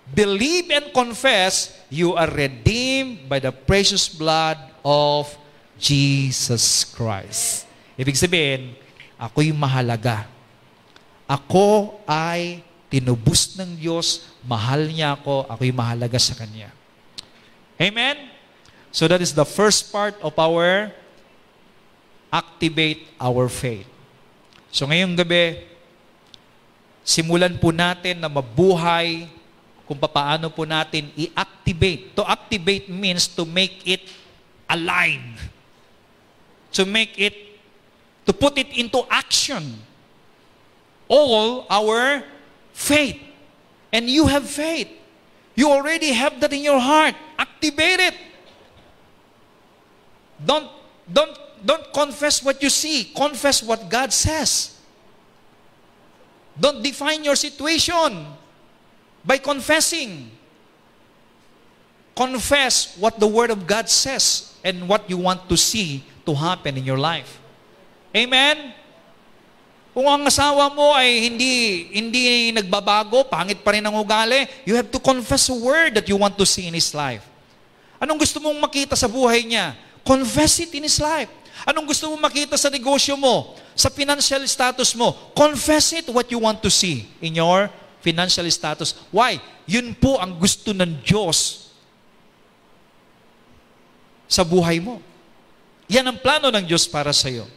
Believe 0.09 0.73
and 0.73 0.89
confess 0.91 1.77
you 1.93 2.17
are 2.17 2.29
redeemed 2.33 3.29
by 3.29 3.37
the 3.37 3.53
precious 3.53 4.09
blood 4.09 4.57
of 4.81 5.29
Jesus 5.77 6.89
Christ. 6.89 7.69
Ibig 7.93 8.17
sabihin, 8.17 8.73
ako'y 9.21 9.53
mahalaga. 9.53 10.25
Ako 11.29 12.01
ay 12.09 12.65
tinubos 12.87 13.59
ng 13.59 13.75
Diyos, 13.75 14.27
mahal 14.47 14.87
niya 14.87 15.19
ako, 15.19 15.47
ako'y 15.51 15.75
mahalaga 15.75 16.15
sa 16.19 16.35
Kanya. 16.35 16.71
Amen? 17.77 18.31
So 18.95 19.05
that 19.11 19.21
is 19.21 19.35
the 19.35 19.45
first 19.45 19.91
part 19.91 20.15
of 20.23 20.33
our 20.39 20.89
activate 22.31 23.07
our 23.19 23.47
faith. 23.47 23.87
So 24.71 24.87
ngayong 24.87 25.15
gabi, 25.15 25.63
simulan 27.03 27.55
po 27.59 27.71
natin 27.71 28.19
na 28.19 28.27
mabuhay 28.27 29.27
kung 29.87 29.95
paano 29.99 30.51
po 30.51 30.67
natin 30.67 31.07
i-activate. 31.15 32.11
To 32.19 32.27
activate 32.27 32.91
means 32.91 33.31
to 33.31 33.47
make 33.47 33.79
it 33.87 34.03
alive. 34.67 35.47
To 36.75 36.83
make 36.83 37.15
it, 37.15 37.55
to 38.27 38.35
put 38.35 38.59
it 38.59 38.67
into 38.75 38.99
action. 39.07 39.79
All 41.07 41.63
our 41.71 42.27
faith. 42.77 43.17
And 43.91 44.07
you 44.07 44.27
have 44.27 44.45
faith. 44.45 44.87
You 45.55 45.71
already 45.71 46.13
have 46.13 46.39
that 46.39 46.53
in 46.53 46.61
your 46.61 46.79
heart. 46.79 47.15
Activate 47.39 47.99
it. 47.99 48.13
Don't, 50.45 50.69
don't, 51.11 51.33
don't 51.65 51.91
confess 51.91 52.43
what 52.43 52.61
you 52.61 52.69
see. 52.69 53.05
Confess 53.15 53.63
what 53.63 53.89
God 53.89 54.13
says. 54.13 54.77
Don't 56.59 56.83
define 56.83 57.23
your 57.23 57.35
situation 57.35 58.27
by 59.25 59.39
confessing. 59.39 60.29
Confess 62.15 62.95
what 62.97 63.19
the 63.19 63.27
Word 63.27 63.49
of 63.49 63.65
God 63.65 63.89
says 63.89 64.53
and 64.63 64.87
what 64.87 65.09
you 65.09 65.17
want 65.17 65.49
to 65.49 65.57
see 65.57 66.03
to 66.25 66.35
happen 66.35 66.77
in 66.77 66.83
your 66.83 66.97
life. 66.97 67.39
Amen? 68.15 68.73
Kung 69.97 70.05
ang 70.05 70.29
asawa 70.29 70.69
mo 70.69 70.93
ay 70.93 71.25
hindi 71.25 71.89
hindi 71.89 72.53
nagbabago, 72.53 73.25
pangit 73.25 73.65
pa 73.65 73.73
rin 73.73 73.81
ang 73.81 73.97
ugali, 73.97 74.45
you 74.61 74.77
have 74.77 74.93
to 74.93 75.01
confess 75.01 75.49
a 75.49 75.57
word 75.57 75.97
that 75.97 76.05
you 76.05 76.13
want 76.13 76.37
to 76.37 76.45
see 76.45 76.69
in 76.69 76.77
his 76.77 76.93
life. 76.93 77.25
Anong 77.97 78.21
gusto 78.21 78.37
mong 78.37 78.61
makita 78.61 78.93
sa 78.93 79.09
buhay 79.09 79.41
niya? 79.41 79.73
Confess 80.05 80.61
it 80.61 80.69
in 80.77 80.85
his 80.85 81.01
life. 81.01 81.33
Anong 81.65 81.89
gusto 81.89 82.13
mong 82.13 82.29
makita 82.29 82.61
sa 82.61 82.69
negosyo 82.69 83.17
mo? 83.17 83.57
Sa 83.73 83.89
financial 83.89 84.45
status 84.45 84.93
mo? 84.93 85.33
Confess 85.33 85.97
it 85.97 86.05
what 86.13 86.29
you 86.29 86.37
want 86.37 86.61
to 86.61 86.69
see 86.69 87.09
in 87.17 87.33
your 87.33 87.65
financial 88.05 88.45
status. 88.53 88.93
Why? 89.09 89.41
Yun 89.65 89.97
po 89.97 90.21
ang 90.21 90.37
gusto 90.37 90.77
ng 90.77 91.01
Diyos 91.01 91.73
sa 94.29 94.45
buhay 94.45 94.77
mo. 94.77 95.01
Yan 95.89 96.05
ang 96.05 96.21
plano 96.21 96.53
ng 96.53 96.69
Diyos 96.69 96.85
para 96.85 97.09
sa 97.17 97.33
iyo. 97.33 97.49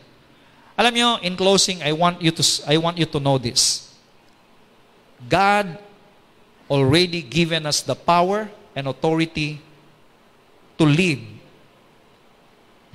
Alam 0.80 0.96
niyo, 0.96 1.20
in 1.20 1.36
closing, 1.36 1.84
I 1.84 1.92
want 1.92 2.24
you 2.24 2.32
to 2.32 2.44
I 2.64 2.80
want 2.80 2.96
you 2.96 3.04
to 3.04 3.20
know 3.20 3.36
this. 3.36 3.92
God 5.28 5.76
already 6.72 7.20
given 7.20 7.68
us 7.68 7.84
the 7.84 7.92
power 7.92 8.48
and 8.72 8.88
authority 8.88 9.60
to 10.80 10.88
live 10.88 11.20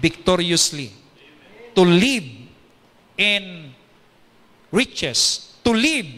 victoriously, 0.02 0.90
to 1.78 1.86
live 1.86 2.26
in 3.22 3.70
riches, 4.74 5.54
to 5.62 5.70
live 5.70 6.10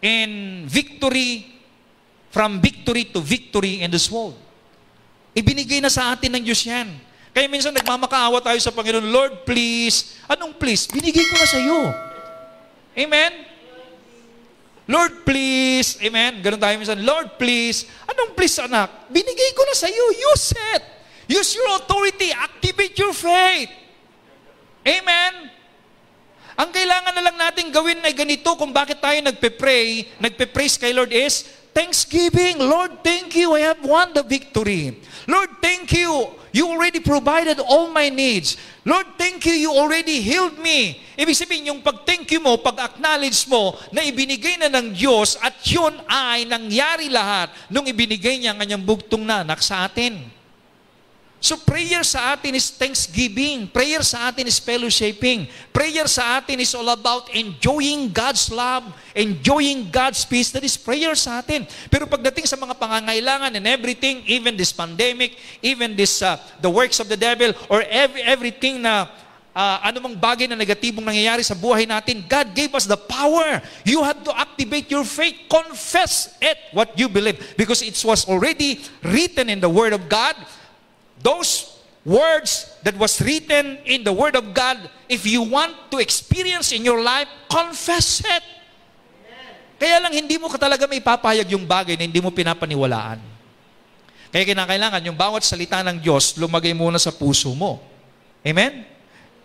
in 0.00 0.64
victory 0.64 1.60
from 2.32 2.64
victory 2.64 3.04
to 3.12 3.20
victory 3.20 3.84
in 3.84 3.92
this 3.92 4.08
world. 4.08 4.40
Ibinigay 5.36 5.84
na 5.84 5.92
sa 5.92 6.16
atin 6.16 6.40
ng 6.40 6.44
Diyos 6.48 6.64
yan. 6.64 6.88
Kaya 7.34 7.50
minsan 7.50 7.74
nagmamakaawa 7.74 8.38
tayo 8.38 8.56
sa 8.62 8.70
Panginoon, 8.70 9.10
Lord, 9.10 9.42
please. 9.42 10.14
Anong 10.30 10.54
please? 10.54 10.86
Binigay 10.86 11.26
ko 11.26 11.34
na 11.34 11.48
sa 11.50 11.58
iyo. 11.58 11.90
Amen? 12.94 13.32
Lord, 14.86 15.26
please. 15.26 15.98
Amen? 15.98 16.38
Ganun 16.38 16.62
tayo 16.62 16.78
minsan, 16.78 17.02
Lord, 17.02 17.34
please. 17.34 17.90
Anong 18.06 18.38
please, 18.38 18.54
anak? 18.62 19.10
Binigay 19.10 19.50
ko 19.50 19.66
na 19.66 19.74
sa 19.74 19.90
iyo. 19.90 20.06
Use 20.14 20.54
it. 20.78 20.82
Use 21.26 21.58
your 21.58 21.74
authority. 21.74 22.30
Activate 22.30 22.94
your 23.02 23.10
faith. 23.10 23.72
Amen? 24.86 25.50
Ang 26.54 26.70
kailangan 26.70 27.18
na 27.18 27.24
lang 27.24 27.34
natin 27.34 27.74
gawin 27.74 27.98
ay 28.06 28.14
ganito 28.14 28.54
kung 28.54 28.70
bakit 28.70 29.02
tayo 29.02 29.18
nagpe-pray, 29.26 30.06
nagpe-praise 30.22 30.78
kay 30.78 30.94
Lord 30.94 31.10
is, 31.10 31.50
Thanksgiving. 31.74 32.62
Lord, 32.62 33.02
thank 33.02 33.34
you. 33.34 33.58
I 33.58 33.74
have 33.74 33.82
won 33.82 34.14
the 34.14 34.22
victory. 34.22 34.96
Lord, 35.26 35.50
thank 35.58 35.90
you. 35.90 36.30
You 36.54 36.70
already 36.70 37.02
provided 37.02 37.58
all 37.58 37.90
my 37.90 38.08
needs. 38.14 38.54
Lord, 38.86 39.18
thank 39.18 39.42
you. 39.42 39.58
You 39.58 39.74
already 39.74 40.22
healed 40.22 40.54
me. 40.62 41.02
Ibig 41.18 41.34
sabihin, 41.34 41.74
yung 41.74 41.82
pag-thank 41.82 42.30
you 42.30 42.38
mo, 42.38 42.54
pag-acknowledge 42.62 43.50
mo 43.50 43.74
na 43.90 44.06
ibinigay 44.06 44.62
na 44.62 44.70
ng 44.70 44.94
Diyos 44.94 45.34
at 45.42 45.58
yun 45.66 45.98
ay 46.06 46.46
nangyari 46.46 47.10
lahat 47.10 47.50
nung 47.66 47.90
ibinigay 47.90 48.38
niya 48.38 48.54
ang 48.54 48.62
kanyang 48.62 48.86
bugtong 48.86 49.26
na 49.26 49.42
sa 49.58 49.90
atin. 49.90 50.33
So 51.44 51.60
prayer 51.60 52.00
sa 52.08 52.32
atin 52.32 52.56
is 52.56 52.72
thanksgiving. 52.72 53.68
Prayer 53.68 54.00
sa 54.00 54.32
atin 54.32 54.48
is 54.48 54.56
fellowshipping. 54.56 55.44
Prayer 55.76 56.08
sa 56.08 56.40
atin 56.40 56.56
is 56.56 56.72
all 56.72 56.88
about 56.88 57.28
enjoying 57.36 58.08
God's 58.08 58.48
love, 58.48 58.88
enjoying 59.12 59.92
God's 59.92 60.24
peace. 60.24 60.48
That 60.56 60.64
is 60.64 60.80
prayer 60.80 61.12
sa 61.12 61.44
atin. 61.44 61.68
Pero 61.92 62.08
pagdating 62.08 62.48
sa 62.48 62.56
mga 62.56 62.80
pangangailangan 62.80 63.52
and 63.60 63.68
everything, 63.68 64.24
even 64.24 64.56
this 64.56 64.72
pandemic, 64.72 65.36
even 65.60 65.92
this 65.92 66.24
uh, 66.24 66.40
the 66.64 66.72
works 66.72 66.96
of 66.96 67.12
the 67.12 67.20
devil, 67.20 67.52
or 67.68 67.84
every, 67.92 68.24
everything 68.24 68.80
na 68.80 69.04
uh, 69.52 69.84
anumang 69.84 70.16
bagay 70.16 70.48
na 70.48 70.56
negatibong 70.56 71.04
nangyayari 71.04 71.44
sa 71.44 71.52
buhay 71.52 71.84
natin, 71.84 72.24
God 72.24 72.56
gave 72.56 72.72
us 72.72 72.88
the 72.88 72.96
power. 72.96 73.60
You 73.84 74.00
have 74.00 74.24
to 74.24 74.32
activate 74.32 74.88
your 74.88 75.04
faith. 75.04 75.36
Confess 75.52 76.40
it, 76.40 76.56
what 76.72 76.96
you 76.96 77.12
believe. 77.12 77.36
Because 77.60 77.84
it 77.84 78.00
was 78.00 78.24
already 78.24 78.80
written 79.04 79.52
in 79.52 79.60
the 79.60 79.68
Word 79.68 79.92
of 79.92 80.08
God 80.08 80.40
those 81.24 81.80
words 82.04 82.68
that 82.84 82.92
was 83.00 83.16
written 83.24 83.80
in 83.88 84.04
the 84.04 84.12
Word 84.12 84.36
of 84.36 84.52
God, 84.52 84.76
if 85.08 85.24
you 85.24 85.40
want 85.40 85.72
to 85.88 85.96
experience 85.98 86.70
in 86.70 86.84
your 86.84 87.00
life, 87.00 87.26
confess 87.48 88.20
it. 88.20 88.44
Kaya 89.80 89.98
lang 90.04 90.12
hindi 90.12 90.36
mo 90.36 90.52
ka 90.52 90.60
talaga 90.60 90.84
may 90.84 91.00
papayag 91.00 91.48
yung 91.56 91.64
bagay 91.64 91.96
na 91.96 92.04
hindi 92.04 92.20
mo 92.20 92.30
pinapaniwalaan. 92.30 93.18
Kaya 94.30 94.44
kinakailangan 94.44 95.02
yung 95.08 95.18
bawat 95.18 95.42
salita 95.42 95.80
ng 95.80 95.98
Diyos, 95.98 96.36
lumagay 96.36 96.76
muna 96.76 97.00
sa 97.00 97.10
puso 97.10 97.50
mo. 97.56 97.80
Amen? 98.44 98.84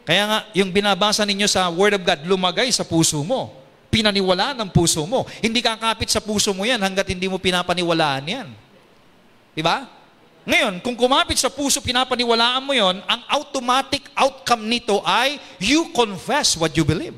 Kaya 0.03 0.23
nga, 0.25 0.38
yung 0.57 0.73
binabasa 0.73 1.23
ninyo 1.23 1.47
sa 1.47 1.69
Word 1.71 1.95
of 1.95 2.03
God, 2.03 2.25
lumagay 2.27 2.67
sa 2.73 2.84
puso 2.84 3.21
mo. 3.23 3.55
Pinaniwalaan 3.89 4.57
ng 4.57 4.69
puso 4.69 5.05
mo. 5.05 5.25
Hindi 5.41 5.61
kakapit 5.61 6.09
sa 6.09 6.21
puso 6.21 6.53
mo 6.53 6.65
yan 6.65 6.82
hanggat 6.82 7.09
hindi 7.09 7.25
mo 7.25 7.38
pinapaniwalaan 7.38 8.25
yan. 8.25 8.47
Diba? 9.53 9.99
Ngayon, 10.48 10.80
kung 10.80 10.96
kumapit 10.96 11.36
sa 11.36 11.52
puso, 11.52 11.84
pinapaniwalaan 11.84 12.64
mo 12.64 12.72
yon, 12.72 13.04
ang 13.06 13.22
automatic 13.28 14.08
outcome 14.16 14.66
nito 14.66 15.04
ay 15.04 15.38
you 15.60 15.92
confess 15.92 16.56
what 16.56 16.72
you 16.74 16.88
believe. 16.88 17.16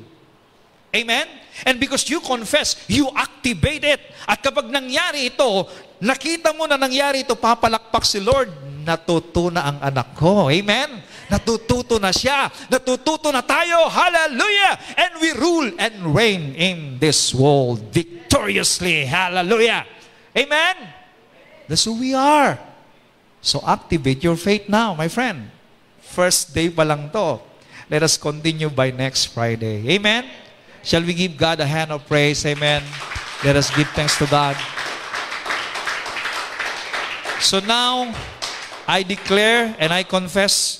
Amen? 0.92 1.24
And 1.64 1.80
because 1.80 2.04
you 2.12 2.20
confess, 2.20 2.76
you 2.88 3.08
activate 3.16 3.84
it. 3.84 4.00
At 4.28 4.44
kapag 4.44 4.68
nangyari 4.68 5.32
ito, 5.32 5.64
nakita 6.04 6.52
mo 6.52 6.68
na 6.68 6.76
nangyari 6.76 7.24
ito, 7.24 7.32
papalakpak 7.32 8.04
si 8.04 8.20
Lord, 8.20 8.52
natuto 8.84 9.48
na 9.48 9.72
ang 9.72 9.78
anak 9.80 10.12
ko. 10.18 10.52
Amen? 10.52 11.00
Natututo 11.32 11.96
na 11.96 12.12
siya. 12.12 12.52
Natututo 12.68 13.32
na 13.32 13.40
tayo. 13.40 13.88
Hallelujah! 13.88 14.76
And 15.00 15.12
we 15.22 15.30
rule 15.32 15.68
and 15.80 16.12
reign 16.12 16.52
in 16.52 17.00
this 17.00 17.32
world 17.32 17.88
victoriously. 17.88 19.08
Hallelujah! 19.08 19.88
Amen? 20.36 20.76
That's 21.68 21.88
who 21.88 21.96
we 21.96 22.12
are. 22.12 22.71
So 23.42 23.58
activate 23.66 24.22
your 24.22 24.38
faith 24.38 24.70
now, 24.70 24.94
my 24.94 25.10
friend. 25.10 25.50
First 25.98 26.54
day 26.54 26.70
pa 26.70 26.86
lang 26.86 27.10
to. 27.10 27.42
Let 27.90 28.06
us 28.06 28.14
continue 28.14 28.70
by 28.70 28.94
next 28.94 29.34
Friday. 29.34 29.82
Amen? 29.98 30.30
Shall 30.86 31.02
we 31.02 31.10
give 31.10 31.34
God 31.34 31.58
a 31.58 31.66
hand 31.66 31.90
of 31.90 32.06
praise? 32.06 32.46
Amen. 32.46 32.86
Let 33.42 33.58
us 33.58 33.74
give 33.74 33.90
thanks 33.98 34.14
to 34.22 34.26
God. 34.30 34.54
So 37.42 37.58
now, 37.58 38.14
I 38.86 39.02
declare 39.02 39.74
and 39.82 39.90
I 39.90 40.06
confess, 40.06 40.78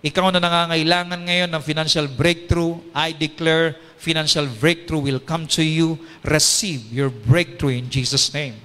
ikaw 0.00 0.32
na 0.32 0.40
nangangailangan 0.40 1.28
ngayon 1.28 1.52
ng 1.52 1.60
financial 1.60 2.08
breakthrough, 2.08 2.80
I 2.96 3.12
declare 3.12 3.76
financial 4.00 4.48
breakthrough 4.48 5.04
will 5.04 5.20
come 5.20 5.44
to 5.52 5.60
you. 5.60 6.00
Receive 6.24 6.88
your 6.88 7.12
breakthrough 7.12 7.84
in 7.84 7.92
Jesus' 7.92 8.32
name. 8.32 8.56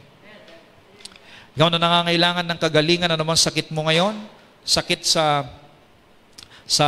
Ikaw 1.55 1.71
na 1.71 1.79
nangangailangan 1.79 2.45
ng 2.51 2.59
kagalingan, 2.59 3.15
ano 3.15 3.23
man 3.23 3.39
sakit 3.39 3.71
mo 3.71 3.87
ngayon? 3.87 4.19
Sakit 4.67 5.07
sa 5.07 5.47
sa 6.67 6.87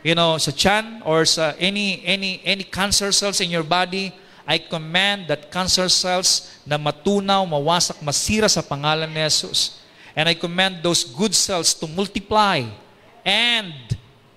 you 0.00 0.16
know, 0.16 0.38
sa 0.40 0.54
chan 0.54 1.02
or 1.04 1.28
sa 1.28 1.52
any 1.60 2.00
any 2.08 2.40
any 2.48 2.64
cancer 2.64 3.12
cells 3.12 3.44
in 3.44 3.52
your 3.52 3.66
body, 3.66 4.08
I 4.46 4.56
command 4.62 5.28
that 5.28 5.52
cancer 5.52 5.90
cells 5.92 6.62
na 6.64 6.78
matunaw, 6.78 7.44
mawasak, 7.44 8.00
masira 8.00 8.48
sa 8.48 8.62
pangalan 8.64 9.10
ni 9.10 9.20
Jesus. 9.20 9.84
And 10.16 10.30
I 10.30 10.34
command 10.38 10.80
those 10.80 11.04
good 11.04 11.34
cells 11.34 11.74
to 11.82 11.84
multiply 11.84 12.64
and 13.20 13.74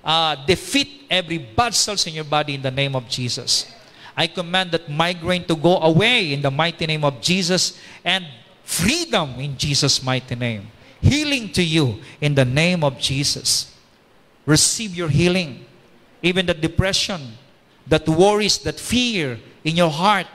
uh, 0.04 0.36
defeat 0.44 1.06
every 1.08 1.38
bad 1.38 1.72
cells 1.72 2.04
in 2.04 2.20
your 2.20 2.28
body 2.28 2.60
in 2.60 2.62
the 2.66 2.74
name 2.74 3.00
of 3.00 3.08
Jesus. 3.08 3.70
I 4.12 4.28
command 4.28 4.76
that 4.76 4.92
migraine 4.92 5.48
to 5.48 5.56
go 5.56 5.80
away 5.80 6.34
in 6.34 6.42
the 6.42 6.52
mighty 6.52 6.84
name 6.84 7.06
of 7.06 7.22
Jesus 7.22 7.80
and 8.04 8.28
freedom 8.70 9.42
in 9.42 9.58
Jesus' 9.58 10.06
mighty 10.06 10.38
name. 10.38 10.70
Healing 11.02 11.50
to 11.58 11.66
you 11.66 11.98
in 12.22 12.38
the 12.38 12.46
name 12.46 12.86
of 12.86 13.02
Jesus. 13.02 13.74
Receive 14.46 14.94
your 14.94 15.10
healing. 15.10 15.66
Even 16.22 16.46
the 16.46 16.54
depression, 16.54 17.34
that 17.90 18.06
worries, 18.06 18.62
that 18.62 18.78
fear 18.78 19.42
in 19.66 19.74
your 19.74 19.90
heart, 19.90 20.28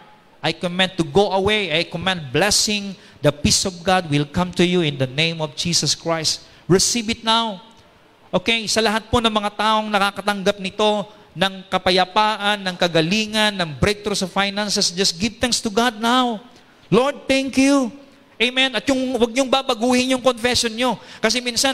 I 0.43 0.51
command 0.51 0.99
to 0.99 1.05
go 1.07 1.30
away. 1.30 1.70
I 1.70 1.87
command 1.87 2.35
blessing. 2.35 2.99
The 3.22 3.30
peace 3.30 3.64
of 3.64 3.78
God 3.87 4.11
will 4.11 4.26
come 4.26 4.51
to 4.59 4.66
you 4.66 4.82
in 4.82 4.99
the 4.99 5.07
name 5.07 5.39
of 5.39 5.55
Jesus 5.55 5.95
Christ. 5.95 6.43
Receive 6.66 7.09
it 7.14 7.22
now. 7.22 7.62
Okay, 8.35 8.66
sa 8.66 8.82
lahat 8.82 9.07
po 9.14 9.22
ng 9.22 9.30
mga 9.30 9.55
taong 9.55 9.87
nakakatanggap 9.87 10.59
nito 10.59 11.07
ng 11.39 11.70
kapayapaan, 11.70 12.66
ng 12.66 12.74
kagalingan, 12.74 13.55
ng 13.55 13.70
breakthrough 13.78 14.18
sa 14.18 14.26
finances, 14.26 14.91
just 14.91 15.14
give 15.22 15.39
thanks 15.39 15.62
to 15.62 15.70
God 15.70 16.03
now. 16.03 16.43
Lord, 16.91 17.30
thank 17.30 17.55
you. 17.55 17.95
Amen. 18.45 18.76
At 18.76 18.84
yung, 18.84 19.16
wag 19.16 19.32
niyong 19.32 19.49
babaguhin 19.49 20.12
yung 20.12 20.20
confession 20.20 20.68
niyo. 20.76 21.01
Kasi 21.24 21.40
minsan, 21.40 21.72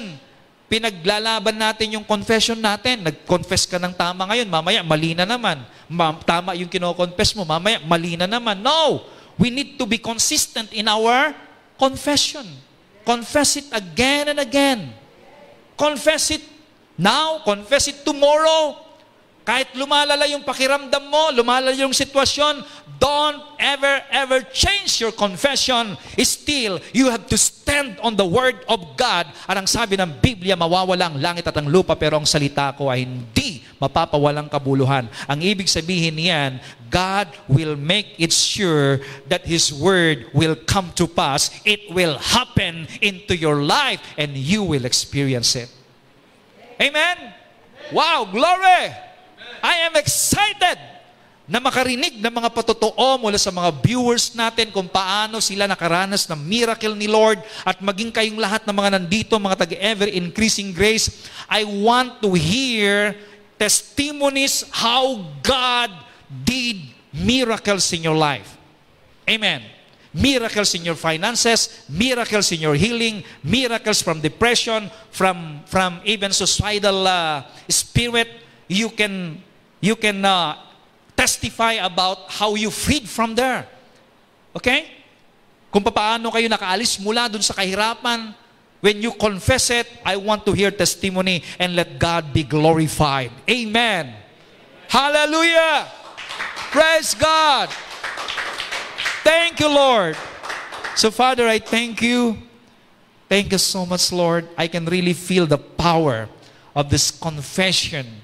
pinaglalaban 0.70 1.58
natin 1.58 1.98
yung 1.98 2.06
confession 2.06 2.54
natin. 2.54 3.02
Nag-confess 3.02 3.66
ka 3.66 3.82
ng 3.82 3.90
tama 3.90 4.22
ngayon, 4.30 4.46
mamaya 4.46 4.80
mali 4.86 5.18
na 5.18 5.26
naman. 5.26 5.58
Ma- 5.90 6.14
tama 6.22 6.54
yung 6.54 6.70
kino-confess 6.70 7.34
mo, 7.34 7.42
mamaya 7.42 7.82
mali 7.82 8.14
na 8.14 8.30
naman. 8.30 8.62
No! 8.62 9.02
We 9.34 9.50
need 9.50 9.74
to 9.80 9.88
be 9.88 9.98
consistent 9.98 10.70
in 10.70 10.86
our 10.86 11.34
confession. 11.74 12.46
Confess 13.02 13.58
it 13.58 13.68
again 13.74 14.30
and 14.30 14.38
again. 14.38 14.94
Confess 15.74 16.30
it 16.38 16.44
now, 17.00 17.40
confess 17.42 17.88
it 17.88 18.04
tomorrow. 18.04 18.76
Kahit 19.40 19.72
lumalala 19.72 20.28
yung 20.28 20.44
pakiramdam 20.44 21.04
mo, 21.08 21.32
lumalala 21.32 21.72
yung 21.72 21.96
sitwasyon, 21.96 22.60
don't 23.00 23.40
ever, 23.56 24.04
ever 24.12 24.44
change 24.52 25.00
your 25.00 25.10
confession. 25.10 25.96
Still, 26.20 26.78
you 26.92 27.08
have 27.08 27.24
to 27.32 27.40
stand 27.40 27.96
on 28.04 28.14
the 28.14 28.28
Word 28.28 28.60
of 28.68 29.00
God. 29.00 29.32
At 29.48 29.56
ang 29.56 29.64
sabi 29.64 29.96
ng 29.96 30.20
Biblia, 30.20 30.54
mawawala 30.54 31.08
ang 31.08 31.16
langit 31.16 31.48
at 31.48 31.56
ang 31.56 31.72
lupa, 31.72 31.96
pero 31.96 32.20
ang 32.20 32.28
salita 32.28 32.76
ko 32.76 32.92
ay 32.92 33.08
hindi 33.08 33.64
mapapawalang 33.80 34.52
kabuluhan. 34.52 35.08
Ang 35.24 35.40
ibig 35.40 35.72
sabihin 35.72 36.20
niyan, 36.20 36.60
God 36.92 37.32
will 37.48 37.80
make 37.80 38.20
it 38.20 38.36
sure 38.36 39.00
that 39.32 39.48
His 39.48 39.72
Word 39.72 40.28
will 40.36 40.54
come 40.68 40.92
to 41.00 41.08
pass. 41.08 41.48
It 41.64 41.88
will 41.88 42.20
happen 42.20 42.84
into 43.00 43.32
your 43.32 43.64
life 43.64 44.04
and 44.20 44.36
you 44.36 44.60
will 44.60 44.84
experience 44.84 45.56
it. 45.56 45.72
Amen? 46.76 47.32
Wow, 47.90 48.28
glory! 48.28 49.09
I 49.60 49.88
am 49.88 49.94
excited 49.96 50.78
na 51.50 51.58
makarinig 51.58 52.22
ng 52.22 52.30
mga 52.30 52.54
patotoo 52.54 53.18
mula 53.18 53.34
sa 53.34 53.50
mga 53.50 53.74
viewers 53.82 54.30
natin 54.38 54.70
kung 54.70 54.86
paano 54.86 55.42
sila 55.42 55.66
nakaranas 55.66 56.30
ng 56.30 56.38
miracle 56.38 56.94
ni 56.94 57.10
Lord 57.10 57.42
at 57.66 57.82
maging 57.82 58.14
kayong 58.14 58.38
lahat 58.38 58.62
ng 58.62 58.70
mga 58.70 58.90
nandito, 58.94 59.34
mga 59.34 59.66
taga-ever 59.66 60.06
increasing 60.14 60.70
grace. 60.70 61.26
I 61.50 61.66
want 61.66 62.22
to 62.22 62.38
hear 62.38 63.18
testimonies 63.58 64.62
how 64.70 65.26
God 65.42 65.90
did 66.30 66.86
miracles 67.10 67.90
in 67.90 68.06
your 68.06 68.14
life. 68.14 68.54
Amen. 69.26 69.66
Miracles 70.14 70.74
in 70.78 70.86
your 70.86 70.94
finances, 70.94 71.82
miracles 71.90 72.50
in 72.54 72.62
your 72.62 72.78
healing, 72.78 73.26
miracles 73.42 74.02
from 74.02 74.22
depression, 74.22 74.86
from 75.10 75.66
from 75.66 75.98
even 76.06 76.30
suicidal 76.30 77.06
uh, 77.06 77.42
spirit. 77.66 78.26
You 78.70 78.90
can 78.94 79.42
you 79.80 79.96
can 79.96 80.24
uh, 80.24 80.56
testify 81.16 81.80
about 81.80 82.28
how 82.28 82.54
you 82.54 82.70
freed 82.70 83.08
from 83.08 83.34
there. 83.34 83.66
Okay? 84.56 84.88
Kung 85.72 85.84
paano 85.84 86.32
kayo 86.32 86.48
nakaalis 86.48 87.00
mula 87.00 87.28
dun 87.28 87.40
sa 87.40 87.54
kahirapan, 87.56 88.34
when 88.80 89.00
you 89.00 89.12
confess 89.12 89.70
it, 89.70 89.88
I 90.04 90.16
want 90.16 90.44
to 90.48 90.52
hear 90.52 90.70
testimony 90.72 91.44
and 91.58 91.76
let 91.76 92.00
God 92.00 92.32
be 92.32 92.44
glorified. 92.44 93.32
Amen. 93.48 94.16
Hallelujah. 94.88 95.86
Praise 96.72 97.14
God. 97.14 97.68
Thank 99.22 99.60
you, 99.60 99.68
Lord. 99.68 100.16
So, 100.96 101.10
Father, 101.10 101.46
I 101.46 101.58
thank 101.58 102.02
you. 102.02 102.36
Thank 103.28 103.52
you 103.52 103.58
so 103.58 103.86
much, 103.86 104.10
Lord. 104.10 104.48
I 104.58 104.66
can 104.66 104.86
really 104.86 105.12
feel 105.12 105.46
the 105.46 105.58
power 105.58 106.28
of 106.74 106.90
this 106.90 107.10
confession 107.10 108.19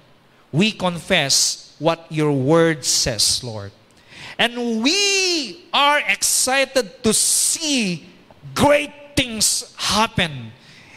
we 0.56 0.72
confess 0.72 1.76
what 1.76 2.08
your 2.08 2.32
word 2.32 2.80
says, 2.80 3.44
Lord. 3.44 3.68
And 4.40 4.80
we 4.80 5.68
are 5.68 6.00
excited 6.08 7.04
to 7.04 7.12
see 7.12 8.08
great 8.56 8.92
things 9.12 9.76
happen 9.76 10.52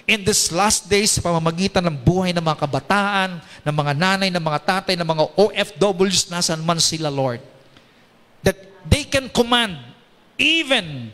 in 0.08 0.24
this 0.24 0.52
last 0.56 0.88
days 0.88 1.12
sa 1.12 1.22
pamamagitan 1.22 1.84
ng 1.92 1.98
buhay 2.00 2.32
ng 2.32 2.42
mga 2.42 2.66
kabataan, 2.68 3.44
ng 3.68 3.76
mga 3.76 3.94
nanay, 4.00 4.30
ng 4.32 4.44
mga 4.44 4.60
tatay, 4.64 4.96
ng 4.96 5.08
mga 5.08 5.24
OFWs, 5.36 6.32
nasan 6.32 6.64
man 6.64 6.80
sila, 6.80 7.12
Lord. 7.12 7.44
That 8.44 8.56
they 8.88 9.04
can 9.04 9.28
command 9.28 9.76
even 10.40 11.12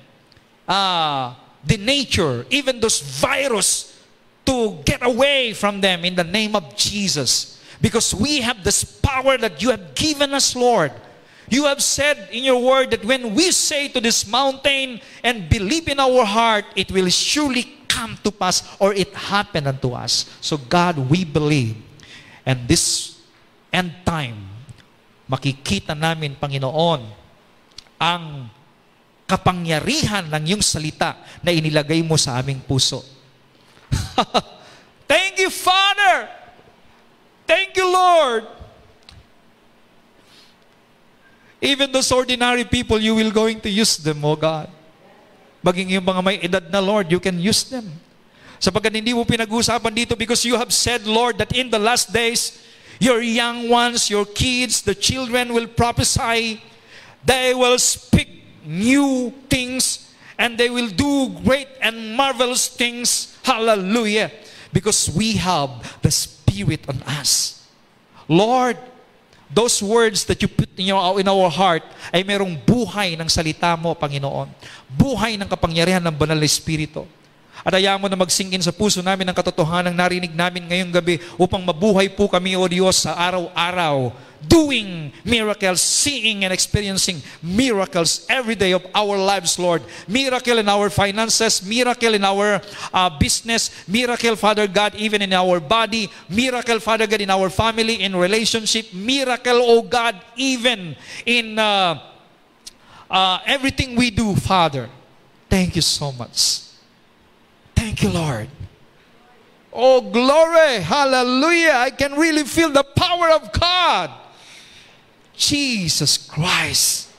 uh, 0.70 1.34
the 1.66 1.82
nature, 1.82 2.46
even 2.54 2.78
those 2.78 3.02
virus 3.02 3.98
to 4.46 4.78
get 4.86 5.02
away 5.02 5.58
from 5.58 5.82
them 5.82 6.06
in 6.06 6.14
the 6.14 6.24
name 6.24 6.54
of 6.54 6.78
Jesus. 6.78 7.55
Because 7.86 8.18
we 8.18 8.42
have 8.42 8.66
this 8.66 8.82
power 8.82 9.38
that 9.38 9.62
you 9.62 9.70
have 9.70 9.94
given 9.94 10.34
us, 10.34 10.58
Lord. 10.58 10.90
You 11.46 11.70
have 11.70 11.86
said 11.86 12.34
in 12.34 12.42
your 12.42 12.58
word 12.58 12.90
that 12.90 13.06
when 13.06 13.38
we 13.38 13.54
say 13.54 13.94
to 13.94 14.02
this 14.02 14.26
mountain 14.26 14.98
and 15.22 15.46
believe 15.46 15.86
in 15.86 16.02
our 16.02 16.26
heart, 16.26 16.66
it 16.74 16.90
will 16.90 17.06
surely 17.14 17.86
come 17.86 18.18
to 18.26 18.34
pass 18.34 18.66
or 18.82 18.98
it 18.98 19.14
happen 19.14 19.70
unto 19.70 19.94
us. 19.94 20.26
So 20.42 20.58
God, 20.58 20.98
we 20.98 21.30
believe. 21.30 21.78
And 22.42 22.66
this 22.66 23.22
end 23.70 23.94
time, 24.02 24.50
makikita 25.30 25.94
namin, 25.94 26.42
Panginoon, 26.42 27.06
ang 28.02 28.50
kapangyarihan 29.30 30.26
ng 30.34 30.42
iyong 30.42 30.66
salita 30.66 31.22
na 31.46 31.54
inilagay 31.54 32.02
mo 32.02 32.18
sa 32.18 32.42
aming 32.42 32.66
puso. 32.66 33.06
Thank 35.06 35.38
you, 35.38 35.54
Father! 35.54 36.45
Thank 37.46 37.78
you, 37.78 37.86
Lord. 37.86 38.46
Even 41.62 41.92
those 41.92 42.12
ordinary 42.12 42.66
people, 42.66 43.00
you 43.00 43.16
will 43.16 43.32
going 43.32 43.62
to 43.62 43.70
use 43.70 43.98
them, 43.98 44.26
O 44.26 44.36
God. 44.36 44.70
Maging 45.64 45.98
yung 45.98 46.06
mga 46.06 46.22
may 46.22 46.38
edad 46.42 46.66
na, 46.70 46.78
Lord, 46.78 47.10
you 47.10 47.20
can 47.20 47.40
use 47.42 47.66
them. 47.66 47.90
Sapagkat 48.62 48.94
hindi 48.94 49.14
mo 49.14 49.26
pinag-uusapan 49.26 49.94
dito 49.94 50.14
because 50.18 50.46
you 50.46 50.54
have 50.58 50.70
said, 50.74 51.06
Lord, 51.10 51.38
that 51.42 51.54
in 51.58 51.70
the 51.70 51.82
last 51.82 52.14
days, 52.14 52.62
your 53.00 53.22
young 53.22 53.70
ones, 53.70 54.10
your 54.10 54.26
kids, 54.26 54.82
the 54.82 54.96
children 54.96 55.54
will 55.54 55.68
prophesy. 55.68 56.62
They 57.26 57.54
will 57.54 57.78
speak 57.82 58.46
new 58.66 59.34
things 59.50 60.14
and 60.38 60.58
they 60.58 60.70
will 60.70 60.90
do 60.90 61.34
great 61.44 61.68
and 61.82 62.16
marvelous 62.16 62.68
things. 62.68 63.38
Hallelujah. 63.44 64.32
Because 64.76 65.08
we 65.08 65.40
have 65.40 65.72
the 66.04 66.12
Spirit 66.12 66.84
on 66.92 67.00
us. 67.08 67.64
Lord, 68.28 68.76
those 69.48 69.80
words 69.80 70.28
that 70.28 70.44
you 70.44 70.52
put 70.52 70.68
in, 70.76 70.92
your, 70.92 71.00
in 71.16 71.32
our 71.32 71.48
heart 71.48 71.88
ay 72.12 72.28
merong 72.28 72.60
buhay 72.60 73.16
ng 73.16 73.32
salita 73.32 73.72
mo, 73.80 73.96
Panginoon. 73.96 74.52
Buhay 74.92 75.40
ng 75.40 75.48
kapangyarihan 75.48 76.04
ng 76.04 76.12
banal 76.12 76.36
na 76.36 76.44
Espiritu. 76.44 77.08
At 77.64 77.78
ayaw 77.78 77.96
mo 78.02 78.12
na 78.12 78.20
magsingin 78.20 78.60
sa 78.60 78.76
puso 78.76 79.00
namin 79.00 79.30
ang 79.32 79.38
katotohanan 79.38 79.96
narinig 79.96 80.36
namin 80.36 80.68
ngayong 80.68 80.92
gabi 80.92 81.22
upang 81.40 81.64
mabuhay 81.64 82.12
po 82.12 82.28
kami, 82.28 82.58
O 82.60 82.68
Diyos, 82.68 83.08
sa 83.08 83.16
araw-araw, 83.16 84.12
doing 84.48 85.12
miracles, 85.26 85.82
seeing 85.82 86.46
and 86.46 86.54
experiencing 86.54 87.22
miracles 87.42 88.26
every 88.30 88.54
day 88.54 88.74
of 88.74 88.86
our 88.94 89.18
lives, 89.18 89.58
Lord. 89.58 89.82
Miracle 90.08 90.60
in 90.60 90.70
our 90.70 90.90
finances, 90.90 91.66
miracle 91.66 92.14
in 92.14 92.24
our 92.24 92.62
uh, 92.94 93.10
business, 93.18 93.72
miracle, 93.88 94.36
Father 94.36 94.68
God, 94.68 94.96
even 94.96 95.22
in 95.22 95.34
our 95.34 95.60
body, 95.60 96.10
miracle, 96.30 96.80
Father 96.80 97.08
God, 97.08 97.22
in 97.22 97.30
our 97.30 97.50
family, 97.50 98.04
in 98.04 98.16
relationship, 98.16 98.94
miracle, 98.94 99.58
O 99.58 99.82
God, 99.82 100.16
even 100.36 100.96
in 101.26 101.58
uh, 101.58 102.00
uh, 103.10 103.40
everything 103.46 103.96
we 103.96 104.10
do, 104.12 104.36
Father. 104.36 104.90
Thank 105.50 105.76
you 105.76 105.82
so 105.82 106.12
much. 106.12 106.62
Thank 107.86 108.02
you, 108.02 108.10
Lord. 108.10 108.50
Oh, 109.72 110.02
glory. 110.02 110.82
Hallelujah. 110.82 111.74
I 111.76 111.92
can 111.92 112.18
really 112.18 112.44
feel 112.44 112.72
the 112.72 112.82
power 112.82 113.30
of 113.30 113.54
God. 113.54 114.10
Jesus 115.38 116.18
Christ. 116.18 117.12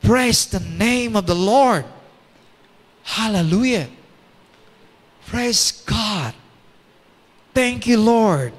Praise 0.00 0.46
the 0.46 0.60
name 0.60 1.16
of 1.16 1.26
the 1.26 1.34
Lord. 1.34 1.84
Hallelujah. 3.02 3.88
Praise 5.26 5.82
God. 5.84 6.32
Thank 7.52 7.88
you, 7.88 7.98
Lord. 7.98 8.52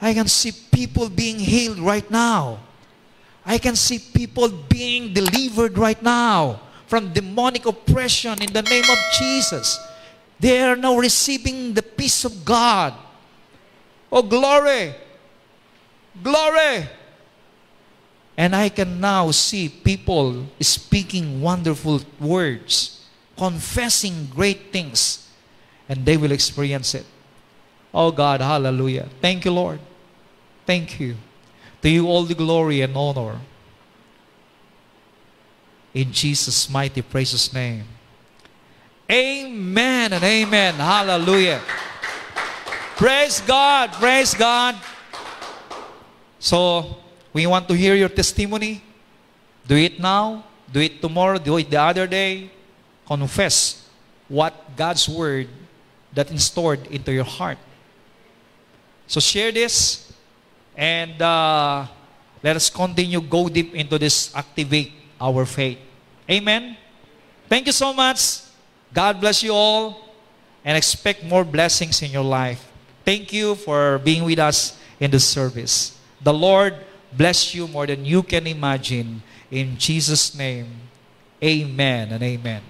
I 0.00 0.14
can 0.14 0.28
see 0.28 0.52
people 0.70 1.08
being 1.08 1.40
healed 1.40 1.80
right 1.80 2.08
now. 2.08 2.60
I 3.44 3.58
can 3.58 3.74
see 3.74 3.98
people 3.98 4.48
being 4.48 5.12
delivered 5.12 5.76
right 5.76 6.00
now 6.00 6.60
from 6.86 7.12
demonic 7.12 7.66
oppression 7.66 8.40
in 8.40 8.52
the 8.52 8.62
name 8.62 8.84
of 8.88 8.98
Jesus. 9.18 9.80
They 10.40 10.60
are 10.60 10.76
now 10.76 10.96
receiving 10.96 11.74
the 11.74 11.82
peace 11.82 12.24
of 12.24 12.44
God. 12.44 12.94
Oh, 14.10 14.22
glory! 14.22 14.94
Glory! 16.22 16.86
And 18.36 18.54
I 18.54 18.68
can 18.68 19.00
now 19.00 19.30
see 19.30 19.68
people 19.68 20.46
speaking 20.60 21.40
wonderful 21.40 22.02
words, 22.20 23.06
confessing 23.36 24.26
great 24.34 24.72
things, 24.72 25.28
and 25.88 26.04
they 26.04 26.16
will 26.16 26.32
experience 26.32 26.94
it. 26.94 27.06
Oh 27.92 28.10
God, 28.10 28.40
hallelujah. 28.40 29.08
Thank 29.20 29.44
you, 29.44 29.52
Lord. 29.52 29.78
Thank 30.66 30.98
you. 30.98 31.16
To 31.82 31.88
you 31.88 32.08
all 32.08 32.24
the 32.24 32.34
glory 32.34 32.80
and 32.80 32.96
honor. 32.96 33.38
In 35.92 36.10
Jesus' 36.10 36.68
mighty 36.68 37.02
precious 37.02 37.52
name. 37.52 37.84
Amen 39.10 40.12
and 40.12 40.24
amen. 40.24 40.74
Hallelujah. 40.74 41.60
Praise 42.96 43.40
God. 43.40 43.92
Praise 43.92 44.34
God. 44.34 44.76
So, 46.38 46.96
we 47.32 47.46
want 47.46 47.68
to 47.68 47.74
hear 47.74 47.94
your 47.94 48.08
testimony. 48.08 48.82
Do 49.66 49.76
it 49.76 49.98
now. 50.00 50.44
Do 50.72 50.80
it 50.80 51.02
tomorrow. 51.02 51.38
Do 51.38 51.56
it 51.58 51.70
the 51.70 51.80
other 51.80 52.06
day. 52.06 52.50
Confess 53.06 53.88
what 54.28 54.54
God's 54.76 55.08
word 55.08 55.48
that 56.14 56.30
installed 56.30 56.86
into 56.86 57.12
your 57.12 57.24
heart. 57.24 57.58
So 59.06 59.20
share 59.20 59.52
this 59.52 60.12
and 60.76 61.20
uh, 61.20 61.86
let 62.42 62.56
us 62.56 62.70
continue 62.70 63.20
go 63.20 63.48
deep 63.48 63.74
into 63.74 63.98
this 63.98 64.34
activate 64.34 64.92
our 65.20 65.44
faith. 65.44 65.78
Amen. 66.30 66.76
Thank 67.48 67.66
you 67.66 67.72
so 67.72 67.92
much. 67.92 68.43
God 68.94 69.20
bless 69.20 69.42
you 69.42 69.52
all 69.52 70.08
and 70.64 70.78
expect 70.78 71.24
more 71.24 71.44
blessings 71.44 72.00
in 72.00 72.10
your 72.10 72.24
life. 72.24 72.70
Thank 73.04 73.32
you 73.32 73.56
for 73.56 73.98
being 73.98 74.24
with 74.24 74.38
us 74.38 74.78
in 75.00 75.10
this 75.10 75.26
service. 75.28 75.98
The 76.22 76.32
Lord 76.32 76.74
bless 77.12 77.54
you 77.54 77.66
more 77.66 77.86
than 77.86 78.04
you 78.04 78.22
can 78.22 78.46
imagine. 78.46 79.22
In 79.50 79.76
Jesus' 79.76 80.34
name, 80.34 80.66
amen 81.42 82.12
and 82.12 82.22
amen. 82.22 82.62